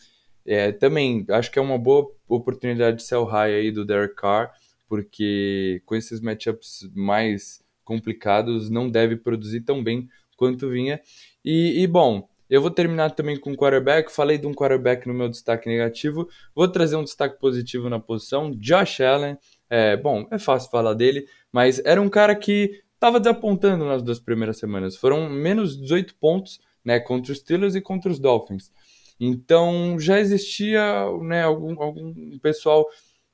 é, 0.46 0.70
também 0.72 1.24
acho 1.30 1.51
que 1.51 1.59
é 1.59 1.62
uma 1.62 1.78
boa 1.78 2.11
oportunidade 2.36 2.98
de 2.98 3.02
sell 3.02 3.24
high 3.24 3.54
aí 3.54 3.70
do 3.70 3.84
Derek 3.84 4.14
Carr, 4.14 4.52
porque 4.88 5.82
com 5.84 5.94
esses 5.94 6.20
matchups 6.20 6.88
mais 6.94 7.62
complicados 7.84 8.70
não 8.70 8.88
deve 8.88 9.16
produzir 9.16 9.60
tão 9.62 9.82
bem 9.82 10.08
quanto 10.36 10.68
vinha. 10.70 11.00
E, 11.44 11.82
e 11.82 11.86
bom, 11.86 12.28
eu 12.48 12.60
vou 12.60 12.70
terminar 12.70 13.10
também 13.10 13.38
com 13.38 13.54
quarterback. 13.54 14.10
Falei 14.10 14.36
de 14.36 14.46
um 14.46 14.52
quarterback 14.52 15.06
no 15.06 15.14
meu 15.14 15.28
destaque 15.28 15.68
negativo. 15.68 16.28
Vou 16.54 16.66
trazer 16.66 16.96
um 16.96 17.04
destaque 17.04 17.38
positivo 17.38 17.88
na 17.88 18.00
posição. 18.00 18.50
Josh 18.50 19.00
Allen. 19.00 19.36
É, 19.68 19.96
bom, 19.96 20.26
é 20.32 20.38
fácil 20.38 20.68
falar 20.68 20.94
dele, 20.94 21.26
mas 21.52 21.80
era 21.84 22.02
um 22.02 22.08
cara 22.08 22.34
que 22.34 22.82
estava 22.92 23.20
desapontando 23.20 23.84
nas 23.84 24.02
duas 24.02 24.18
primeiras 24.18 24.58
semanas. 24.58 24.96
Foram 24.96 25.30
menos 25.30 25.80
18 25.80 26.16
pontos 26.16 26.60
né, 26.84 26.98
contra 26.98 27.32
os 27.32 27.38
Steelers 27.38 27.76
e 27.76 27.80
contra 27.80 28.10
os 28.10 28.18
Dolphins. 28.18 28.72
Então 29.20 30.00
já 30.00 30.18
existia 30.18 30.82
né, 31.22 31.42
algum, 31.42 31.80
algum 31.82 32.38
pessoal 32.38 32.86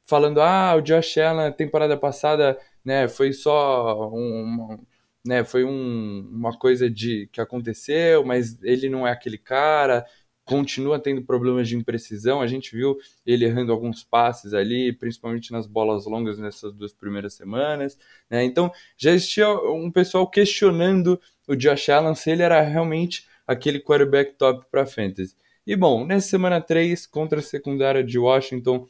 falando: 0.07 0.41
ah, 0.41 0.75
o 0.77 0.81
Josh 0.83 1.19
Allen, 1.19 1.53
temporada 1.53 1.97
passada, 1.97 2.59
né, 2.85 3.09
foi 3.09 3.33
só 3.33 4.11
um, 4.13 4.79
né, 5.25 5.45
foi 5.45 5.65
um, 5.65 6.29
uma 6.33 6.57
coisa 6.59 6.91
de 6.91 7.29
que 7.33 7.41
aconteceu, 7.41 8.25
mas 8.25 8.61
ele 8.63 8.89
não 8.89 9.07
é 9.07 9.13
aquele 9.13 9.39
cara, 9.39 10.05
continua 10.45 10.99
tendo 10.99 11.23
problemas 11.23 11.69
de 11.69 11.77
imprecisão. 11.77 12.41
A 12.41 12.47
gente 12.47 12.75
viu 12.75 12.97
ele 13.27 13.45
errando 13.45 13.73
alguns 13.73 14.05
passes 14.05 14.55
ali, 14.55 14.93
principalmente 14.93 15.53
nas 15.53 15.67
bolas 15.67 16.07
longas 16.07 16.39
nessas 16.39 16.73
duas 16.73 16.93
primeiras 16.93 17.35
semanas. 17.35 17.99
Né? 18.31 18.45
Então 18.45 18.73
já 18.97 19.13
existia 19.13 19.49
um 19.51 19.91
pessoal 19.91 20.29
questionando 20.31 21.21
o 21.49 21.57
Josh 21.57 21.89
Allen 21.91 22.15
se 22.15 22.31
ele 22.31 22.43
era 22.43 22.61
realmente 22.63 23.27
aquele 23.47 23.81
quarterback 23.81 24.35
top 24.35 24.67
para 24.71 24.87
fantasy. 24.87 25.35
E 25.67 25.75
bom, 25.75 26.07
nessa 26.07 26.29
semana 26.29 26.61
3 26.61 27.07
contra 27.07 27.41
a 27.41 27.43
secundária 27.43 28.05
de 28.05 28.19
Washington, 28.19 28.87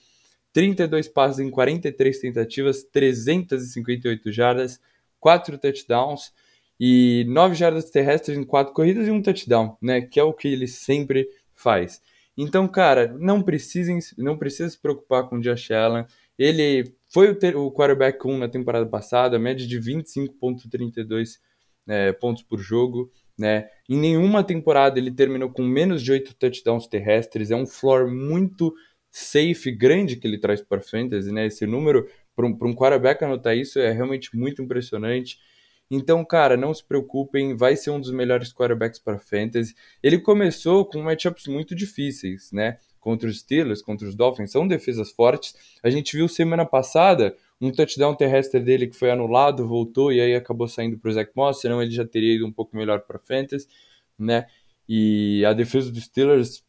32 0.53 1.09
passes 1.09 1.39
em 1.39 1.51
43 1.51 2.19
tentativas, 2.19 2.83
358 2.85 4.31
jardas, 4.31 4.79
4 5.19 5.57
touchdowns 5.57 6.33
e 6.79 7.25
9 7.29 7.55
jardas 7.55 7.91
terrestres 7.91 8.37
em 8.37 8.45
4 8.45 8.75
corridas 8.75 9.09
e 9.09 9.11
um 9.11 9.23
touchdown, 9.23 9.77
né? 9.81 10.03
Que 10.03 10.21
é 10.21 10.23
o 10.23 10.35
que 10.35 10.49
ele 10.49 10.67
sempre 10.67 11.27
faz. 11.55 12.03
Então, 12.37 12.69
cara, 12.69 13.17
não 13.19 13.43
precisem, 13.43 13.99
não 14.19 14.37
precisa 14.37 14.69
se 14.69 14.79
preocupar 14.79 15.27
com 15.29 15.37
o 15.37 15.41
Josh 15.41 15.71
Allen. 15.71 16.05
Ele 16.39 16.93
foi 17.09 17.31
o, 17.31 17.35
ter, 17.35 17.57
o 17.57 17.73
quarterback 17.73 18.27
1 18.27 18.37
na 18.37 18.49
temporada 18.49 18.85
passada, 18.85 19.39
média 19.39 19.67
de 19.67 19.81
25.32 19.81 21.39
é, 21.89 22.13
pontos 22.13 22.43
por 22.43 22.59
jogo, 22.59 23.11
né? 23.39 23.69
Em 23.89 23.97
nenhuma 23.99 24.43
temporada 24.43 24.99
ele 24.99 25.11
terminou 25.11 25.51
com 25.51 25.63
menos 25.63 26.03
de 26.03 26.13
8 26.13 26.35
touchdowns 26.35 26.87
terrestres. 26.87 27.51
É 27.51 27.57
um 27.57 27.67
floor 27.67 28.11
muito 28.11 28.75
safe, 29.11 29.71
grande 29.71 30.17
que 30.17 30.27
ele 30.27 30.39
traz 30.39 30.61
para 30.61 30.81
fantasy, 30.81 31.33
né? 31.33 31.47
Esse 31.47 31.67
número 31.67 32.09
para 32.35 32.47
um, 32.47 32.51
um 32.51 32.75
quarterback 32.75 33.25
anotar 33.25 33.57
isso 33.57 33.79
é 33.79 33.91
realmente 33.91 34.37
muito 34.37 34.63
impressionante. 34.63 35.39
Então, 35.91 36.25
cara, 36.25 36.57
não 36.57 36.75
se 36.75 36.85
preocupem, 36.85 37.57
vai 37.57 37.77
ser 37.77 37.91
um 37.91 38.01
dos 38.01 38.11
melhores 38.11 38.53
quarterbacks 38.53 38.99
para 38.99 39.19
fantasy. 39.19 39.75
Ele 40.03 40.19
começou 40.19 40.85
com 40.85 41.01
matchups 41.03 41.47
muito 41.47 41.75
difíceis, 41.75 42.51
né? 42.53 42.79
Contra 42.99 43.29
os 43.29 43.39
Steelers, 43.39 43.81
contra 43.81 44.07
os 44.07 44.17
Dolphins, 44.17 44.51
são 44.51 44.67
defesas 44.67 45.13
fortes. 45.13 45.55
A 45.83 45.89
gente 45.89 46.17
viu 46.17 46.27
semana 46.27 46.67
passada 46.67 47.37
um 47.61 47.71
touchdown 47.73 48.15
terrestre 48.15 48.61
dele 48.61 48.87
que 48.87 48.97
foi 48.97 49.11
anulado, 49.11 49.67
voltou 49.67 50.13
e 50.13 50.21
aí 50.21 50.35
acabou 50.35 50.69
saindo 50.69 50.99
para 50.99 51.09
o 51.11 51.13
Zach 51.13 51.31
Moss, 51.35 51.61
senão 51.61 51.83
ele 51.83 51.91
já 51.91 52.07
teria 52.07 52.35
ido 52.35 52.47
um 52.47 52.53
pouco 52.53 52.77
melhor 52.77 53.01
para 53.01 53.19
fantasy, 53.19 53.67
né? 54.19 54.47
E 54.89 55.45
a 55.45 55.53
defesa 55.53 55.91
dos 55.91 56.05
Steelers 56.05 56.65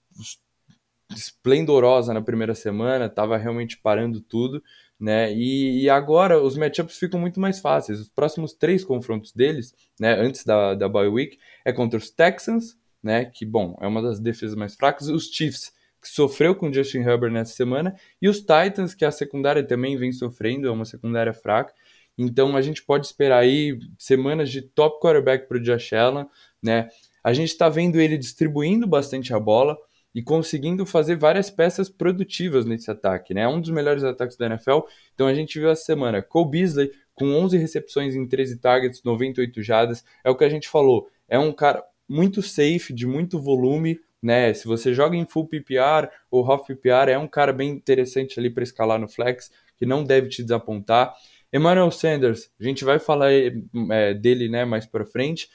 esplendorosa 1.15 2.13
na 2.13 2.21
primeira 2.21 2.53
semana, 2.53 3.05
estava 3.05 3.37
realmente 3.37 3.77
parando 3.77 4.19
tudo, 4.19 4.61
né? 4.99 5.33
E, 5.33 5.83
e, 5.83 5.89
agora 5.89 6.41
os 6.41 6.57
matchups 6.57 6.97
ficam 6.97 7.19
muito 7.19 7.39
mais 7.39 7.59
fáceis. 7.59 7.99
Os 7.99 8.09
próximos 8.09 8.53
três 8.53 8.83
confrontos 8.83 9.31
deles, 9.31 9.73
né, 9.99 10.13
antes 10.13 10.43
da, 10.43 10.73
da 10.73 10.89
bye 10.89 11.07
week, 11.07 11.37
é 11.63 11.71
contra 11.71 11.97
os 11.97 12.09
Texans, 12.09 12.77
né, 13.01 13.25
que 13.25 13.45
bom, 13.45 13.77
é 13.79 13.87
uma 13.87 14.01
das 14.01 14.19
defesas 14.19 14.55
mais 14.55 14.75
fracas, 14.75 15.07
os 15.07 15.27
Chiefs, 15.27 15.71
que 16.07 16.15
sofreu 16.15 16.55
com 16.55 16.71
Justin 16.71 16.99
Herbert 16.99 17.31
nessa 17.31 17.53
semana, 17.53 17.95
e 18.21 18.27
os 18.27 18.39
Titans, 18.39 18.93
que 18.93 19.05
a 19.05 19.11
secundária 19.11 19.63
também 19.65 19.97
vem 19.97 20.11
sofrendo, 20.11 20.67
é 20.67 20.71
uma 20.71 20.85
secundária 20.85 21.33
fraca. 21.33 21.73
Então 22.17 22.55
a 22.55 22.61
gente 22.61 22.83
pode 22.83 23.05
esperar 23.05 23.39
aí 23.39 23.77
semanas 23.97 24.49
de 24.49 24.61
top 24.61 24.99
quarterback 24.99 25.47
para 25.47 25.57
o 25.57 25.61
Josh 25.61 25.93
Allen, 25.93 26.25
né? 26.61 26.89
A 27.23 27.33
gente 27.33 27.49
está 27.49 27.69
vendo 27.69 27.99
ele 27.99 28.17
distribuindo 28.17 28.87
bastante 28.87 29.33
a 29.33 29.39
bola, 29.39 29.77
e 30.17 30.23
conseguindo 30.23 30.83
fazer 30.83 31.15
várias 31.15 31.51
peças 31.51 31.89
produtivas 31.89 32.65
nesse 32.65 32.89
ataque, 32.89 33.35
né? 33.35 33.41
É 33.41 33.47
um 33.47 33.61
dos 33.61 33.69
melhores 33.69 34.03
ataques 34.03 34.35
da 34.35 34.47
NFL. 34.47 34.79
Então 35.13 35.27
a 35.27 35.33
gente 35.35 35.59
viu 35.59 35.69
essa 35.69 35.83
semana 35.83 36.23
Cole 36.23 36.49
Beasley 36.49 36.91
com 37.13 37.25
11 37.35 37.55
recepções 37.57 38.15
em 38.15 38.27
13 38.27 38.57
targets, 38.57 39.03
98 39.03 39.61
jadas. 39.61 40.03
É 40.23 40.29
o 40.31 40.35
que 40.35 40.43
a 40.43 40.49
gente 40.49 40.67
falou. 40.67 41.07
É 41.29 41.37
um 41.37 41.51
cara 41.51 41.83
muito 42.09 42.41
safe, 42.41 42.93
de 42.93 43.05
muito 43.05 43.39
volume, 43.39 43.99
né? 44.27 44.53
Se 44.53 44.67
você 44.67 44.93
joga 44.93 45.15
em 45.15 45.25
full 45.25 45.47
PPR 45.47 46.09
ou 46.29 46.45
half 46.45 46.67
PPR, 46.67 47.09
é 47.09 47.17
um 47.17 47.29
cara 47.29 47.53
bem 47.53 47.69
interessante 47.69 48.37
ali 48.37 48.49
para 48.49 48.61
escalar 48.61 48.99
no 48.99 49.07
flex, 49.07 49.49
que 49.77 49.85
não 49.85 50.03
deve 50.03 50.27
te 50.27 50.43
desapontar. 50.43 51.13
Emmanuel 51.51 51.89
Sanders, 51.89 52.51
a 52.59 52.63
gente 52.65 52.83
vai 52.83 52.99
falar 52.99 53.31
é, 53.31 54.13
dele 54.13 54.49
né, 54.49 54.65
mais 54.65 54.85
para 54.85 55.05
frente. 55.05 55.47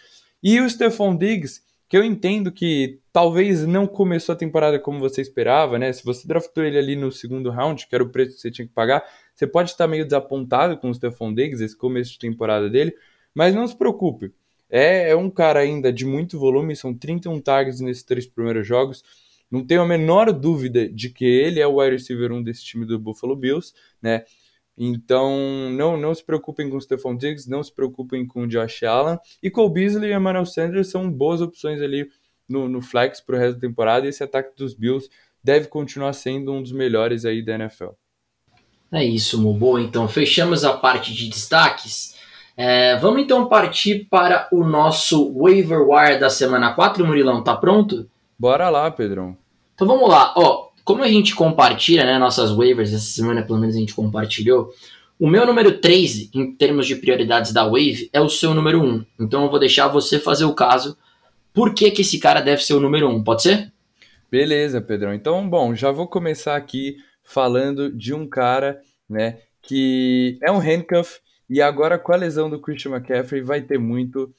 E 0.42 0.58
o 0.58 0.68
Stephon 0.68 1.14
Diggs, 1.14 1.60
que 1.86 1.98
eu 1.98 2.02
entendo 2.02 2.50
que 2.50 2.98
talvez 3.12 3.66
não 3.66 3.86
começou 3.86 4.32
a 4.32 4.38
temporada 4.38 4.78
como 4.78 4.98
você 4.98 5.20
esperava, 5.20 5.78
né? 5.78 5.92
Se 5.92 6.02
você 6.02 6.26
draftou 6.26 6.64
ele 6.64 6.78
ali 6.78 6.96
no 6.96 7.12
segundo 7.12 7.50
round, 7.50 7.86
que 7.86 7.94
era 7.94 8.02
o 8.02 8.08
preço 8.08 8.36
que 8.36 8.40
você 8.40 8.50
tinha 8.50 8.66
que 8.66 8.72
pagar, 8.72 9.04
você 9.34 9.46
pode 9.46 9.70
estar 9.70 9.86
meio 9.86 10.06
desapontado 10.06 10.78
com 10.78 10.88
o 10.88 10.94
Stephon 10.94 11.34
Diggs, 11.34 11.62
esse 11.62 11.76
começo 11.76 12.12
de 12.12 12.18
temporada 12.18 12.70
dele, 12.70 12.94
mas 13.34 13.54
não 13.54 13.68
se 13.68 13.76
preocupe. 13.76 14.32
É, 14.74 15.10
é 15.10 15.16
um 15.16 15.28
cara 15.28 15.60
ainda 15.60 15.92
de 15.92 16.06
muito 16.06 16.38
volume, 16.38 16.74
são 16.74 16.94
31 16.94 17.38
tags 17.42 17.78
nesses 17.78 18.02
três 18.02 18.26
primeiros 18.26 18.66
jogos. 18.66 19.04
Não 19.50 19.62
tenho 19.62 19.82
a 19.82 19.86
menor 19.86 20.32
dúvida 20.32 20.88
de 20.88 21.10
que 21.10 21.26
ele 21.26 21.60
é 21.60 21.66
o 21.66 21.78
wide 21.78 21.92
receiver 21.92 22.32
1 22.32 22.42
desse 22.42 22.64
time 22.64 22.86
do 22.86 22.98
Buffalo 22.98 23.36
Bills, 23.36 23.74
né? 24.00 24.24
Então, 24.78 25.70
não, 25.72 25.98
não 25.98 26.14
se 26.14 26.24
preocupem 26.24 26.70
com 26.70 26.78
o 26.78 26.80
Stephon 26.80 27.14
Diggs, 27.14 27.50
não 27.50 27.62
se 27.62 27.70
preocupem 27.70 28.26
com 28.26 28.44
o 28.44 28.48
Josh 28.48 28.82
Allen. 28.84 29.18
E 29.42 29.50
Cole 29.50 29.74
Beasley 29.74 30.10
e 30.10 30.14
Emmanuel 30.14 30.46
Sanders 30.46 30.88
são 30.88 31.12
boas 31.12 31.42
opções 31.42 31.82
ali 31.82 32.08
no, 32.48 32.66
no 32.66 32.80
flex 32.80 33.20
para 33.20 33.36
o 33.36 33.38
resto 33.38 33.56
da 33.56 33.60
temporada. 33.60 34.06
E 34.06 34.08
esse 34.08 34.24
ataque 34.24 34.56
dos 34.56 34.72
Bills 34.72 35.10
deve 35.44 35.68
continuar 35.68 36.14
sendo 36.14 36.50
um 36.50 36.62
dos 36.62 36.72
melhores 36.72 37.26
aí 37.26 37.44
da 37.44 37.56
NFL. 37.56 37.90
É 38.90 39.04
isso, 39.04 39.40
Mubo. 39.40 39.78
Então, 39.78 40.08
fechamos 40.08 40.64
a 40.64 40.72
parte 40.74 41.12
de 41.12 41.28
destaques. 41.28 42.16
É, 42.57 42.96
vamos 42.96 43.22
então 43.22 43.48
partir 43.48 44.07
para 44.11 44.48
o 44.53 44.64
nosso 44.64 45.32
waiver 45.32 45.80
wire 45.88 46.20
da 46.20 46.28
semana 46.28 46.72
4, 46.72 47.05
Murilão. 47.07 47.42
Tá 47.42 47.57
pronto? 47.57 48.09
Bora 48.38 48.68
lá, 48.68 48.90
Pedrão. 48.90 49.36
Então 49.74 49.86
vamos 49.86 50.09
lá. 50.09 50.34
Ó, 50.36 50.68
como 50.84 51.03
a 51.03 51.09
gente 51.09 51.34
compartilha, 51.34 52.05
né, 52.05 52.18
nossas 52.18 52.50
waivers, 52.50 52.92
essa 52.92 53.05
semana 53.05 53.42
pelo 53.42 53.59
menos 53.59 53.76
a 53.76 53.78
gente 53.78 53.94
compartilhou, 53.94 54.70
o 55.18 55.28
meu 55.28 55.46
número 55.46 55.78
3, 55.78 56.30
em 56.34 56.53
termos 56.57 56.86
de 56.86 56.96
prioridades 56.96 57.53
da 57.53 57.64
Wave, 57.64 58.11
é 58.12 58.20
o 58.20 58.28
seu 58.28 58.53
número 58.53 58.82
1. 58.82 59.07
Então 59.20 59.44
eu 59.44 59.50
vou 59.50 59.61
deixar 59.61 59.86
você 59.86 60.18
fazer 60.18 60.44
o 60.44 60.55
caso. 60.55 60.98
Por 61.55 61.74
que, 61.74 61.92
que 61.92 62.03
esse 62.03 62.18
cara 62.18 62.40
deve 62.40 62.64
ser 62.64 62.74
o 62.74 62.80
número 62.80 63.09
1? 63.09 63.22
Pode 63.22 63.42
ser? 63.42 63.72
Beleza, 64.28 64.80
Pedrão. 64.80 65.14
Então, 65.14 65.48
bom, 65.48 65.76
já 65.76 65.92
vou 65.92 66.09
começar 66.09 66.57
aqui 66.57 66.96
falando 67.22 67.92
de 67.92 68.12
um 68.12 68.26
cara, 68.26 68.80
né, 69.09 69.38
que 69.62 70.38
é 70.42 70.50
um 70.50 70.59
handcuff 70.59 71.20
e 71.53 71.62
agora 71.62 71.98
com 71.98 72.12
a 72.12 72.16
lesão 72.16 72.48
do 72.48 72.61
Christian 72.61 72.92
McCaffrey 72.92 73.42
vai 73.42 73.61
ter 73.61 73.78
muito, 73.78 74.34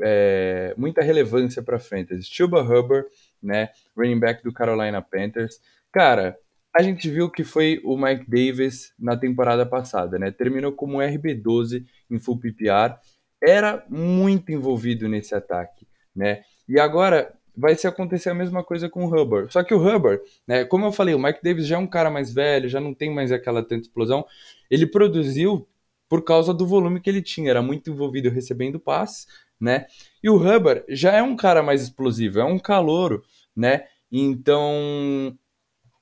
é, 0.00 0.74
muita 0.76 1.02
relevância 1.02 1.62
para 1.62 1.78
frente. 1.78 2.20
Chuba 2.22 2.62
Hubbard, 2.62 3.06
né, 3.42 3.70
running 3.96 4.18
back 4.18 4.42
do 4.42 4.52
Carolina 4.52 5.00
Panthers, 5.00 5.60
Cara, 5.92 6.38
a 6.76 6.82
gente 6.82 7.08
viu 7.08 7.30
que 7.30 7.42
foi 7.42 7.80
o 7.84 7.96
Mike 7.96 8.30
Davis 8.30 8.92
na 8.98 9.16
temporada 9.16 9.64
passada, 9.64 10.18
né? 10.18 10.30
Terminou 10.30 10.72
como 10.72 10.98
RB12 10.98 11.84
em 12.10 12.18
full 12.18 12.38
PPR, 12.38 12.94
era 13.42 13.84
muito 13.88 14.52
envolvido 14.52 15.08
nesse 15.08 15.34
ataque, 15.34 15.86
né? 16.14 16.42
E 16.68 16.78
agora 16.78 17.34
vai 17.56 17.74
se 17.74 17.86
acontecer 17.86 18.30
a 18.30 18.34
mesma 18.34 18.62
coisa 18.62 18.88
com 18.88 19.04
o 19.04 19.08
Hubbard. 19.08 19.52
Só 19.52 19.64
que 19.64 19.74
o 19.74 19.78
Hubbard, 19.78 20.22
né, 20.46 20.64
como 20.64 20.84
eu 20.84 20.92
falei, 20.92 21.14
o 21.14 21.18
Mike 21.18 21.42
Davis 21.42 21.66
já 21.66 21.76
é 21.76 21.78
um 21.78 21.86
cara 21.86 22.10
mais 22.10 22.32
velho, 22.32 22.68
já 22.68 22.80
não 22.80 22.94
tem 22.94 23.12
mais 23.12 23.32
aquela 23.32 23.62
tanta 23.62 23.82
explosão. 23.82 24.24
Ele 24.70 24.86
produziu 24.86 25.66
por 26.08 26.24
causa 26.24 26.54
do 26.54 26.66
volume 26.66 27.00
que 27.00 27.10
ele 27.10 27.22
tinha, 27.22 27.50
era 27.50 27.62
muito 27.62 27.90
envolvido 27.90 28.30
recebendo 28.30 28.80
passes, 28.80 29.26
né? 29.60 29.86
E 30.22 30.30
o 30.30 30.36
Hubbard 30.36 30.84
já 30.88 31.12
é 31.12 31.22
um 31.22 31.36
cara 31.36 31.62
mais 31.62 31.82
explosivo, 31.82 32.40
é 32.40 32.44
um 32.44 32.58
calouro, 32.58 33.22
né? 33.54 33.84
Então, 34.10 35.36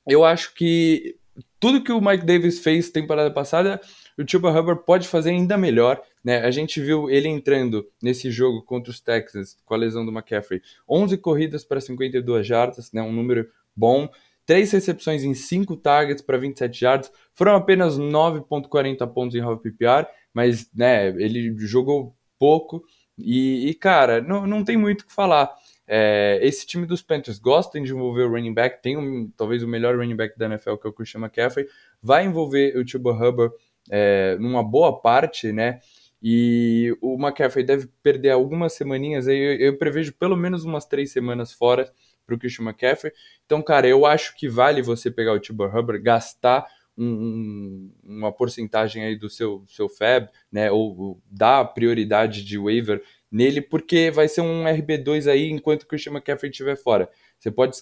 eu 0.07 0.25
acho 0.25 0.55
que 0.55 1.17
tudo 1.59 1.83
que 1.83 1.93
o 1.93 2.01
Mike 2.01 2.25
Davis 2.25 2.61
fez 2.61 2.91
temporada 2.91 3.31
passada, 3.31 3.81
o 4.19 4.29
Chuba 4.29 4.51
Hubbard 4.51 4.85
pode 4.85 5.09
fazer 5.09 5.31
ainda 5.31 5.57
melhor. 5.57 6.01
Né? 6.23 6.39
A 6.39 6.51
gente 6.51 6.81
viu 6.81 7.11
ele 7.11 7.29
entrando 7.29 7.87
nesse 8.03 8.31
jogo 8.31 8.63
contra 8.63 8.91
os 8.91 9.01
Texans 9.01 9.57
com 9.65 9.75
a 9.75 9.77
lesão 9.77 10.05
do 10.05 10.13
McCaffrey. 10.13 10.63
11 10.89 11.17
corridas 11.19 11.65
para 11.65 11.81
52 11.81 12.47
jardas, 12.47 12.93
né? 12.93 13.03
um 13.03 13.13
número 13.13 13.49
bom. 13.75 14.09
Três 14.47 14.71
recepções 14.71 15.25
em 15.25 15.35
5 15.35 15.77
targets 15.77 16.23
para 16.23 16.39
27 16.39 16.85
yards. 16.85 17.13
Foram 17.35 17.57
apenas 17.57 17.99
9.40 17.99 19.07
pontos 19.13 19.35
em 19.35 19.41
half 19.41 19.61
PPR, 19.61 20.07
mas 20.33 20.71
né, 20.73 21.09
ele 21.09 21.55
jogou 21.59 22.17
pouco. 22.39 22.85
E, 23.19 23.69
e 23.69 23.75
cara, 23.75 24.21
não, 24.21 24.47
não 24.47 24.65
tem 24.65 24.77
muito 24.77 25.03
o 25.03 25.07
que 25.07 25.13
falar. 25.13 25.53
É, 25.89 26.39
esse 26.43 26.67
time 26.67 26.87
dos 26.87 27.03
Panthers 27.03 27.39
gosta 27.39 27.81
de 27.81 27.93
envolver 27.93 28.23
o 28.23 28.31
running 28.31 28.55
back, 28.55 28.83
tem 28.83 28.97
um, 28.97 29.31
talvez 29.37 29.63
o 29.63 29.69
melhor 29.69 29.97
running 29.97 30.17
back 30.17 30.37
da 30.39 30.47
NFL, 30.47 30.77
que 30.77 30.87
é 30.87 30.91
o 30.91 30.93
Christian 30.93 31.21
McCaffrey, 31.21 31.67
vai 32.03 32.25
envolver 32.25 32.77
o 32.77 32.87
Chuba 32.87 33.13
Hubbard 33.13 33.55
é, 33.91 34.37
numa 34.39 34.63
boa 34.63 35.01
parte, 35.01 35.53
né? 35.53 35.81
E 36.23 36.97
o 37.01 37.15
McCaffrey 37.15 37.65
deve 37.65 37.89
perder 38.03 38.31
algumas 38.31 38.73
semaninhas, 38.73 39.29
eu, 39.29 39.35
eu 39.35 39.79
prevejo 39.79 40.13
pelo 40.15 40.37
menos 40.37 40.65
umas 40.65 40.85
três 40.85 41.13
semanas 41.13 41.53
fora 41.53 41.91
para 42.27 42.35
o 42.35 42.39
Christian 42.39 42.65
McCaffrey. 42.65 43.13
Então, 43.45 43.63
cara, 43.63 43.87
eu 43.87 44.05
acho 44.05 44.37
que 44.37 44.49
vale 44.49 44.83
você 44.83 45.11
pegar 45.11 45.33
o 45.33 45.43
Chuba 45.43 45.67
Hubbard, 45.67 46.03
gastar 46.03 46.67
um, 46.97 47.05
um, 47.07 47.93
uma 48.03 48.33
porcentagem 48.33 49.05
aí 49.05 49.17
do 49.17 49.29
seu, 49.29 49.65
seu 49.69 49.89
FAB, 49.89 50.29
né? 50.51 50.71
Ou, 50.71 50.99
ou 50.99 51.23
dar 51.31 51.65
prioridade 51.67 52.45
de 52.45 52.59
waiver 52.59 53.03
nele, 53.31 53.61
porque 53.61 54.11
vai 54.11 54.29
ser 54.29 54.41
um 54.41 54.65
RB2 54.65 55.31
aí 55.31 55.51
enquanto 55.51 55.83
o 55.83 55.87
Christian 55.87 56.13
McCaffrey 56.13 56.51
estiver 56.51 56.77
fora. 56.77 57.09
Você 57.39 57.51
pode 57.51 57.77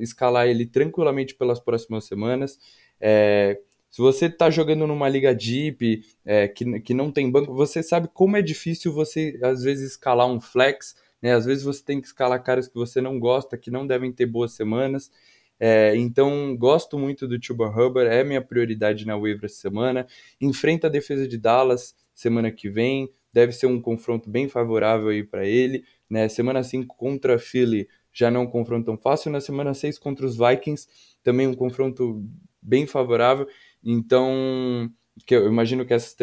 escalar 0.00 0.46
ele 0.46 0.66
tranquilamente 0.66 1.34
pelas 1.34 1.58
próximas 1.58 2.04
semanas. 2.04 2.58
É, 3.00 3.58
se 3.90 4.02
você 4.02 4.26
está 4.26 4.50
jogando 4.50 4.86
numa 4.86 5.08
liga 5.08 5.34
deep, 5.34 6.02
é, 6.24 6.46
que, 6.46 6.80
que 6.80 6.92
não 6.92 7.10
tem 7.10 7.30
banco, 7.30 7.54
você 7.54 7.82
sabe 7.82 8.08
como 8.12 8.36
é 8.36 8.42
difícil 8.42 8.92
você, 8.92 9.38
às 9.42 9.62
vezes, 9.62 9.92
escalar 9.92 10.26
um 10.26 10.40
flex. 10.40 10.94
Né? 11.22 11.32
Às 11.34 11.44
vezes 11.44 11.64
você 11.64 11.82
tem 11.84 12.00
que 12.00 12.06
escalar 12.06 12.42
caras 12.42 12.68
que 12.68 12.74
você 12.74 13.00
não 13.00 13.18
gosta, 13.18 13.58
que 13.58 13.70
não 13.70 13.86
devem 13.86 14.12
ter 14.12 14.26
boas 14.26 14.52
semanas. 14.52 15.10
É, 15.60 15.96
então, 15.96 16.56
gosto 16.56 16.98
muito 16.98 17.26
do 17.26 17.42
Chuba 17.42 17.68
Hubbard, 17.68 18.10
é 18.10 18.22
minha 18.22 18.40
prioridade 18.40 19.06
na 19.06 19.16
waiver 19.16 19.46
essa 19.46 19.60
semana. 19.60 20.06
Enfrenta 20.40 20.86
a 20.86 20.90
defesa 20.90 21.26
de 21.26 21.36
Dallas 21.36 21.96
semana 22.14 22.50
que 22.50 22.68
vem 22.68 23.10
deve 23.32 23.52
ser 23.52 23.66
um 23.66 23.80
confronto 23.80 24.28
bem 24.28 24.48
favorável 24.48 25.08
aí 25.08 25.22
para 25.22 25.46
ele. 25.46 25.84
Né? 26.08 26.28
Semana 26.28 26.62
5 26.62 26.96
contra 26.96 27.38
Philly 27.38 27.88
já 28.12 28.30
não 28.30 28.40
é 28.40 28.44
um 28.44 28.50
confronto 28.50 28.86
tão 28.86 28.96
fácil. 28.98 29.30
Na 29.30 29.40
semana 29.40 29.74
6 29.74 29.98
contra 29.98 30.26
os 30.26 30.36
Vikings, 30.36 30.88
também 31.22 31.46
um 31.46 31.54
confronto 31.54 32.24
bem 32.60 32.86
favorável. 32.86 33.46
Então, 33.84 34.90
que 35.26 35.34
eu 35.34 35.46
imagino 35.46 35.84
que 35.84 35.94
essas 35.94 36.16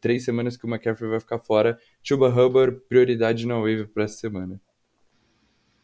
três 0.00 0.24
semanas 0.24 0.56
que 0.56 0.66
o 0.66 0.68
McCaffrey 0.68 1.10
vai 1.10 1.20
ficar 1.20 1.38
fora, 1.38 1.78
Chuba 2.02 2.28
Hubbard, 2.28 2.80
prioridade 2.88 3.46
na 3.46 3.56
wave 3.56 3.86
para 3.86 4.04
essa 4.04 4.18
semana. 4.18 4.60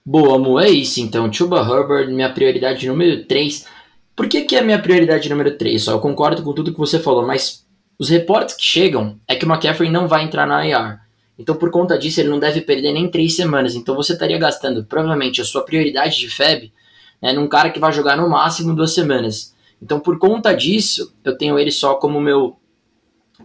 Boa, 0.05 0.39
Mu, 0.39 0.61
é 0.61 0.69
isso 0.69 1.01
então. 1.01 1.33
Chuba 1.33 1.63
Hubbard, 1.63 2.13
minha 2.13 2.33
prioridade 2.33 2.87
número 2.87 3.25
3. 3.25 3.67
Por 4.15 4.29
que, 4.29 4.43
que 4.43 4.55
é 4.55 4.63
minha 4.63 4.79
prioridade 4.79 5.29
número 5.29 5.57
3? 5.57 5.83
Só 5.83 5.93
eu 5.93 6.01
concordo 6.01 6.43
com 6.43 6.53
tudo 6.53 6.73
que 6.73 6.79
você 6.79 6.99
falou, 6.99 7.27
mas 7.27 7.67
os 7.99 8.09
reportes 8.09 8.55
que 8.55 8.63
chegam 8.63 9.19
é 9.27 9.35
que 9.35 9.45
o 9.45 9.49
McCaffrey 9.49 9.91
não 9.91 10.07
vai 10.07 10.25
entrar 10.25 10.47
na 10.47 10.67
IR. 10.67 10.99
Então, 11.39 11.57
por 11.57 11.71
conta 11.71 11.99
disso, 11.99 12.21
ele 12.21 12.29
não 12.29 12.39
deve 12.39 12.61
perder 12.61 12.93
nem 12.93 13.11
três 13.11 13.35
semanas. 13.35 13.75
Então, 13.75 13.97
você 13.97 14.13
estaria 14.13 14.39
gastando 14.39 14.85
provavelmente 14.85 15.41
a 15.41 15.45
sua 15.45 15.65
prioridade 15.65 16.19
de 16.19 16.29
FEB 16.29 16.73
né, 17.21 17.33
num 17.33 17.49
cara 17.49 17.71
que 17.71 17.81
vai 17.81 17.91
jogar 17.91 18.17
no 18.17 18.29
máximo 18.29 18.75
duas 18.75 18.93
semanas. 18.93 19.54
Então, 19.85 20.01
por 20.01 20.19
conta 20.19 20.55
disso, 20.55 21.15
eu 21.23 21.37
tenho 21.37 21.59
ele 21.59 21.71
só 21.71 21.97
como 21.97 22.19
meu 22.19 22.57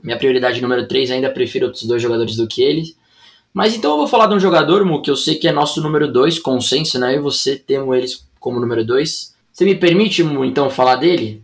minha 0.02 0.18
prioridade 0.18 0.62
número 0.62 0.88
3. 0.88 1.12
Ainda 1.12 1.30
prefiro 1.30 1.66
outros 1.66 1.84
dois 1.84 2.02
jogadores 2.02 2.38
do 2.38 2.48
que 2.48 2.62
eles. 2.62 2.98
Mas 3.54 3.76
então 3.76 3.92
eu 3.92 3.98
vou 3.98 4.08
falar 4.08 4.28
de 4.28 4.36
um 4.36 4.40
jogador, 4.40 4.86
Mu, 4.86 5.02
que 5.02 5.12
eu 5.12 5.18
sei 5.18 5.36
que 5.36 5.50
é 5.50 5.52
nosso 5.52 5.82
número 5.82 6.10
2, 6.10 6.40
consenso, 6.40 6.98
né? 6.98 7.16
E 7.16 7.20
você 7.20 7.58
temos 7.58 7.94
eles 7.98 8.26
como 8.40 8.58
número 8.58 8.86
2. 8.86 9.36
Você 9.52 9.66
me 9.66 9.76
permite, 9.76 10.24
Mu, 10.24 10.46
então, 10.46 10.70
falar 10.70 10.96
dele? 10.96 11.44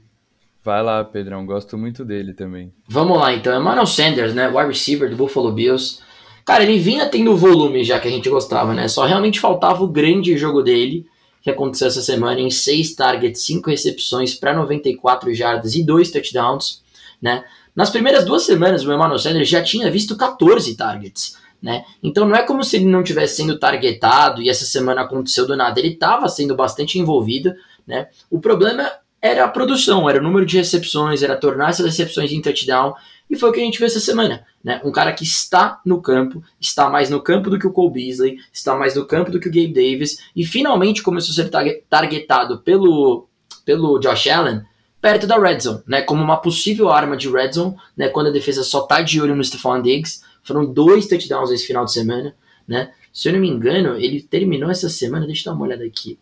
Vai 0.64 0.82
lá, 0.82 1.04
Pedrão, 1.04 1.46
gosto 1.46 1.78
muito 1.78 2.06
dele 2.06 2.34
também. 2.34 2.72
Vamos 2.88 3.20
lá, 3.20 3.34
então. 3.34 3.60
Emmanuel 3.60 3.86
Sanders, 3.86 4.34
né? 4.34 4.48
Wide 4.48 4.70
receiver 4.70 5.10
do 5.10 5.18
Buffalo 5.18 5.52
Bills. 5.52 6.00
Cara, 6.46 6.64
ele 6.64 6.80
vinha 6.80 7.06
tendo 7.10 7.36
volume 7.36 7.84
já 7.84 8.00
que 8.00 8.08
a 8.08 8.12
gente 8.12 8.30
gostava, 8.30 8.74
né? 8.74 8.88
Só 8.88 9.04
realmente 9.06 9.42
faltava 9.42 9.84
o 9.84 9.88
grande 9.90 10.38
jogo 10.38 10.62
dele, 10.62 11.06
que 11.46 11.52
aconteceu 11.52 11.88
essa 11.88 12.02
semana, 12.02 12.42
em 12.42 12.50
6 12.50 12.96
targets, 12.96 13.44
5 13.44 13.70
recepções 13.70 14.34
para 14.34 14.52
94 14.52 15.32
jardas 15.32 15.76
e 15.76 15.84
2 15.84 16.10
touchdowns, 16.10 16.82
né? 17.22 17.46
Nas 17.76 17.92
primeiras 17.92 18.26
duas 18.26 18.42
semanas, 18.42 18.84
o 18.84 18.92
Emmanuel 18.92 19.20
Sanders 19.20 19.48
já 19.48 19.62
tinha 19.62 19.92
visto 19.92 20.18
14 20.18 20.76
targets. 20.76 21.38
Né? 21.62 21.84
Então 22.02 22.28
não 22.28 22.36
é 22.36 22.42
como 22.42 22.64
se 22.64 22.78
ele 22.78 22.86
não 22.86 23.04
tivesse 23.04 23.38
sendo 23.38 23.60
targetado 23.60 24.42
e 24.42 24.50
essa 24.50 24.66
semana 24.66 25.02
aconteceu 25.02 25.46
do 25.46 25.56
nada. 25.56 25.80
Ele 25.80 25.90
estava 25.90 26.28
sendo 26.30 26.56
bastante 26.56 26.98
envolvido. 26.98 27.54
Né? 27.86 28.08
O 28.32 28.40
problema 28.40 28.90
era 29.22 29.44
a 29.44 29.48
produção, 29.48 30.10
era 30.10 30.20
o 30.20 30.24
número 30.24 30.46
de 30.46 30.58
recepções, 30.58 31.22
era 31.22 31.36
tornar 31.36 31.70
essas 31.70 31.86
recepções 31.86 32.32
em 32.32 32.42
touchdown, 32.42 32.94
e 33.30 33.36
foi 33.36 33.50
o 33.50 33.52
que 33.52 33.60
a 33.60 33.64
gente 33.64 33.78
viu 33.78 33.88
essa 33.88 34.00
semana. 34.00 34.46
Né? 34.64 34.82
Um 34.84 34.92
cara 34.92 35.14
que 35.14 35.24
está 35.24 35.80
no 35.86 36.02
campo, 36.02 36.44
está 36.60 36.90
mais 36.90 37.10
no 37.10 37.22
campo 37.22 37.50
do 37.50 37.60
que 37.60 37.68
o 37.68 37.72
Cole 37.72 37.94
Beasley, 37.94 38.40
está 38.52 38.76
mais 38.76 38.96
no 38.96 39.06
campo 39.06 39.32
do 39.32 39.40
que 39.40 39.48
o 39.48 39.52
Gabe 39.52 39.74
Davis, 39.74 40.20
e 40.36 40.46
finalmente 40.46 41.04
começou 41.04 41.32
a 41.32 41.36
ser 41.36 41.84
targetado 41.90 42.60
pelo, 42.60 43.28
pelo 43.64 44.00
Josh 44.00 44.28
Allen 44.28 44.62
perto 45.02 45.28
da 45.28 45.38
red 45.38 45.60
zone, 45.60 45.84
né? 45.86 46.02
como 46.02 46.24
uma 46.24 46.38
possível 46.38 46.90
arma 46.90 47.16
de 47.16 47.30
red 47.30 47.52
zone, 47.52 47.76
né? 47.96 48.10
quando 48.10 48.28
a 48.28 48.32
defesa 48.32 48.64
só 48.64 48.82
está 48.82 49.02
de 49.02 49.22
olho 49.22 49.36
no 49.36 49.44
Stephon 49.44 49.82
Diggs. 49.82 50.24
Foram 50.42 50.66
dois 50.66 51.08
touchdowns 51.08 51.52
esse 51.52 51.68
final 51.68 51.86
de 51.86 51.94
semana. 51.94 52.36
Né? 52.68 52.92
Se 53.14 53.30
eu 53.30 53.34
não 53.34 53.40
me 53.40 53.48
engano, 53.48 53.96
ele 53.98 54.22
terminou 54.22 54.70
essa 54.70 54.90
semana, 54.90 55.28
deixa 55.28 55.48
eu 55.48 55.54
dar 55.54 55.58
uma 55.58 55.66
olhada 55.68 55.84
aqui. 55.84 56.18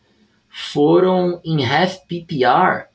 Foram 0.49 1.39
em 1.45 1.65
half 1.65 1.99
PPR 2.07 2.87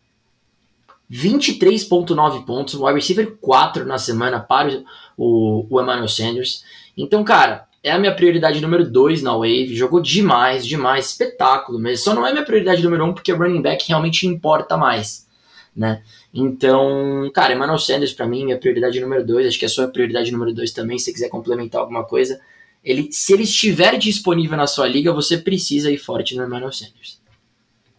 23.9 1.10 2.44
pontos, 2.44 2.74
wide 2.74 2.94
receiver 2.94 3.36
4 3.40 3.86
na 3.86 3.98
semana 3.98 4.40
para 4.40 4.82
o, 5.16 5.66
o 5.70 5.80
Emmanuel 5.80 6.08
Sanders. 6.08 6.62
Então, 6.96 7.24
cara, 7.24 7.66
é 7.82 7.90
a 7.90 7.98
minha 7.98 8.14
prioridade 8.14 8.60
número 8.60 8.88
2 8.88 9.22
na 9.22 9.32
Wave, 9.32 9.74
jogou 9.74 10.00
demais, 10.00 10.66
demais, 10.66 11.10
espetáculo 11.10 11.78
mesmo. 11.78 12.04
Só 12.04 12.14
não 12.14 12.26
é 12.26 12.32
minha 12.32 12.44
prioridade 12.44 12.82
número 12.82 13.04
1 13.04 13.08
um 13.08 13.14
porque 13.14 13.32
running 13.32 13.62
back 13.62 13.88
realmente 13.88 14.26
importa 14.26 14.76
mais, 14.76 15.26
né? 15.74 16.02
Então, 16.32 17.30
cara, 17.32 17.54
Emmanuel 17.54 17.78
Sanders 17.78 18.12
para 18.12 18.26
mim 18.26 18.52
é 18.52 18.56
prioridade 18.56 19.00
número 19.00 19.24
2, 19.24 19.46
acho 19.46 19.58
que 19.58 19.64
é 19.64 19.68
a 19.68 19.70
sua 19.70 19.88
prioridade 19.88 20.30
número 20.30 20.52
2 20.52 20.72
também, 20.72 20.98
se 20.98 21.06
você 21.06 21.12
quiser 21.12 21.28
complementar 21.28 21.80
alguma 21.80 22.04
coisa. 22.04 22.38
Ele, 22.84 23.10
se 23.10 23.32
ele 23.32 23.44
estiver 23.44 23.96
disponível 23.96 24.56
na 24.56 24.66
sua 24.66 24.86
liga, 24.86 25.12
você 25.12 25.38
precisa 25.38 25.90
ir 25.90 25.98
forte 25.98 26.36
no 26.36 26.44
Emmanuel 26.44 26.72
Sanders. 26.72 27.20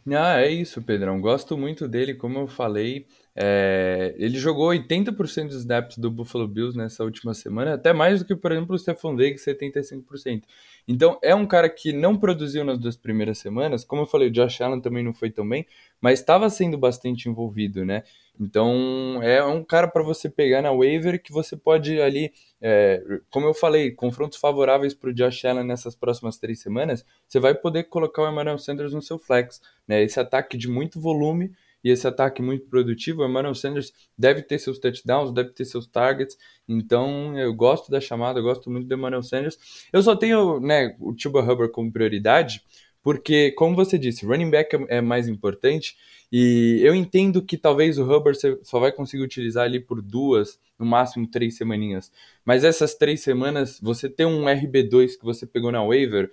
Ah, 0.07 0.41
é 0.41 0.49
isso, 0.49 0.81
Pedrão. 0.81 1.19
Gosto 1.21 1.57
muito 1.57 1.87
dele, 1.87 2.15
como 2.15 2.39
eu 2.39 2.47
falei. 2.47 3.05
É, 3.35 4.15
ele 4.17 4.37
jogou 4.39 4.67
80% 4.69 5.47
dos 5.47 5.57
snaps 5.57 5.97
do 5.97 6.09
Buffalo 6.09 6.47
Bills 6.47 6.75
nessa 6.77 7.03
última 7.03 7.33
semana, 7.33 7.75
até 7.75 7.93
mais 7.93 8.19
do 8.19 8.25
que, 8.25 8.35
por 8.35 8.51
exemplo, 8.51 8.75
o 8.75 8.79
Stephon 8.79 9.15
Diggs, 9.15 9.43
75%. 9.43 10.43
Então, 10.91 11.19
é 11.21 11.35
um 11.35 11.45
cara 11.45 11.69
que 11.69 11.93
não 11.93 12.17
produziu 12.17 12.65
nas 12.65 12.79
duas 12.79 12.97
primeiras 12.97 13.37
semanas. 13.37 13.85
Como 13.85 14.01
eu 14.01 14.05
falei, 14.07 14.27
o 14.27 14.31
Josh 14.31 14.59
Allen 14.59 14.81
também 14.81 15.03
não 15.03 15.13
foi 15.13 15.29
tão 15.29 15.47
bem, 15.47 15.63
mas 16.01 16.17
estava 16.17 16.49
sendo 16.49 16.79
bastante 16.79 17.29
envolvido, 17.29 17.85
né? 17.85 18.01
Então, 18.39 19.21
é 19.21 19.45
um 19.45 19.63
cara 19.63 19.87
para 19.87 20.01
você 20.01 20.27
pegar 20.27 20.63
na 20.63 20.71
waiver 20.71 21.21
que 21.21 21.31
você 21.31 21.55
pode 21.55 22.01
ali, 22.01 22.33
é, 22.59 23.03
como 23.29 23.45
eu 23.45 23.53
falei, 23.53 23.91
confrontos 23.91 24.39
favoráveis 24.39 24.95
para 24.95 25.11
o 25.11 25.13
Josh 25.13 25.45
Allen 25.45 25.63
nessas 25.63 25.93
próximas 25.93 26.39
três 26.39 26.59
semanas, 26.59 27.05
você 27.27 27.39
vai 27.39 27.53
poder 27.53 27.83
colocar 27.83 28.23
o 28.23 28.27
Emmanuel 28.27 28.57
Sanders 28.57 28.91
no 28.91 29.01
seu 29.01 29.19
flex. 29.19 29.61
Né? 29.87 30.01
Esse 30.01 30.19
ataque 30.19 30.57
de 30.57 30.67
muito 30.67 30.99
volume 30.99 31.51
e 31.83 31.89
esse 31.89 32.07
ataque 32.07 32.41
muito 32.41 32.67
produtivo, 32.67 33.21
o 33.21 33.25
Emmanuel 33.25 33.55
Sanders 33.55 33.93
deve 34.17 34.41
ter 34.41 34.59
seus 34.59 34.79
touchdowns, 34.79 35.31
deve 35.31 35.51
ter 35.51 35.65
seus 35.65 35.87
targets, 35.87 36.37
então 36.67 37.37
eu 37.37 37.53
gosto 37.53 37.89
da 37.89 38.01
chamada, 38.01 38.39
eu 38.39 38.43
gosto 38.43 38.69
muito 38.69 38.87
do 38.87 38.93
Emmanuel 38.93 39.23
Sanders. 39.23 39.57
Eu 39.91 40.01
só 40.01 40.15
tenho 40.15 40.59
né, 40.59 40.95
o 40.99 41.13
Chuba 41.17 41.41
Hubbard 41.41 41.71
como 41.71 41.91
prioridade, 41.91 42.61
porque, 43.01 43.51
como 43.53 43.75
você 43.75 43.97
disse, 43.97 44.25
running 44.25 44.49
back 44.49 44.75
é, 44.75 44.97
é 44.97 45.01
mais 45.01 45.27
importante, 45.27 45.95
e 46.31 46.79
eu 46.83 46.93
entendo 46.93 47.41
que 47.41 47.57
talvez 47.57 47.97
o 47.97 48.03
Hubbard 48.03 48.37
só 48.61 48.79
vai 48.79 48.91
conseguir 48.91 49.23
utilizar 49.23 49.63
ali 49.65 49.79
por 49.79 50.01
duas, 50.01 50.59
no 50.77 50.85
máximo 50.85 51.27
três 51.27 51.57
semaninhas. 51.57 52.11
Mas 52.45 52.63
essas 52.63 52.93
três 52.93 53.21
semanas, 53.21 53.79
você 53.81 54.07
ter 54.07 54.25
um 54.25 54.43
RB2 54.43 55.17
que 55.17 55.25
você 55.25 55.45
pegou 55.45 55.71
na 55.71 55.83
waiver, 55.83 56.31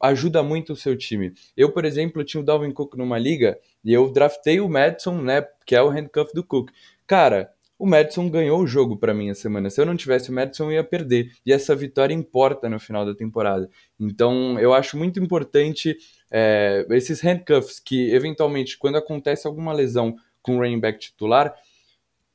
ajuda 0.00 0.42
muito 0.42 0.72
o 0.72 0.76
seu 0.76 0.96
time. 0.96 1.32
Eu, 1.56 1.72
por 1.72 1.84
exemplo, 1.84 2.24
tinha 2.24 2.40
o 2.40 2.44
Dalvin 2.44 2.70
Cook 2.72 2.94
numa 2.96 3.18
liga 3.18 3.58
e 3.84 3.92
eu 3.92 4.10
draftei 4.12 4.60
o 4.60 4.68
Madison, 4.68 5.20
né, 5.20 5.46
que 5.66 5.74
é 5.74 5.82
o 5.82 5.88
handcuff 5.88 6.32
do 6.34 6.44
Cook. 6.44 6.70
Cara, 7.06 7.50
o 7.78 7.86
Madison 7.86 8.28
ganhou 8.28 8.60
o 8.60 8.66
jogo 8.66 8.96
para 8.96 9.14
mim 9.14 9.30
essa 9.30 9.42
semana. 9.42 9.70
Se 9.70 9.80
eu 9.80 9.86
não 9.86 9.96
tivesse 9.96 10.30
o 10.30 10.32
Madison, 10.32 10.64
eu 10.64 10.72
ia 10.72 10.84
perder. 10.84 11.30
E 11.46 11.52
essa 11.52 11.76
vitória 11.76 12.12
importa 12.12 12.68
no 12.68 12.80
final 12.80 13.06
da 13.06 13.14
temporada. 13.14 13.70
Então, 14.00 14.58
eu 14.58 14.74
acho 14.74 14.96
muito 14.96 15.20
importante 15.20 15.96
é, 16.30 16.84
esses 16.90 17.20
handcuffs 17.20 17.78
que, 17.78 18.12
eventualmente, 18.12 18.76
quando 18.76 18.98
acontece 18.98 19.46
alguma 19.46 19.72
lesão 19.72 20.16
com 20.42 20.56
o 20.56 20.58
running 20.58 20.80
back 20.80 20.98
titular, 20.98 21.54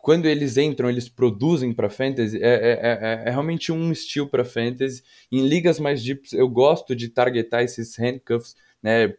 quando 0.03 0.25
eles 0.25 0.57
entram, 0.57 0.89
eles 0.89 1.07
produzem 1.07 1.71
para 1.71 1.89
fantasy, 1.89 2.37
é, 2.43 2.49
é, 2.49 2.71
é, 2.81 3.23
é, 3.25 3.29
realmente 3.29 3.71
um 3.71 3.89
estilo 3.89 4.27
para 4.27 4.43
fantasy. 4.43 5.01
Em 5.31 5.47
ligas 5.47 5.79
mais 5.79 6.03
deep, 6.03 6.27
eu 6.33 6.49
gosto 6.49 6.93
de 6.93 7.07
targetar 7.07 7.63
esses 7.63 7.97
handcuffs, 7.97 8.53
né, 8.83 9.13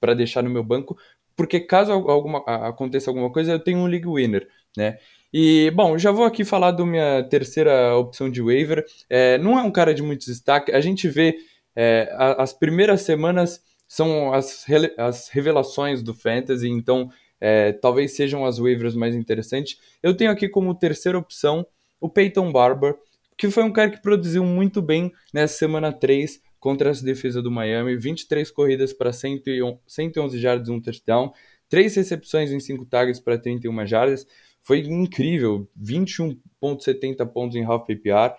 para 0.00 0.12
deixar 0.12 0.42
no 0.42 0.50
meu 0.50 0.64
banco, 0.64 0.98
porque 1.36 1.60
caso 1.60 1.92
alguma, 1.92 2.40
aconteça 2.40 3.08
alguma 3.08 3.30
coisa, 3.30 3.52
eu 3.52 3.60
tenho 3.60 3.78
um 3.78 3.86
league 3.86 4.08
winner, 4.08 4.48
né? 4.76 4.98
E, 5.32 5.70
bom, 5.76 5.96
já 5.96 6.10
vou 6.10 6.24
aqui 6.24 6.44
falar 6.44 6.72
da 6.72 6.84
minha 6.84 7.22
terceira 7.30 7.96
opção 7.96 8.28
de 8.28 8.42
waiver. 8.42 8.84
É, 9.08 9.38
não 9.38 9.56
é 9.56 9.62
um 9.62 9.70
cara 9.70 9.94
de 9.94 10.02
muito 10.02 10.26
destaque. 10.26 10.72
A 10.72 10.80
gente 10.80 11.08
vê 11.08 11.36
é, 11.76 12.12
as 12.36 12.52
primeiras 12.52 13.02
semanas 13.02 13.62
são 13.86 14.34
as, 14.34 14.66
as 14.98 15.28
revelações 15.28 16.02
do 16.02 16.12
Fantasy, 16.12 16.68
então 16.68 17.10
é, 17.40 17.72
talvez 17.72 18.12
sejam 18.12 18.44
as 18.44 18.58
waivers 18.58 18.94
mais 18.94 19.14
interessantes. 19.14 19.78
Eu 20.02 20.16
tenho 20.16 20.30
aqui 20.30 20.48
como 20.48 20.74
terceira 20.74 21.18
opção 21.18 21.66
o 22.00 22.08
Peyton 22.08 22.50
Barber, 22.52 22.96
que 23.36 23.50
foi 23.50 23.62
um 23.62 23.72
cara 23.72 23.90
que 23.90 24.02
produziu 24.02 24.44
muito 24.44 24.82
bem 24.82 25.12
nessa 25.32 25.56
semana 25.56 25.92
3 25.92 26.40
contra 26.58 26.90
essa 26.90 27.04
defesa 27.04 27.40
do 27.40 27.50
Miami. 27.50 27.96
23 27.96 28.50
corridas 28.50 28.92
para 28.92 29.12
111 29.12 30.38
jardas 30.38 30.68
e 30.68 30.70
um 30.70 30.80
touchdown, 30.80 31.32
3 31.68 31.96
recepções 31.96 32.50
em 32.50 32.60
5 32.60 32.84
tags 32.84 33.18
para 33.18 33.38
31 33.38 33.86
jardas. 33.86 34.26
Foi 34.62 34.80
incrível, 34.80 35.68
21.70 35.82 37.26
pontos 37.32 37.56
em 37.56 37.64
half 37.64 37.86
PPR. 37.86 38.34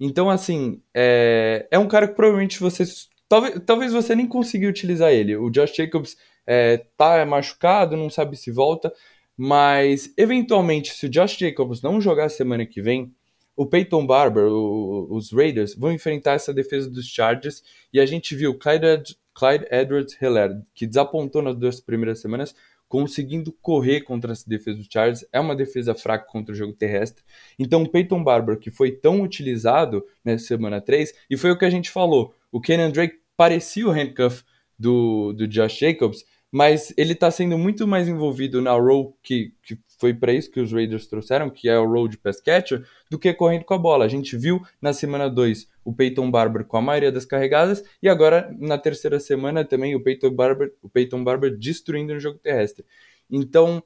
Então, 0.00 0.28
assim, 0.28 0.82
é, 0.92 1.68
é 1.70 1.78
um 1.78 1.86
cara 1.86 2.08
que 2.08 2.14
provavelmente 2.14 2.58
você... 2.58 2.84
Talvez, 3.28 3.62
talvez 3.64 3.92
você 3.92 4.14
nem 4.14 4.26
consiga 4.26 4.68
utilizar 4.68 5.12
ele. 5.12 5.36
O 5.36 5.48
Josh 5.48 5.74
Jacobs 5.74 6.16
é, 6.46 6.78
tá 6.96 7.24
machucado, 7.24 7.96
não 7.96 8.10
sabe 8.10 8.36
se 8.36 8.50
volta, 8.50 8.92
mas 9.36 10.12
eventualmente, 10.16 10.92
se 10.92 11.06
o 11.06 11.08
Josh 11.08 11.36
Jacobs 11.36 11.82
não 11.82 12.00
jogar 12.00 12.28
semana 12.28 12.66
que 12.66 12.82
vem, 12.82 13.12
o 13.56 13.66
Peyton 13.66 14.06
Barber, 14.06 14.44
o, 14.44 15.08
os 15.10 15.32
Raiders, 15.32 15.74
vão 15.74 15.92
enfrentar 15.92 16.32
essa 16.32 16.52
defesa 16.52 16.90
dos 16.90 17.06
Chargers 17.06 17.62
e 17.92 18.00
a 18.00 18.06
gente 18.06 18.34
viu 18.34 18.58
Clyde, 18.58 19.16
Clyde 19.34 19.66
Edwards-Helaire, 19.70 20.62
que 20.74 20.86
desapontou 20.86 21.42
nas 21.42 21.56
duas 21.56 21.80
primeiras 21.80 22.20
semanas, 22.20 22.54
conseguindo 22.88 23.52
correr 23.62 24.02
contra 24.02 24.32
essa 24.32 24.48
defesa 24.48 24.76
dos 24.76 24.88
Chargers. 24.90 25.24
É 25.32 25.40
uma 25.40 25.56
defesa 25.56 25.94
fraca 25.94 26.26
contra 26.26 26.52
o 26.52 26.56
jogo 26.56 26.74
terrestre. 26.74 27.24
Então, 27.58 27.82
o 27.82 27.88
Peyton 27.88 28.22
Barber, 28.22 28.58
que 28.58 28.70
foi 28.70 28.92
tão 28.92 29.22
utilizado 29.22 30.04
nessa 30.24 30.46
semana 30.46 30.80
3, 30.80 31.14
e 31.30 31.36
foi 31.36 31.50
o 31.50 31.58
que 31.58 31.64
a 31.64 31.70
gente 31.70 31.90
falou, 31.90 32.34
o 32.50 32.60
Kenan 32.60 32.90
Drake 32.90 33.20
parecia 33.34 33.86
o 33.86 33.90
handcuff 33.90 34.44
do, 34.82 35.32
do 35.32 35.46
Josh 35.46 35.78
Jacobs, 35.78 36.24
mas 36.50 36.92
ele 36.98 37.12
está 37.12 37.30
sendo 37.30 37.56
muito 37.56 37.86
mais 37.86 38.08
envolvido 38.08 38.60
na 38.60 38.72
role 38.72 39.14
que, 39.22 39.54
que 39.62 39.78
foi 39.98 40.12
para 40.12 40.32
isso 40.32 40.50
que 40.50 40.60
os 40.60 40.72
Raiders 40.72 41.06
trouxeram, 41.06 41.48
que 41.48 41.68
é 41.68 41.78
o 41.78 41.86
role 41.90 42.10
de 42.10 42.18
pass 42.18 42.40
catcher, 42.40 42.84
do 43.08 43.18
que 43.18 43.32
correndo 43.32 43.64
com 43.64 43.72
a 43.72 43.78
bola. 43.78 44.04
A 44.04 44.08
gente 44.08 44.36
viu 44.36 44.60
na 44.80 44.92
semana 44.92 45.30
2 45.30 45.66
o 45.84 45.94
Peyton 45.94 46.30
Barber 46.30 46.64
com 46.64 46.76
a 46.76 46.82
maioria 46.82 47.10
das 47.10 47.24
carregadas 47.24 47.82
e 48.02 48.08
agora 48.08 48.54
na 48.58 48.76
terceira 48.76 49.18
semana 49.18 49.64
também 49.64 49.94
o 49.94 50.02
Peyton 50.02 50.30
Barber, 50.30 50.74
o 50.82 50.88
Peyton 50.88 51.24
Barber 51.24 51.56
destruindo 51.56 52.12
no 52.12 52.20
jogo 52.20 52.38
terrestre. 52.38 52.84
Então, 53.30 53.82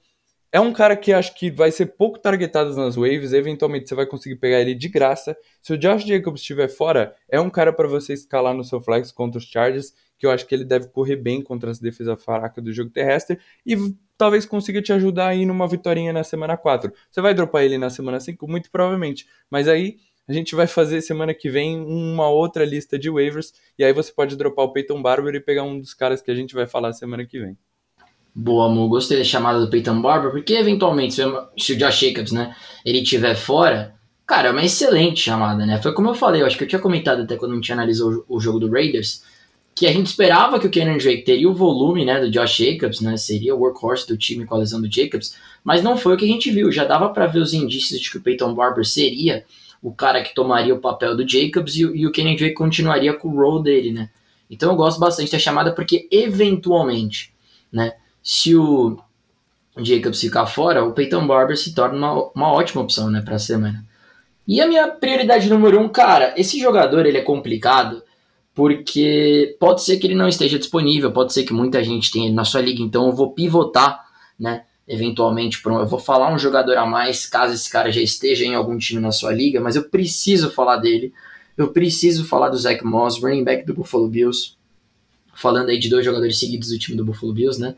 é 0.50 0.58
um 0.58 0.72
cara 0.72 0.96
que 0.96 1.12
acho 1.12 1.34
que 1.34 1.50
vai 1.50 1.70
ser 1.70 1.86
pouco 1.86 2.18
targetado 2.18 2.74
nas 2.74 2.96
waves, 2.96 3.32
eventualmente 3.32 3.88
você 3.88 3.94
vai 3.94 4.06
conseguir 4.06 4.36
pegar 4.36 4.60
ele 4.60 4.74
de 4.74 4.88
graça. 4.88 5.36
Se 5.60 5.72
o 5.72 5.78
Josh 5.78 6.04
Jacobs 6.04 6.40
estiver 6.40 6.68
fora, 6.68 7.14
é 7.28 7.38
um 7.38 7.50
cara 7.50 7.72
para 7.72 7.86
você 7.86 8.12
escalar 8.14 8.54
no 8.54 8.64
seu 8.64 8.80
flex 8.80 9.12
contra 9.12 9.38
os 9.38 9.44
Chargers 9.44 9.92
que 10.18 10.26
eu 10.26 10.30
acho 10.30 10.46
que 10.46 10.54
ele 10.54 10.64
deve 10.64 10.88
correr 10.88 11.16
bem 11.16 11.42
contra 11.42 11.70
essa 11.70 11.82
defesa 11.82 12.16
fraca 12.16 12.60
do 12.60 12.72
jogo 12.72 12.90
terrestre 12.90 13.38
e 13.64 13.76
talvez 14.16 14.46
consiga 14.46 14.80
te 14.80 14.92
ajudar 14.92 15.28
aí 15.28 15.44
numa 15.44 15.68
vitória 15.68 16.12
na 16.12 16.24
semana 16.24 16.56
4. 16.56 16.92
Você 17.10 17.20
vai 17.20 17.34
dropar 17.34 17.64
ele 17.64 17.78
na 17.78 17.90
semana 17.90 18.18
5? 18.18 18.48
Muito 18.48 18.70
provavelmente, 18.70 19.26
mas 19.50 19.68
aí 19.68 19.96
a 20.28 20.32
gente 20.32 20.54
vai 20.54 20.66
fazer 20.66 21.00
semana 21.02 21.32
que 21.32 21.48
vem 21.48 21.78
uma 21.78 22.28
outra 22.28 22.64
lista 22.64 22.98
de 22.98 23.08
waivers 23.08 23.52
e 23.78 23.84
aí 23.84 23.92
você 23.92 24.12
pode 24.12 24.36
dropar 24.36 24.64
o 24.64 24.72
Peyton 24.72 25.00
Barber 25.00 25.34
e 25.34 25.40
pegar 25.40 25.62
um 25.62 25.78
dos 25.78 25.94
caras 25.94 26.20
que 26.20 26.30
a 26.30 26.34
gente 26.34 26.54
vai 26.54 26.66
falar 26.66 26.92
semana 26.92 27.24
que 27.24 27.38
vem. 27.38 27.56
Boa, 28.34 28.66
amor. 28.66 28.88
Gostei 28.88 29.16
da 29.16 29.24
chamada 29.24 29.60
do 29.60 29.70
Peyton 29.70 30.02
Barber, 30.02 30.30
porque 30.30 30.52
eventualmente, 30.52 31.14
se 31.14 31.22
o 31.72 31.76
Josh 31.78 32.00
Jacobs, 32.00 32.32
né, 32.32 32.54
ele 32.84 33.00
estiver 33.00 33.34
fora, 33.34 33.94
cara, 34.26 34.48
é 34.48 34.50
uma 34.50 34.62
excelente 34.62 35.20
chamada, 35.20 35.64
né? 35.64 35.80
Foi 35.80 35.94
como 35.94 36.10
eu 36.10 36.14
falei, 36.14 36.42
eu 36.42 36.46
acho 36.46 36.58
que 36.58 36.64
eu 36.64 36.68
tinha 36.68 36.80
comentado 36.80 37.22
até 37.22 37.36
quando 37.36 37.52
a 37.52 37.54
gente 37.54 37.72
analisou 37.72 38.26
o 38.28 38.38
jogo 38.38 38.58
do 38.58 38.70
Raiders, 38.70 39.22
que 39.76 39.86
a 39.86 39.92
gente 39.92 40.06
esperava 40.06 40.58
que 40.58 40.66
o 40.66 40.70
Kenan 40.70 40.96
Drake 40.96 41.20
teria 41.20 41.50
o 41.50 41.54
volume 41.54 42.02
né, 42.02 42.18
do 42.18 42.30
Josh 42.30 42.56
Jacobs, 42.56 43.02
né, 43.02 43.14
seria 43.18 43.54
o 43.54 43.58
workhorse 43.58 44.08
do 44.08 44.16
time 44.16 44.46
com 44.46 44.54
a 44.54 44.58
lesão 44.58 44.80
do 44.80 44.90
Jacobs, 44.90 45.36
mas 45.62 45.82
não 45.82 45.98
foi 45.98 46.14
o 46.14 46.16
que 46.16 46.24
a 46.24 46.28
gente 46.28 46.50
viu. 46.50 46.72
Já 46.72 46.86
dava 46.86 47.10
para 47.10 47.26
ver 47.26 47.40
os 47.40 47.52
indícios 47.52 48.00
de 48.00 48.10
que 48.10 48.16
o 48.16 48.22
Peyton 48.22 48.54
Barber 48.54 48.86
seria 48.86 49.44
o 49.82 49.92
cara 49.92 50.22
que 50.22 50.34
tomaria 50.34 50.74
o 50.74 50.80
papel 50.80 51.14
do 51.14 51.28
Jacobs 51.28 51.76
e, 51.76 51.82
e 51.82 52.06
o 52.06 52.10
Kenan 52.10 52.36
Drake 52.36 52.54
continuaria 52.54 53.12
com 53.12 53.28
o 53.28 53.36
role 53.36 53.64
dele, 53.64 53.92
né? 53.92 54.08
Então 54.48 54.70
eu 54.70 54.76
gosto 54.76 54.98
bastante 54.98 55.30
da 55.30 55.38
chamada 55.38 55.74
porque 55.74 56.08
eventualmente, 56.10 57.34
né, 57.70 57.92
se 58.22 58.56
o 58.56 58.98
Jacobs 59.76 60.22
ficar 60.22 60.46
fora, 60.46 60.86
o 60.86 60.92
Peyton 60.92 61.26
Barber 61.26 61.56
se 61.56 61.74
torna 61.74 61.98
uma, 61.98 62.30
uma 62.34 62.52
ótima 62.52 62.80
opção, 62.80 63.10
né, 63.10 63.20
para 63.20 63.36
a 63.36 63.38
semana. 63.38 63.84
E 64.48 64.58
a 64.58 64.66
minha 64.66 64.88
prioridade 64.88 65.50
número 65.50 65.78
um, 65.78 65.88
cara, 65.88 66.32
esse 66.34 66.58
jogador 66.58 67.04
ele 67.04 67.18
é 67.18 67.22
complicado 67.22 68.02
porque 68.56 69.54
pode 69.60 69.82
ser 69.82 69.98
que 69.98 70.06
ele 70.06 70.14
não 70.14 70.26
esteja 70.26 70.58
disponível, 70.58 71.12
pode 71.12 71.30
ser 71.30 71.44
que 71.44 71.52
muita 71.52 71.84
gente 71.84 72.10
tenha 72.10 72.24
ele 72.24 72.34
na 72.34 72.42
sua 72.42 72.62
liga, 72.62 72.82
então 72.82 73.06
eu 73.06 73.12
vou 73.12 73.32
pivotar, 73.32 74.06
né? 74.40 74.64
Eventualmente, 74.88 75.60
eu 75.62 75.86
vou 75.86 75.98
falar 75.98 76.32
um 76.32 76.38
jogador 76.38 76.78
a 76.78 76.86
mais, 76.86 77.26
caso 77.26 77.52
esse 77.52 77.68
cara 77.68 77.92
já 77.92 78.00
esteja 78.00 78.46
em 78.46 78.54
algum 78.54 78.78
time 78.78 78.98
na 78.98 79.12
sua 79.12 79.30
liga, 79.30 79.60
mas 79.60 79.76
eu 79.76 79.90
preciso 79.90 80.50
falar 80.50 80.78
dele. 80.78 81.12
Eu 81.54 81.68
preciso 81.68 82.24
falar 82.24 82.48
do 82.48 82.56
Zach 82.56 82.82
Moss, 82.82 83.20
running 83.20 83.44
back 83.44 83.66
do 83.66 83.74
Buffalo 83.74 84.08
Bills. 84.08 84.54
Falando 85.34 85.68
aí 85.68 85.78
de 85.78 85.90
dois 85.90 86.04
jogadores 86.04 86.38
seguidos 86.38 86.70
do 86.70 86.78
time 86.78 86.96
do 86.96 87.04
Buffalo 87.04 87.34
Bills, 87.34 87.60
né? 87.60 87.74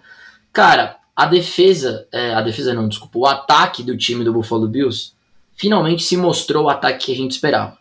Cara, 0.52 0.98
a 1.16 1.26
defesa, 1.26 2.06
é, 2.12 2.34
a 2.34 2.42
defesa 2.42 2.72
não, 2.72 2.86
desculpa, 2.86 3.18
o 3.18 3.26
ataque 3.26 3.82
do 3.82 3.96
time 3.96 4.22
do 4.22 4.32
Buffalo 4.32 4.68
Bills 4.68 5.12
finalmente 5.56 6.04
se 6.04 6.16
mostrou 6.16 6.66
o 6.66 6.68
ataque 6.68 7.06
que 7.06 7.12
a 7.12 7.16
gente 7.16 7.32
esperava. 7.32 7.78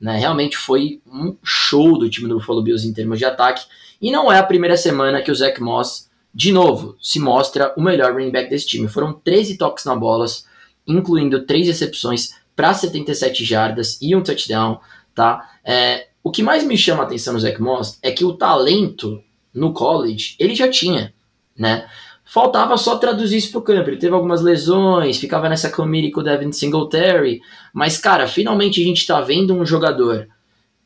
Né? 0.00 0.18
Realmente 0.18 0.56
foi 0.56 1.00
um 1.06 1.36
show 1.42 1.98
do 1.98 2.08
time 2.08 2.28
do 2.28 2.36
Buffalo 2.36 2.62
Bills 2.62 2.86
em 2.86 2.92
termos 2.92 3.18
de 3.18 3.24
ataque. 3.24 3.66
E 4.00 4.10
não 4.10 4.30
é 4.30 4.38
a 4.38 4.42
primeira 4.42 4.76
semana 4.76 5.22
que 5.22 5.30
o 5.30 5.34
Zach 5.34 5.60
Moss, 5.60 6.10
de 6.34 6.52
novo, 6.52 6.96
se 7.00 7.18
mostra 7.18 7.72
o 7.76 7.82
melhor 7.82 8.12
running 8.12 8.30
back 8.30 8.50
desse 8.50 8.66
time. 8.66 8.88
Foram 8.88 9.12
13 9.12 9.56
toques 9.56 9.84
na 9.84 9.96
bolas, 9.96 10.46
incluindo 10.86 11.46
3 11.46 11.66
recepções 11.66 12.34
para 12.54 12.72
77 12.74 13.44
jardas 13.44 13.98
e 14.00 14.14
um 14.14 14.22
touchdown. 14.22 14.80
Tá? 15.14 15.50
É, 15.64 16.08
o 16.22 16.30
que 16.30 16.42
mais 16.42 16.64
me 16.64 16.76
chama 16.76 17.02
a 17.02 17.06
atenção 17.06 17.32
no 17.32 17.40
Zach 17.40 17.60
Moss 17.60 17.98
é 18.02 18.10
que 18.10 18.24
o 18.24 18.34
talento 18.34 19.22
no 19.52 19.72
college 19.72 20.36
ele 20.38 20.54
já 20.54 20.68
tinha. 20.68 21.14
Né? 21.56 21.88
Faltava 22.28 22.76
só 22.76 22.98
traduzir 22.98 23.36
isso 23.36 23.52
pro 23.52 23.62
campo. 23.62 23.88
Ele 23.88 23.98
teve 23.98 24.12
algumas 24.12 24.42
lesões, 24.42 25.16
ficava 25.16 25.48
nessa 25.48 25.70
committee 25.70 26.10
com 26.10 26.20
o 26.20 26.24
Devin 26.24 26.50
Singletary. 26.50 27.40
Mas, 27.72 27.98
cara, 27.98 28.26
finalmente 28.26 28.82
a 28.82 28.84
gente 28.84 29.06
tá 29.06 29.20
vendo 29.20 29.54
um 29.54 29.64
jogador 29.64 30.26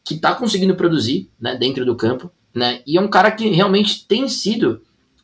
que 0.05 0.19
tá 0.19 0.35
conseguindo 0.35 0.75
produzir 0.75 1.31
né, 1.41 1.57
dentro 1.57 1.87
do 1.87 1.97
campo. 1.97 2.31
Né? 2.55 2.83
E 2.87 2.99
é 2.99 3.01
um 3.01 3.09
cara 3.09 3.31
que 3.31 3.49
realmente 3.49 4.07
tem 4.07 4.29
sido 4.29 4.83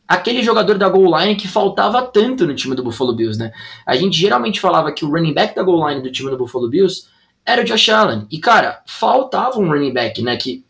aquele 0.09 0.43
jogador 0.43 0.79
da 0.79 0.89
goal 0.89 1.21
line 1.21 1.37
que 1.37 1.47
faltava 1.47 2.01
tanto 2.01 2.47
no 2.47 2.55
time 2.55 2.75
do 2.75 2.83
Buffalo 2.83 3.14
Bills. 3.14 3.39
Né? 3.39 3.53
A 3.85 3.95
gente 3.95 4.17
geralmente 4.17 4.59
falava 4.59 4.93
que 4.93 5.05
o 5.05 5.11
running 5.11 5.35
back 5.35 5.55
da 5.55 5.62
goal 5.62 5.87
line 5.87 6.01
do 6.01 6.11
time 6.11 6.31
do 6.31 6.39
Buffalo 6.39 6.71
Bills 6.71 7.09
era 7.45 7.61
o 7.61 7.64
Josh 7.64 7.91
Allen. 7.91 8.27
E, 8.31 8.39
cara, 8.39 8.83
faltava 8.87 9.59
um 9.59 9.69
running 9.69 9.93
back 9.93 10.23
né, 10.23 10.35
que, 10.39 10.64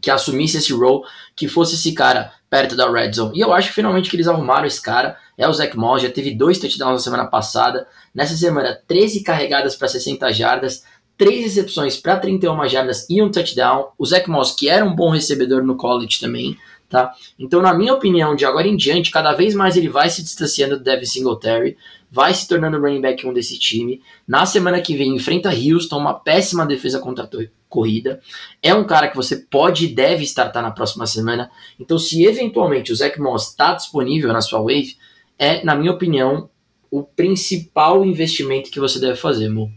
que 0.00 0.10
assumisse 0.10 0.56
esse 0.56 0.72
role, 0.72 1.04
que 1.36 1.46
fosse 1.46 1.76
esse 1.76 1.92
cara 1.92 2.32
perto 2.52 2.76
da 2.76 2.92
red 2.92 3.14
zone. 3.14 3.38
E 3.38 3.40
eu 3.40 3.50
acho 3.50 3.68
que 3.68 3.74
finalmente 3.74 4.10
que 4.10 4.16
eles 4.16 4.28
arrumaram 4.28 4.66
esse 4.66 4.82
cara. 4.82 5.16
É 5.38 5.48
o 5.48 5.52
Zach 5.54 5.74
Moss, 5.74 6.02
já 6.02 6.10
teve 6.10 6.34
dois 6.34 6.58
touchdowns 6.58 6.92
na 6.92 6.98
semana 6.98 7.26
passada. 7.26 7.88
Nessa 8.14 8.36
semana, 8.36 8.78
13 8.86 9.22
carregadas 9.22 9.74
para 9.74 9.88
60 9.88 10.30
jardas, 10.34 10.84
3 11.16 11.44
recepções 11.44 11.96
para 11.96 12.18
31 12.18 12.68
jardas 12.68 13.08
e 13.08 13.22
um 13.22 13.30
touchdown. 13.30 13.92
O 13.96 14.04
Zach 14.04 14.28
Moss, 14.28 14.52
que 14.52 14.68
era 14.68 14.84
um 14.84 14.94
bom 14.94 15.08
recebedor 15.08 15.64
no 15.64 15.78
college 15.78 16.20
também, 16.20 16.58
tá? 16.90 17.14
Então, 17.38 17.62
na 17.62 17.72
minha 17.72 17.94
opinião, 17.94 18.36
de 18.36 18.44
agora 18.44 18.68
em 18.68 18.76
diante, 18.76 19.10
cada 19.10 19.32
vez 19.32 19.54
mais 19.54 19.74
ele 19.74 19.88
vai 19.88 20.10
se 20.10 20.22
distanciando 20.22 20.76
do 20.76 20.84
Devin 20.84 21.06
Singletary 21.06 21.78
vai 22.10 22.34
se 22.34 22.46
tornando 22.46 22.76
o 22.76 22.80
running 22.82 23.00
back 23.00 23.26
1 23.26 23.32
desse 23.32 23.58
time. 23.58 24.02
Na 24.28 24.44
semana 24.44 24.82
que 24.82 24.94
vem 24.94 25.16
enfrenta 25.16 25.48
Houston, 25.48 25.96
uma 25.96 26.12
péssima 26.12 26.66
defesa 26.66 26.98
contra 26.98 27.24
a 27.24 27.26
corrida. 27.72 28.20
É 28.62 28.74
um 28.74 28.84
cara 28.84 29.08
que 29.08 29.16
você 29.16 29.36
pode 29.36 29.86
e 29.86 29.94
deve 29.94 30.22
startar 30.24 30.62
na 30.62 30.70
próxima 30.70 31.06
semana. 31.06 31.50
Então, 31.80 31.98
se 31.98 32.24
eventualmente 32.24 32.92
o 32.92 32.96
Zach 32.96 33.18
Moss 33.18 33.48
está 33.48 33.74
disponível 33.74 34.32
na 34.32 34.42
sua 34.42 34.60
wave, 34.60 34.96
é, 35.38 35.64
na 35.64 35.74
minha 35.74 35.90
opinião, 35.90 36.50
o 36.90 37.02
principal 37.02 38.04
investimento 38.04 38.70
que 38.70 38.78
você 38.78 39.00
deve 39.00 39.16
fazer, 39.16 39.48
Mo. 39.48 39.72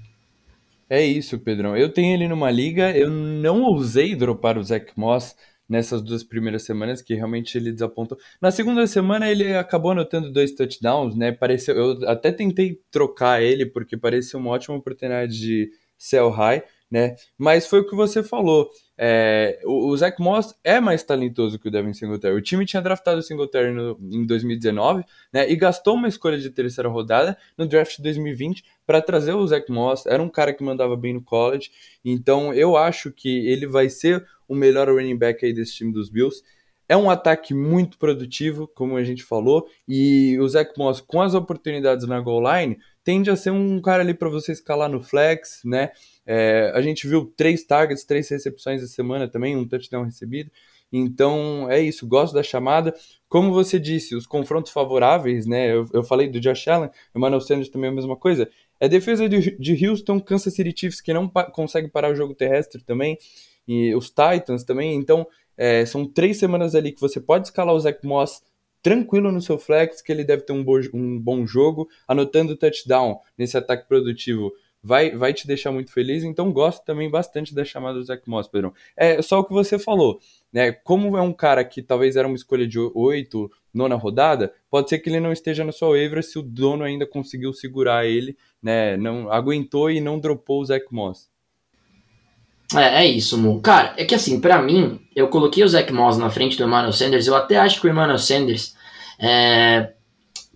É 0.89 1.04
isso, 1.04 1.39
Pedrão. 1.39 1.76
Eu 1.76 1.91
tenho 1.91 2.14
ele 2.14 2.28
numa 2.28 2.52
liga, 2.52 2.96
eu 2.96 3.10
não 3.10 3.64
ousei 3.64 4.14
dropar 4.16 4.58
o 4.58 4.64
Zach 4.64 4.91
Moss 4.96 5.36
nessas 5.68 6.02
duas 6.02 6.24
primeiras 6.24 6.64
semanas, 6.64 7.02
que 7.02 7.16
realmente 7.16 7.58
ele 7.58 7.72
desapontou. 7.72 8.18
Na 8.39 8.52
segunda 8.52 8.86
semana 8.86 9.32
ele 9.32 9.56
acabou 9.56 9.91
anotando 9.91 10.32
dois 10.32 10.52
touchdowns, 10.52 11.16
né? 11.16 11.32
Pareceu, 11.32 11.76
eu 11.76 12.10
até 12.10 12.32
tentei 12.32 12.80
trocar 12.91 13.41
ele, 13.41 13.66
porque 13.66 13.98
parecia 13.98 14.38
uma 14.38 14.52
ótima 14.52 14.76
oportunidade 14.76 15.39
de 15.39 15.72
sell 15.98 16.30
high, 16.30 16.64
né? 16.90 17.16
Mas 17.38 17.68
foi 17.68 17.80
o 17.80 17.88
que 17.88 17.96
você 17.96 18.24
falou. 18.24 18.70
É, 18.98 19.60
o, 19.66 19.90
o 19.90 19.98
Zach 19.98 20.22
Moss 20.22 20.56
é 20.64 20.80
mais 20.80 21.04
talentoso 21.04 21.60
que 21.60 21.68
o 21.68 21.72
Devin 21.72 21.94
Singletary. 21.94 22.36
O 22.36 22.42
time 22.42 22.66
tinha 22.66 22.82
draftado 22.82 23.20
o 23.20 23.22
Singletary 23.24 23.74
no, 23.74 23.98
em 24.12 24.26
2019, 24.26 25.04
né? 25.34 25.50
E 25.50 25.56
gastou 25.56 25.96
uma 25.96 26.08
escolha 26.08 26.38
de 26.38 26.50
terceira 26.50 26.90
rodada 26.90 27.38
no 27.58 27.68
draft 27.68 27.98
de 27.98 28.04
2020 28.04 28.64
para 28.86 29.02
trazer 29.02 29.34
o 29.34 29.46
Zach 29.46 29.70
Moss. 29.72 30.06
Era 30.06 30.22
um 30.22 30.30
cara 30.30 30.54
que 30.54 30.64
mandava 30.64 30.96
bem 30.96 31.14
no 31.14 31.22
college. 31.22 31.72
Então 32.04 32.54
eu 32.54 32.78
acho 32.78 33.12
que 33.12 33.48
ele 33.48 33.68
vai 33.68 33.90
ser 33.90 34.26
o 34.48 34.56
melhor 34.56 34.88
running 34.88 35.18
back 35.18 35.46
aí 35.46 35.54
desse 35.54 35.76
time 35.76 35.92
dos 35.92 36.10
Bills. 36.10 36.44
É 36.88 36.96
um 36.96 37.10
ataque 37.10 37.52
muito 37.54 37.98
produtivo, 37.98 38.68
como 38.68 38.96
a 38.96 39.04
gente 39.04 39.24
falou, 39.24 39.68
e 39.88 40.38
o 40.40 40.48
Zach 40.48 40.72
Moss, 40.78 41.02
com 41.02 41.20
as 41.20 41.34
oportunidades 41.34 42.08
na 42.08 42.20
goal 42.20 42.44
line, 42.44 42.78
tende 43.06 43.30
a 43.30 43.36
ser 43.36 43.51
um 43.51 43.80
cara 43.80 44.01
ali 44.01 44.16
para 44.16 44.28
você 44.28 44.51
escalar 44.51 44.89
no 44.89 45.01
flex, 45.01 45.62
né? 45.64 45.91
É, 46.26 46.72
a 46.74 46.82
gente 46.82 47.08
viu 47.08 47.32
três 47.38 47.64
targets, 47.64 48.03
três 48.03 48.28
recepções 48.28 48.82
essa 48.82 48.91
semana 48.91 49.28
também, 49.28 49.56
um 49.56 49.66
touchdown 49.66 50.03
recebido. 50.03 50.51
Então 50.91 51.70
é 51.70 51.80
isso, 51.80 52.08
gosto 52.08 52.34
da 52.34 52.41
chamada. 52.41 52.93
Como 53.30 53.53
você 53.53 53.80
disse, 53.80 54.16
os 54.16 54.26
confrontos 54.26 54.72
favoráveis, 54.72 55.45
né? 55.45 55.72
Eu, 55.72 55.86
eu 55.93 56.03
falei 56.03 56.28
do 56.28 56.39
Josh 56.39 56.68
Allen, 56.68 56.89
Emmanuel 57.16 57.41
Sanders 57.41 57.70
também 57.70 57.89
é 57.89 57.93
a 57.93 57.95
mesma 57.95 58.16
coisa. 58.16 58.49
É 58.80 58.89
defesa 58.89 59.30
de, 59.30 59.56
de 59.58 59.88
Houston, 59.88 60.20
Kansas 60.20 60.53
City 60.53 60.74
Chiefs 60.76 60.99
que 60.99 61.14
não 61.14 61.30
pa 61.30 61.43
consegue 61.45 61.88
parar 61.88 62.12
o 62.12 62.16
jogo 62.16 62.34
terrestre 62.34 62.84
também, 62.84 63.18
e 63.68 63.93
os 63.93 64.10
Titans 64.10 64.64
também. 64.64 64.95
Então 64.95 65.28
é, 65.56 65.86
são 65.86 66.08
três 66.08 66.38
semanas 66.38 66.74
ali 66.74 66.91
que 66.91 66.99
você 66.99 67.22
pode 67.22 67.47
escalar 67.47 67.76
o 67.76 67.80
Zach 67.80 67.99
Moss 68.03 68.41
tranquilo 68.86 69.32
no 69.32 69.42
seu 69.42 69.58
flex, 69.58 70.00
que 70.00 70.12
ele 70.12 70.24
deve 70.24 70.44
ter 70.44 70.54
um, 70.54 70.64
bo 70.64 70.80
um 70.94 71.20
bom 71.20 71.44
jogo, 71.44 71.90
anotando 72.08 72.56
touchdown 72.56 73.20
nesse 73.36 73.58
ataque 73.58 73.88
produtivo 73.88 74.54
vai, 74.84 75.10
vai 75.10 75.34
te 75.34 75.48
deixar 75.48 75.72
muito 75.72 75.92
feliz. 75.92 76.24
Então, 76.24 76.54
gosto 76.54 76.86
também 76.86 77.10
bastante 77.10 77.56
da 77.56 77.66
chamada 77.66 77.98
do 77.98 78.04
Zach 78.04 78.22
Moss, 78.30 78.48
Pedrão. 78.48 78.72
É 78.96 79.20
só 79.24 79.40
o 79.40 79.44
que 79.44 79.52
você 79.52 79.80
falou, 79.80 80.20
né? 80.54 80.72
Como 80.72 81.18
é 81.18 81.22
um 81.22 81.34
cara 81.34 81.66
que 81.66 81.82
talvez 81.82 82.16
era 82.16 82.28
uma 82.28 82.36
escolha 82.36 82.68
de 82.68 82.78
oito, 82.94 83.52
nona 83.74 83.96
rodada, 83.96 84.54
pode 84.70 84.88
ser 84.88 85.00
que 85.00 85.10
ele 85.10 85.20
não 85.20 85.32
esteja 85.32 85.64
na 85.64 85.72
sua 85.72 85.90
waiver 85.90 86.24
se 86.24 86.38
o 86.38 86.44
dono 86.44 86.84
ainda 86.84 87.08
conseguiu 87.08 87.52
segurar 87.54 88.06
ele, 88.06 88.38
né? 88.62 88.96
Não 88.98 89.32
aguentou 89.32 89.90
e 89.90 90.00
não 90.00 90.20
dropou 90.20 90.62
o 90.62 90.66
Zach 90.66 90.86
Moss. 90.92 91.28
É, 92.74 93.03
é 93.03 93.05
isso, 93.05 93.38
Mo. 93.38 93.59
Cara, 93.61 93.93
é 93.97 94.05
que 94.05 94.16
assim, 94.16 94.39
para 94.39 94.61
mim, 94.61 94.99
eu 95.16 95.28
coloquei 95.28 95.63
o 95.63 95.68
Zach 95.68 95.91
Moss 95.93 96.18
na 96.18 96.30
frente 96.30 96.57
do 96.57 96.63
Emmanuel 96.63 96.93
Sanders. 96.93 97.28
Eu 97.28 97.36
até 97.36 97.57
acho 97.57 97.80
que 97.80 97.88
o 97.88 97.89
Emmanuel 97.89 98.18
Sanders 98.18 98.76
é, 99.20 99.91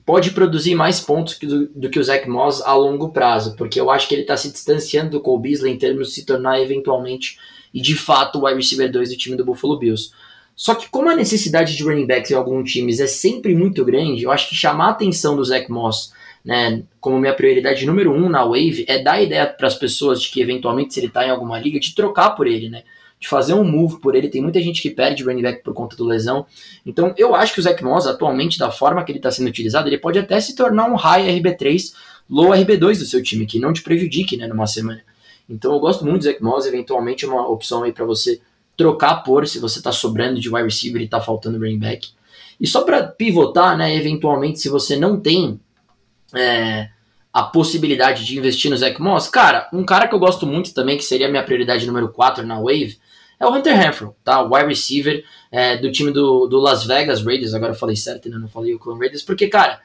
pode 0.05 0.31
produzir 0.31 0.73
mais 0.73 0.99
pontos 0.99 1.37
do, 1.37 1.67
do, 1.67 1.89
que 1.89 1.99
o 1.99 2.03
Zach 2.03 2.27
Moss 2.27 2.61
a 2.61 2.73
longo 2.73 3.09
prazo, 3.09 3.55
porque 3.55 3.79
eu 3.79 3.91
acho 3.91 4.07
que 4.07 4.15
ele 4.15 4.23
está 4.23 4.35
se 4.35 4.51
distanciando 4.51 5.11
do 5.11 5.21
Cole 5.21 5.43
Beasley 5.43 5.73
em 5.73 5.77
termos 5.77 6.07
de 6.07 6.13
se 6.15 6.25
tornar 6.25 6.59
eventualmente 6.59 7.37
e 7.71 7.79
de 7.79 7.95
fato 7.95 8.39
o 8.39 8.45
wide 8.45 8.57
receiver 8.57 8.91
2 8.91 9.09
do 9.09 9.17
time 9.17 9.37
do 9.37 9.45
Buffalo 9.45 9.77
Bills. 9.77 10.11
Só 10.55 10.73
que 10.73 10.89
como 10.89 11.09
a 11.09 11.15
necessidade 11.15 11.77
de 11.77 11.83
running 11.83 12.07
backs 12.07 12.31
em 12.31 12.33
alguns 12.33 12.71
times 12.71 12.99
é 12.99 13.07
sempre 13.07 13.55
muito 13.55 13.85
grande, 13.85 14.23
eu 14.23 14.31
acho 14.31 14.49
que 14.49 14.55
chamar 14.55 14.87
a 14.87 14.91
atenção 14.91 15.35
do 15.35 15.45
Zach 15.45 15.71
Moss 15.71 16.11
né, 16.43 16.83
como 16.99 17.19
minha 17.19 17.33
prioridade 17.33 17.85
número 17.85 18.13
um 18.13 18.29
na 18.29 18.43
Wave 18.43 18.85
é 18.87 19.01
dar 19.01 19.21
ideia 19.21 19.45
para 19.47 19.67
as 19.67 19.75
pessoas 19.75 20.21
de 20.21 20.29
que 20.29 20.41
eventualmente 20.41 20.93
se 20.93 20.99
ele 20.99 21.07
está 21.07 21.25
em 21.25 21.29
alguma 21.29 21.59
liga, 21.59 21.79
de 21.79 21.93
trocar 21.93 22.31
por 22.31 22.47
ele, 22.47 22.69
né? 22.69 22.83
de 23.19 23.27
fazer 23.27 23.53
um 23.53 23.63
move 23.63 23.99
por 23.99 24.15
ele. 24.15 24.29
Tem 24.29 24.41
muita 24.41 24.61
gente 24.61 24.81
que 24.81 24.89
perde 24.89 25.23
running 25.23 25.41
back 25.41 25.63
por 25.63 25.73
conta 25.73 25.95
do 25.95 26.05
lesão. 26.05 26.45
Então 26.85 27.13
eu 27.17 27.35
acho 27.35 27.53
que 27.53 27.59
o 27.59 27.63
Zach 27.63 27.83
Moss, 27.83 28.07
atualmente, 28.07 28.57
da 28.57 28.71
forma 28.71 29.03
que 29.03 29.11
ele 29.11 29.19
está 29.19 29.29
sendo 29.29 29.47
utilizado, 29.47 29.89
ele 29.89 29.97
pode 29.97 30.17
até 30.17 30.39
se 30.39 30.55
tornar 30.55 30.89
um 30.89 30.95
high 30.95 31.27
RB3, 31.39 31.93
low 32.29 32.51
RB2 32.51 32.99
do 32.99 33.05
seu 33.05 33.21
time, 33.21 33.45
que 33.45 33.59
não 33.59 33.73
te 33.73 33.81
prejudique 33.81 34.37
né, 34.37 34.47
numa 34.47 34.65
semana. 34.65 35.01
Então 35.49 35.73
eu 35.73 35.79
gosto 35.79 36.05
muito 36.05 36.19
do 36.19 36.25
Zach 36.25 36.41
Moss, 36.41 36.65
eventualmente 36.65 37.25
é 37.25 37.27
uma 37.27 37.47
opção 37.47 37.83
aí 37.83 37.91
para 37.91 38.05
você 38.05 38.39
trocar 38.77 39.23
por 39.23 39.45
se 39.45 39.59
você 39.59 39.79
está 39.79 39.91
sobrando 39.91 40.39
de 40.39 40.47
wide 40.47 40.63
receiver 40.63 41.01
e 41.01 41.05
está 41.05 41.19
faltando 41.19 41.57
running 41.57 41.79
back. 41.79 42.09
E 42.61 42.67
só 42.67 42.83
para 42.83 43.03
pivotar, 43.03 43.77
né, 43.77 43.95
eventualmente, 43.95 44.59
se 44.59 44.69
você 44.69 44.95
não 44.95 45.19
tem 45.19 45.59
é, 46.35 46.89
a 47.33 47.43
possibilidade 47.43 48.25
de 48.25 48.37
investir 48.37 48.71
no 48.71 48.77
Zach 48.77 48.99
Moss, 49.01 49.29
cara, 49.29 49.69
um 49.71 49.83
cara 49.83 50.07
que 50.07 50.15
eu 50.15 50.19
gosto 50.19 50.45
muito 50.45 50.73
também, 50.73 50.97
que 50.97 51.03
seria 51.03 51.27
a 51.27 51.29
minha 51.29 51.43
prioridade 51.43 51.85
número 51.85 52.09
4 52.09 52.45
na 52.45 52.59
Wave, 52.59 52.97
é 53.39 53.45
o 53.45 53.53
Hunter 53.53 53.75
Renfro, 53.75 54.15
tá? 54.23 54.41
O 54.41 54.53
wide 54.53 54.67
receiver 54.67 55.23
é, 55.51 55.77
do 55.77 55.91
time 55.91 56.11
do, 56.11 56.47
do 56.47 56.59
Las 56.59 56.85
Vegas 56.85 57.23
Raiders. 57.23 57.53
Agora 57.53 57.71
eu 57.71 57.77
falei 57.77 57.95
certo, 57.95 58.27
né? 58.29 58.37
Não 58.37 58.49
falei 58.49 58.73
o 58.73 58.79
Clan 58.79 58.97
Raiders, 58.97 59.23
porque, 59.23 59.47
cara, 59.47 59.79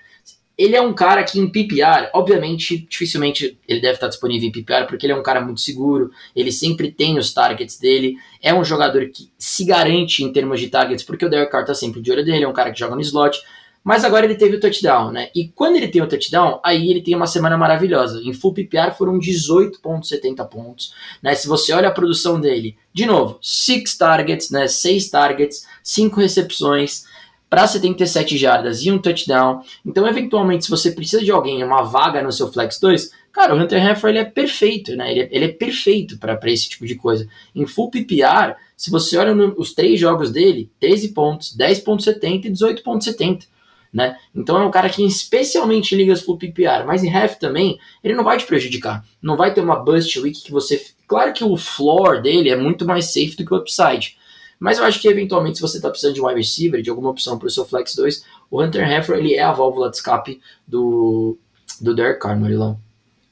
ele 0.59 0.75
é 0.75 0.81
um 0.81 0.93
cara 0.93 1.23
que 1.23 1.39
em 1.39 1.49
PPR, 1.49 2.11
obviamente, 2.13 2.87
dificilmente 2.89 3.59
ele 3.69 3.81
deve 3.81 3.95
estar 3.95 4.09
disponível 4.09 4.49
em 4.49 4.53
PPR, 4.53 4.87
porque 4.87 5.07
ele 5.07 5.13
é 5.13 5.17
um 5.17 5.23
cara 5.23 5.41
muito 5.41 5.61
seguro, 5.61 6.11
ele 6.35 6.51
sempre 6.51 6.91
tem 6.91 7.19
os 7.19 7.33
targets 7.33 7.79
dele, 7.79 8.17
é 8.41 8.55
um 8.55 8.65
jogador 8.65 9.09
que 9.09 9.31
se 9.39 9.65
garante 9.65 10.23
em 10.23 10.33
termos 10.33 10.61
de 10.61 10.69
targets, 10.69 11.05
porque 11.05 11.27
o 11.27 11.31
Derek 11.31 11.51
Carr 11.51 11.65
tá 11.65 11.75
sempre 11.75 12.01
de 12.01 12.11
olho 12.11 12.25
dele, 12.25 12.45
é 12.45 12.49
um 12.49 12.53
cara 12.53 12.73
que 12.73 12.79
joga 12.79 12.95
no 12.95 13.01
slot, 13.01 13.41
mas 13.85 14.03
agora 14.03 14.25
ele 14.25 14.35
teve 14.35 14.57
o 14.57 14.61
touchdown, 14.61 15.13
né? 15.13 15.29
E 15.35 15.49
quando 15.49 15.77
ele 15.77 15.89
tem 15.89 16.01
o 16.01 16.09
touchdown, 16.09 16.59
aí 16.65 16.91
ele 16.91 17.03
tem 17.03 17.15
uma 17.15 17.27
semana 17.27 17.59
maravilhosa. 17.59 18.23
Em 18.25 18.33
full 18.33 18.55
PPR 18.55 18.97
foram 18.97 19.19
18.70 19.19 20.49
pontos, 20.49 20.95
né? 21.23 21.35
Se 21.35 21.47
você 21.47 21.75
olha 21.75 21.89
a 21.89 21.93
produção 21.93 22.41
dele, 22.41 22.79
de 22.95 23.05
novo, 23.05 23.39
6 23.43 23.99
targets, 23.99 24.51
né? 24.51 24.67
6 24.67 25.11
targets, 25.11 25.67
5 25.83 26.19
recepções 26.19 27.05
para 27.51 27.67
77 27.67 28.39
jardas 28.39 28.83
e 28.83 28.91
um 28.91 28.99
touchdown. 28.99 29.61
Então, 29.85 30.09
eventualmente, 30.09 30.65
se 30.65 30.71
você 30.71 30.91
precisa 30.91 31.23
de 31.23 31.31
alguém, 31.31 31.63
uma 31.63 31.83
vaga 31.83 32.23
no 32.23 32.33
seu 32.33 32.51
Flex 32.51 32.81
2, 32.81 33.11
cara, 33.31 33.55
o 33.55 33.61
Hunter 33.61 33.87
Heffer 33.87 34.11
ele 34.11 34.19
é 34.19 34.25
perfeito, 34.25 34.97
né? 34.97 35.11
Ele 35.11 35.21
é, 35.21 35.29
ele 35.31 35.45
é 35.45 35.49
perfeito 35.49 36.19
para 36.19 36.39
esse 36.47 36.71
tipo 36.71 36.87
de 36.87 36.95
coisa. 36.95 37.29
Em 37.55 37.67
full 37.67 37.91
PPR, 37.91 38.57
se 38.75 38.91
você 38.91 39.19
olha 39.19 39.35
no, 39.35 39.55
os 39.59 39.75
três 39.75 40.01
jogos 40.01 40.33
dele, 40.33 40.71
13 40.81 41.09
pontos, 41.09 41.55
10.70 41.55 42.47
e 42.47 42.51
18.70 42.51 43.54
né? 43.95 44.19
Então 44.35 44.61
é 44.61 44.67
um 44.67 44.71
cara 44.73 44.91
que 44.91 45.07
especialmente 45.07 45.95
em 45.95 45.99
ligas 45.99 46.21
full 46.21 46.37
PPR, 46.37 46.85
mas 46.85 47.05
em 47.05 47.15
half 47.15 47.37
também, 47.37 47.79
ele 48.03 48.15
não 48.15 48.25
vai 48.25 48.37
te 48.37 48.45
prejudicar. 48.45 49.07
Não 49.23 49.37
vai 49.37 49.55
ter 49.55 49.61
uma 49.61 49.77
bust 49.77 50.19
week 50.19 50.43
que 50.43 50.51
você... 50.51 50.85
Claro 51.07 51.33
que 51.33 51.45
o 51.45 51.57
floor 51.57 52.21
dele 52.21 52.51
é 52.51 52.57
muito 52.57 52.85
mais 52.85 53.13
safe 53.13 53.37
do 53.37 53.47
que 53.47 53.55
o 53.55 53.57
upside, 53.57 54.17
mas 54.59 54.79
eu 54.79 54.85
acho 54.85 55.01
que 55.01 55.07
eventualmente 55.07 55.59
se 55.59 55.63
você 55.63 55.77
está 55.77 55.89
precisando 55.89 56.15
de 56.15 56.21
um 56.21 56.27
wide 56.27 56.41
receiver, 56.41 56.83
de 56.83 56.91
alguma 56.91 57.11
opção 57.11 57.39
para 57.39 57.47
o 57.47 57.51
seu 57.51 57.65
Flex 57.65 57.95
2, 57.95 58.25
o 58.51 58.61
Hunter 58.61 58.91
Heffer 58.91 59.19
ele 59.19 59.35
é 59.35 59.43
a 59.43 59.53
válvula 59.53 59.91
de 59.91 59.97
escape 59.97 60.41
do, 60.67 61.39
do 61.81 61.95
Derek 61.95 62.19
Carr, 62.19 62.39
Marilão. 62.39 62.81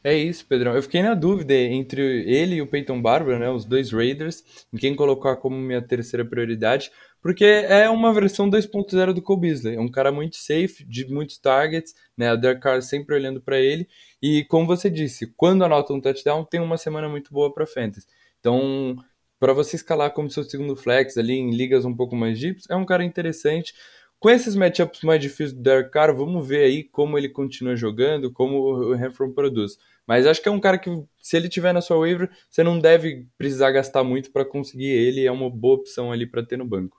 É 0.04 0.16
isso, 0.16 0.44
Pedrão. 0.46 0.74
Eu 0.74 0.82
fiquei 0.82 1.00
na 1.00 1.14
dúvida 1.14 1.54
entre 1.54 2.02
ele 2.28 2.56
e 2.56 2.62
o 2.62 2.66
Peyton 2.66 3.00
Barber, 3.00 3.38
né, 3.38 3.48
os 3.48 3.64
dois 3.64 3.92
Raiders, 3.92 4.42
em 4.72 4.76
quem 4.76 4.96
colocar 4.96 5.36
como 5.36 5.56
minha 5.56 5.80
terceira 5.80 6.24
prioridade, 6.24 6.90
porque 7.20 7.44
é 7.44 7.88
uma 7.88 8.12
versão 8.12 8.50
2.0 8.50 9.12
do 9.12 9.22
Cole. 9.22 9.76
É 9.76 9.78
um 9.78 9.88
cara 9.88 10.10
muito 10.10 10.36
safe, 10.36 10.84
de 10.84 11.06
muitos 11.06 11.38
targets, 11.38 11.94
né, 12.16 12.32
o 12.32 12.36
Derek 12.36 12.60
Carr 12.60 12.82
sempre 12.82 13.14
olhando 13.14 13.40
para 13.40 13.60
ele, 13.60 13.86
e 14.20 14.44
como 14.46 14.66
você 14.66 14.90
disse, 14.90 15.32
quando 15.36 15.64
anota 15.64 15.92
um 15.92 16.00
touchdown, 16.00 16.44
tem 16.44 16.60
uma 16.60 16.76
semana 16.76 17.08
muito 17.08 17.32
boa 17.32 17.54
para 17.54 17.64
fantasy. 17.64 18.08
Então, 18.40 18.96
para 19.38 19.52
você 19.52 19.76
escalar 19.76 20.10
como 20.12 20.28
seu 20.28 20.42
segundo 20.42 20.74
flex 20.74 21.16
ali 21.16 21.34
em 21.34 21.52
ligas 21.52 21.84
um 21.84 21.94
pouco 21.94 22.16
mais 22.16 22.40
deep, 22.40 22.60
é 22.68 22.74
um 22.74 22.84
cara 22.84 23.04
interessante. 23.04 23.72
Com 24.18 24.30
esses 24.30 24.54
matchups 24.54 25.02
mais 25.02 25.20
difíceis 25.20 25.52
do 25.52 25.60
Derek 25.60 25.90
Carr, 25.90 26.14
vamos 26.14 26.46
ver 26.46 26.64
aí 26.64 26.84
como 26.84 27.18
ele 27.18 27.28
continua 27.28 27.74
jogando, 27.74 28.32
como 28.32 28.56
o 28.58 28.94
Renfro 28.94 29.32
produz. 29.32 29.76
Mas 30.06 30.26
acho 30.26 30.42
que 30.42 30.48
é 30.48 30.52
um 30.52 30.60
cara 30.60 30.78
que, 30.78 30.90
se 31.20 31.36
ele 31.36 31.48
tiver 31.48 31.72
na 31.72 31.80
sua 31.80 31.98
waiver, 31.98 32.30
você 32.50 32.62
não 32.62 32.78
deve 32.78 33.26
precisar 33.38 33.70
gastar 33.70 34.02
muito 34.02 34.30
para 34.30 34.44
conseguir 34.44 34.88
ele. 34.88 35.24
É 35.24 35.32
uma 35.32 35.48
boa 35.48 35.76
opção 35.76 36.10
ali 36.10 36.26
para 36.26 36.42
ter 36.42 36.56
no 36.56 36.64
banco. 36.64 36.96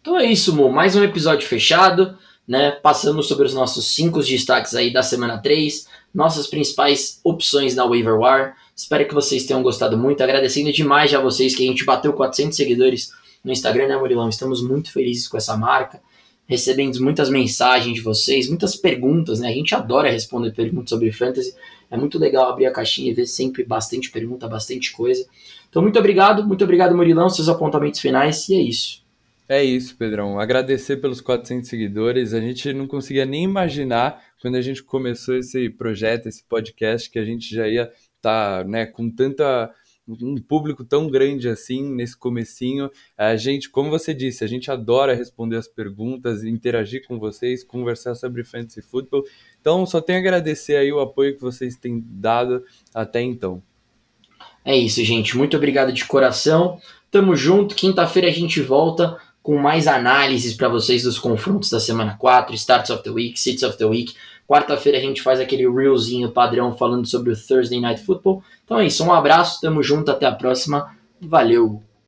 Então 0.00 0.18
é 0.18 0.24
isso, 0.24 0.54
Mo. 0.54 0.70
Mais 0.70 0.96
um 0.96 1.04
episódio 1.04 1.46
fechado, 1.46 2.16
né? 2.46 2.72
Passamos 2.72 3.26
sobre 3.26 3.46
os 3.46 3.54
nossos 3.54 3.86
cinco 3.86 4.22
destaques 4.22 4.74
aí 4.74 4.92
da 4.92 5.02
semana 5.02 5.38
3, 5.38 5.86
nossas 6.14 6.46
principais 6.46 7.20
opções 7.24 7.74
na 7.74 7.84
waiver 7.84 8.18
wire. 8.18 8.52
Espero 8.74 9.06
que 9.06 9.14
vocês 9.14 9.44
tenham 9.44 9.62
gostado 9.62 9.96
muito. 9.96 10.22
Agradecendo 10.22 10.72
demais 10.72 11.10
já 11.10 11.18
a 11.18 11.22
vocês 11.22 11.54
que 11.54 11.64
a 11.64 11.66
gente 11.66 11.84
bateu 11.84 12.12
400 12.12 12.56
seguidores 12.56 13.12
no 13.44 13.52
Instagram, 13.52 13.88
né, 13.88 13.96
Murilão? 13.96 14.28
Estamos 14.28 14.62
muito 14.62 14.92
felizes 14.92 15.28
com 15.28 15.36
essa 15.36 15.56
marca 15.56 16.00
recebendo 16.50 17.00
muitas 17.00 17.30
mensagens 17.30 17.94
de 17.94 18.00
vocês, 18.00 18.48
muitas 18.48 18.74
perguntas, 18.74 19.38
né? 19.38 19.48
A 19.48 19.52
gente 19.52 19.72
adora 19.72 20.10
responder 20.10 20.52
perguntas 20.52 20.90
sobre 20.90 21.12
fantasy. 21.12 21.54
É 21.88 21.96
muito 21.96 22.18
legal 22.18 22.50
abrir 22.50 22.66
a 22.66 22.72
caixinha 22.72 23.12
e 23.12 23.14
ver 23.14 23.26
sempre 23.26 23.62
bastante 23.62 24.10
pergunta, 24.10 24.48
bastante 24.48 24.92
coisa. 24.92 25.24
Então, 25.68 25.80
muito 25.80 25.96
obrigado, 25.96 26.44
muito 26.44 26.64
obrigado, 26.64 26.96
Murilão, 26.96 27.30
seus 27.30 27.48
apontamentos 27.48 28.00
finais, 28.00 28.48
e 28.48 28.54
é 28.54 28.60
isso. 28.60 29.00
É 29.48 29.62
isso, 29.62 29.96
Pedrão. 29.96 30.40
Agradecer 30.40 30.96
pelos 30.96 31.20
400 31.20 31.68
seguidores. 31.68 32.34
A 32.34 32.40
gente 32.40 32.72
não 32.72 32.88
conseguia 32.88 33.24
nem 33.24 33.44
imaginar, 33.44 34.20
quando 34.42 34.56
a 34.56 34.62
gente 34.62 34.82
começou 34.82 35.36
esse 35.36 35.70
projeto, 35.70 36.26
esse 36.26 36.42
podcast, 36.42 37.08
que 37.08 37.18
a 37.18 37.24
gente 37.24 37.54
já 37.54 37.68
ia 37.68 37.92
estar 38.16 38.64
tá, 38.64 38.64
né, 38.64 38.86
com 38.86 39.08
tanta 39.08 39.70
um 40.20 40.36
público 40.36 40.84
tão 40.84 41.08
grande 41.08 41.48
assim 41.48 41.82
nesse 41.82 42.16
comecinho. 42.16 42.90
A 43.16 43.36
gente, 43.36 43.70
como 43.70 43.90
você 43.90 44.12
disse, 44.12 44.44
a 44.44 44.46
gente 44.46 44.70
adora 44.70 45.14
responder 45.14 45.56
as 45.56 45.68
perguntas, 45.68 46.44
interagir 46.44 47.06
com 47.06 47.18
vocês, 47.18 47.64
conversar 47.64 48.14
sobre 48.14 48.44
fantasy 48.44 48.82
football. 48.82 49.24
Então, 49.60 49.84
só 49.86 50.00
tenho 50.00 50.18
a 50.18 50.22
agradecer 50.22 50.76
aí 50.76 50.92
o 50.92 51.00
apoio 51.00 51.34
que 51.34 51.42
vocês 51.42 51.76
têm 51.76 52.02
dado 52.06 52.64
até 52.94 53.20
então. 53.22 53.62
É 54.64 54.76
isso, 54.76 55.02
gente. 55.04 55.36
Muito 55.36 55.56
obrigado 55.56 55.92
de 55.92 56.04
coração. 56.04 56.80
Tamo 57.10 57.34
junto. 57.34 57.74
Quinta-feira 57.74 58.28
a 58.28 58.32
gente 58.32 58.60
volta 58.60 59.16
com 59.42 59.56
mais 59.56 59.86
análises 59.86 60.54
para 60.54 60.68
vocês 60.68 61.02
dos 61.02 61.18
confrontos 61.18 61.70
da 61.70 61.80
semana 61.80 62.16
4, 62.18 62.54
Starts 62.54 62.90
of 62.90 63.02
the 63.02 63.10
Week, 63.10 63.40
Sits 63.40 63.62
of 63.62 63.76
the 63.78 63.86
Week. 63.86 64.14
Quarta-feira 64.50 64.98
a 64.98 65.00
gente 65.00 65.22
faz 65.22 65.38
aquele 65.38 65.70
reelzinho 65.70 66.32
padrão 66.32 66.76
falando 66.76 67.06
sobre 67.06 67.30
o 67.32 67.36
Thursday 67.36 67.80
Night 67.80 68.02
Football. 68.02 68.42
Então 68.64 68.80
é 68.80 68.86
isso, 68.86 69.04
um 69.04 69.12
abraço, 69.12 69.60
tamo 69.60 69.80
junto, 69.80 70.10
até 70.10 70.26
a 70.26 70.34
próxima. 70.34 70.92
Valeu! 71.20 71.80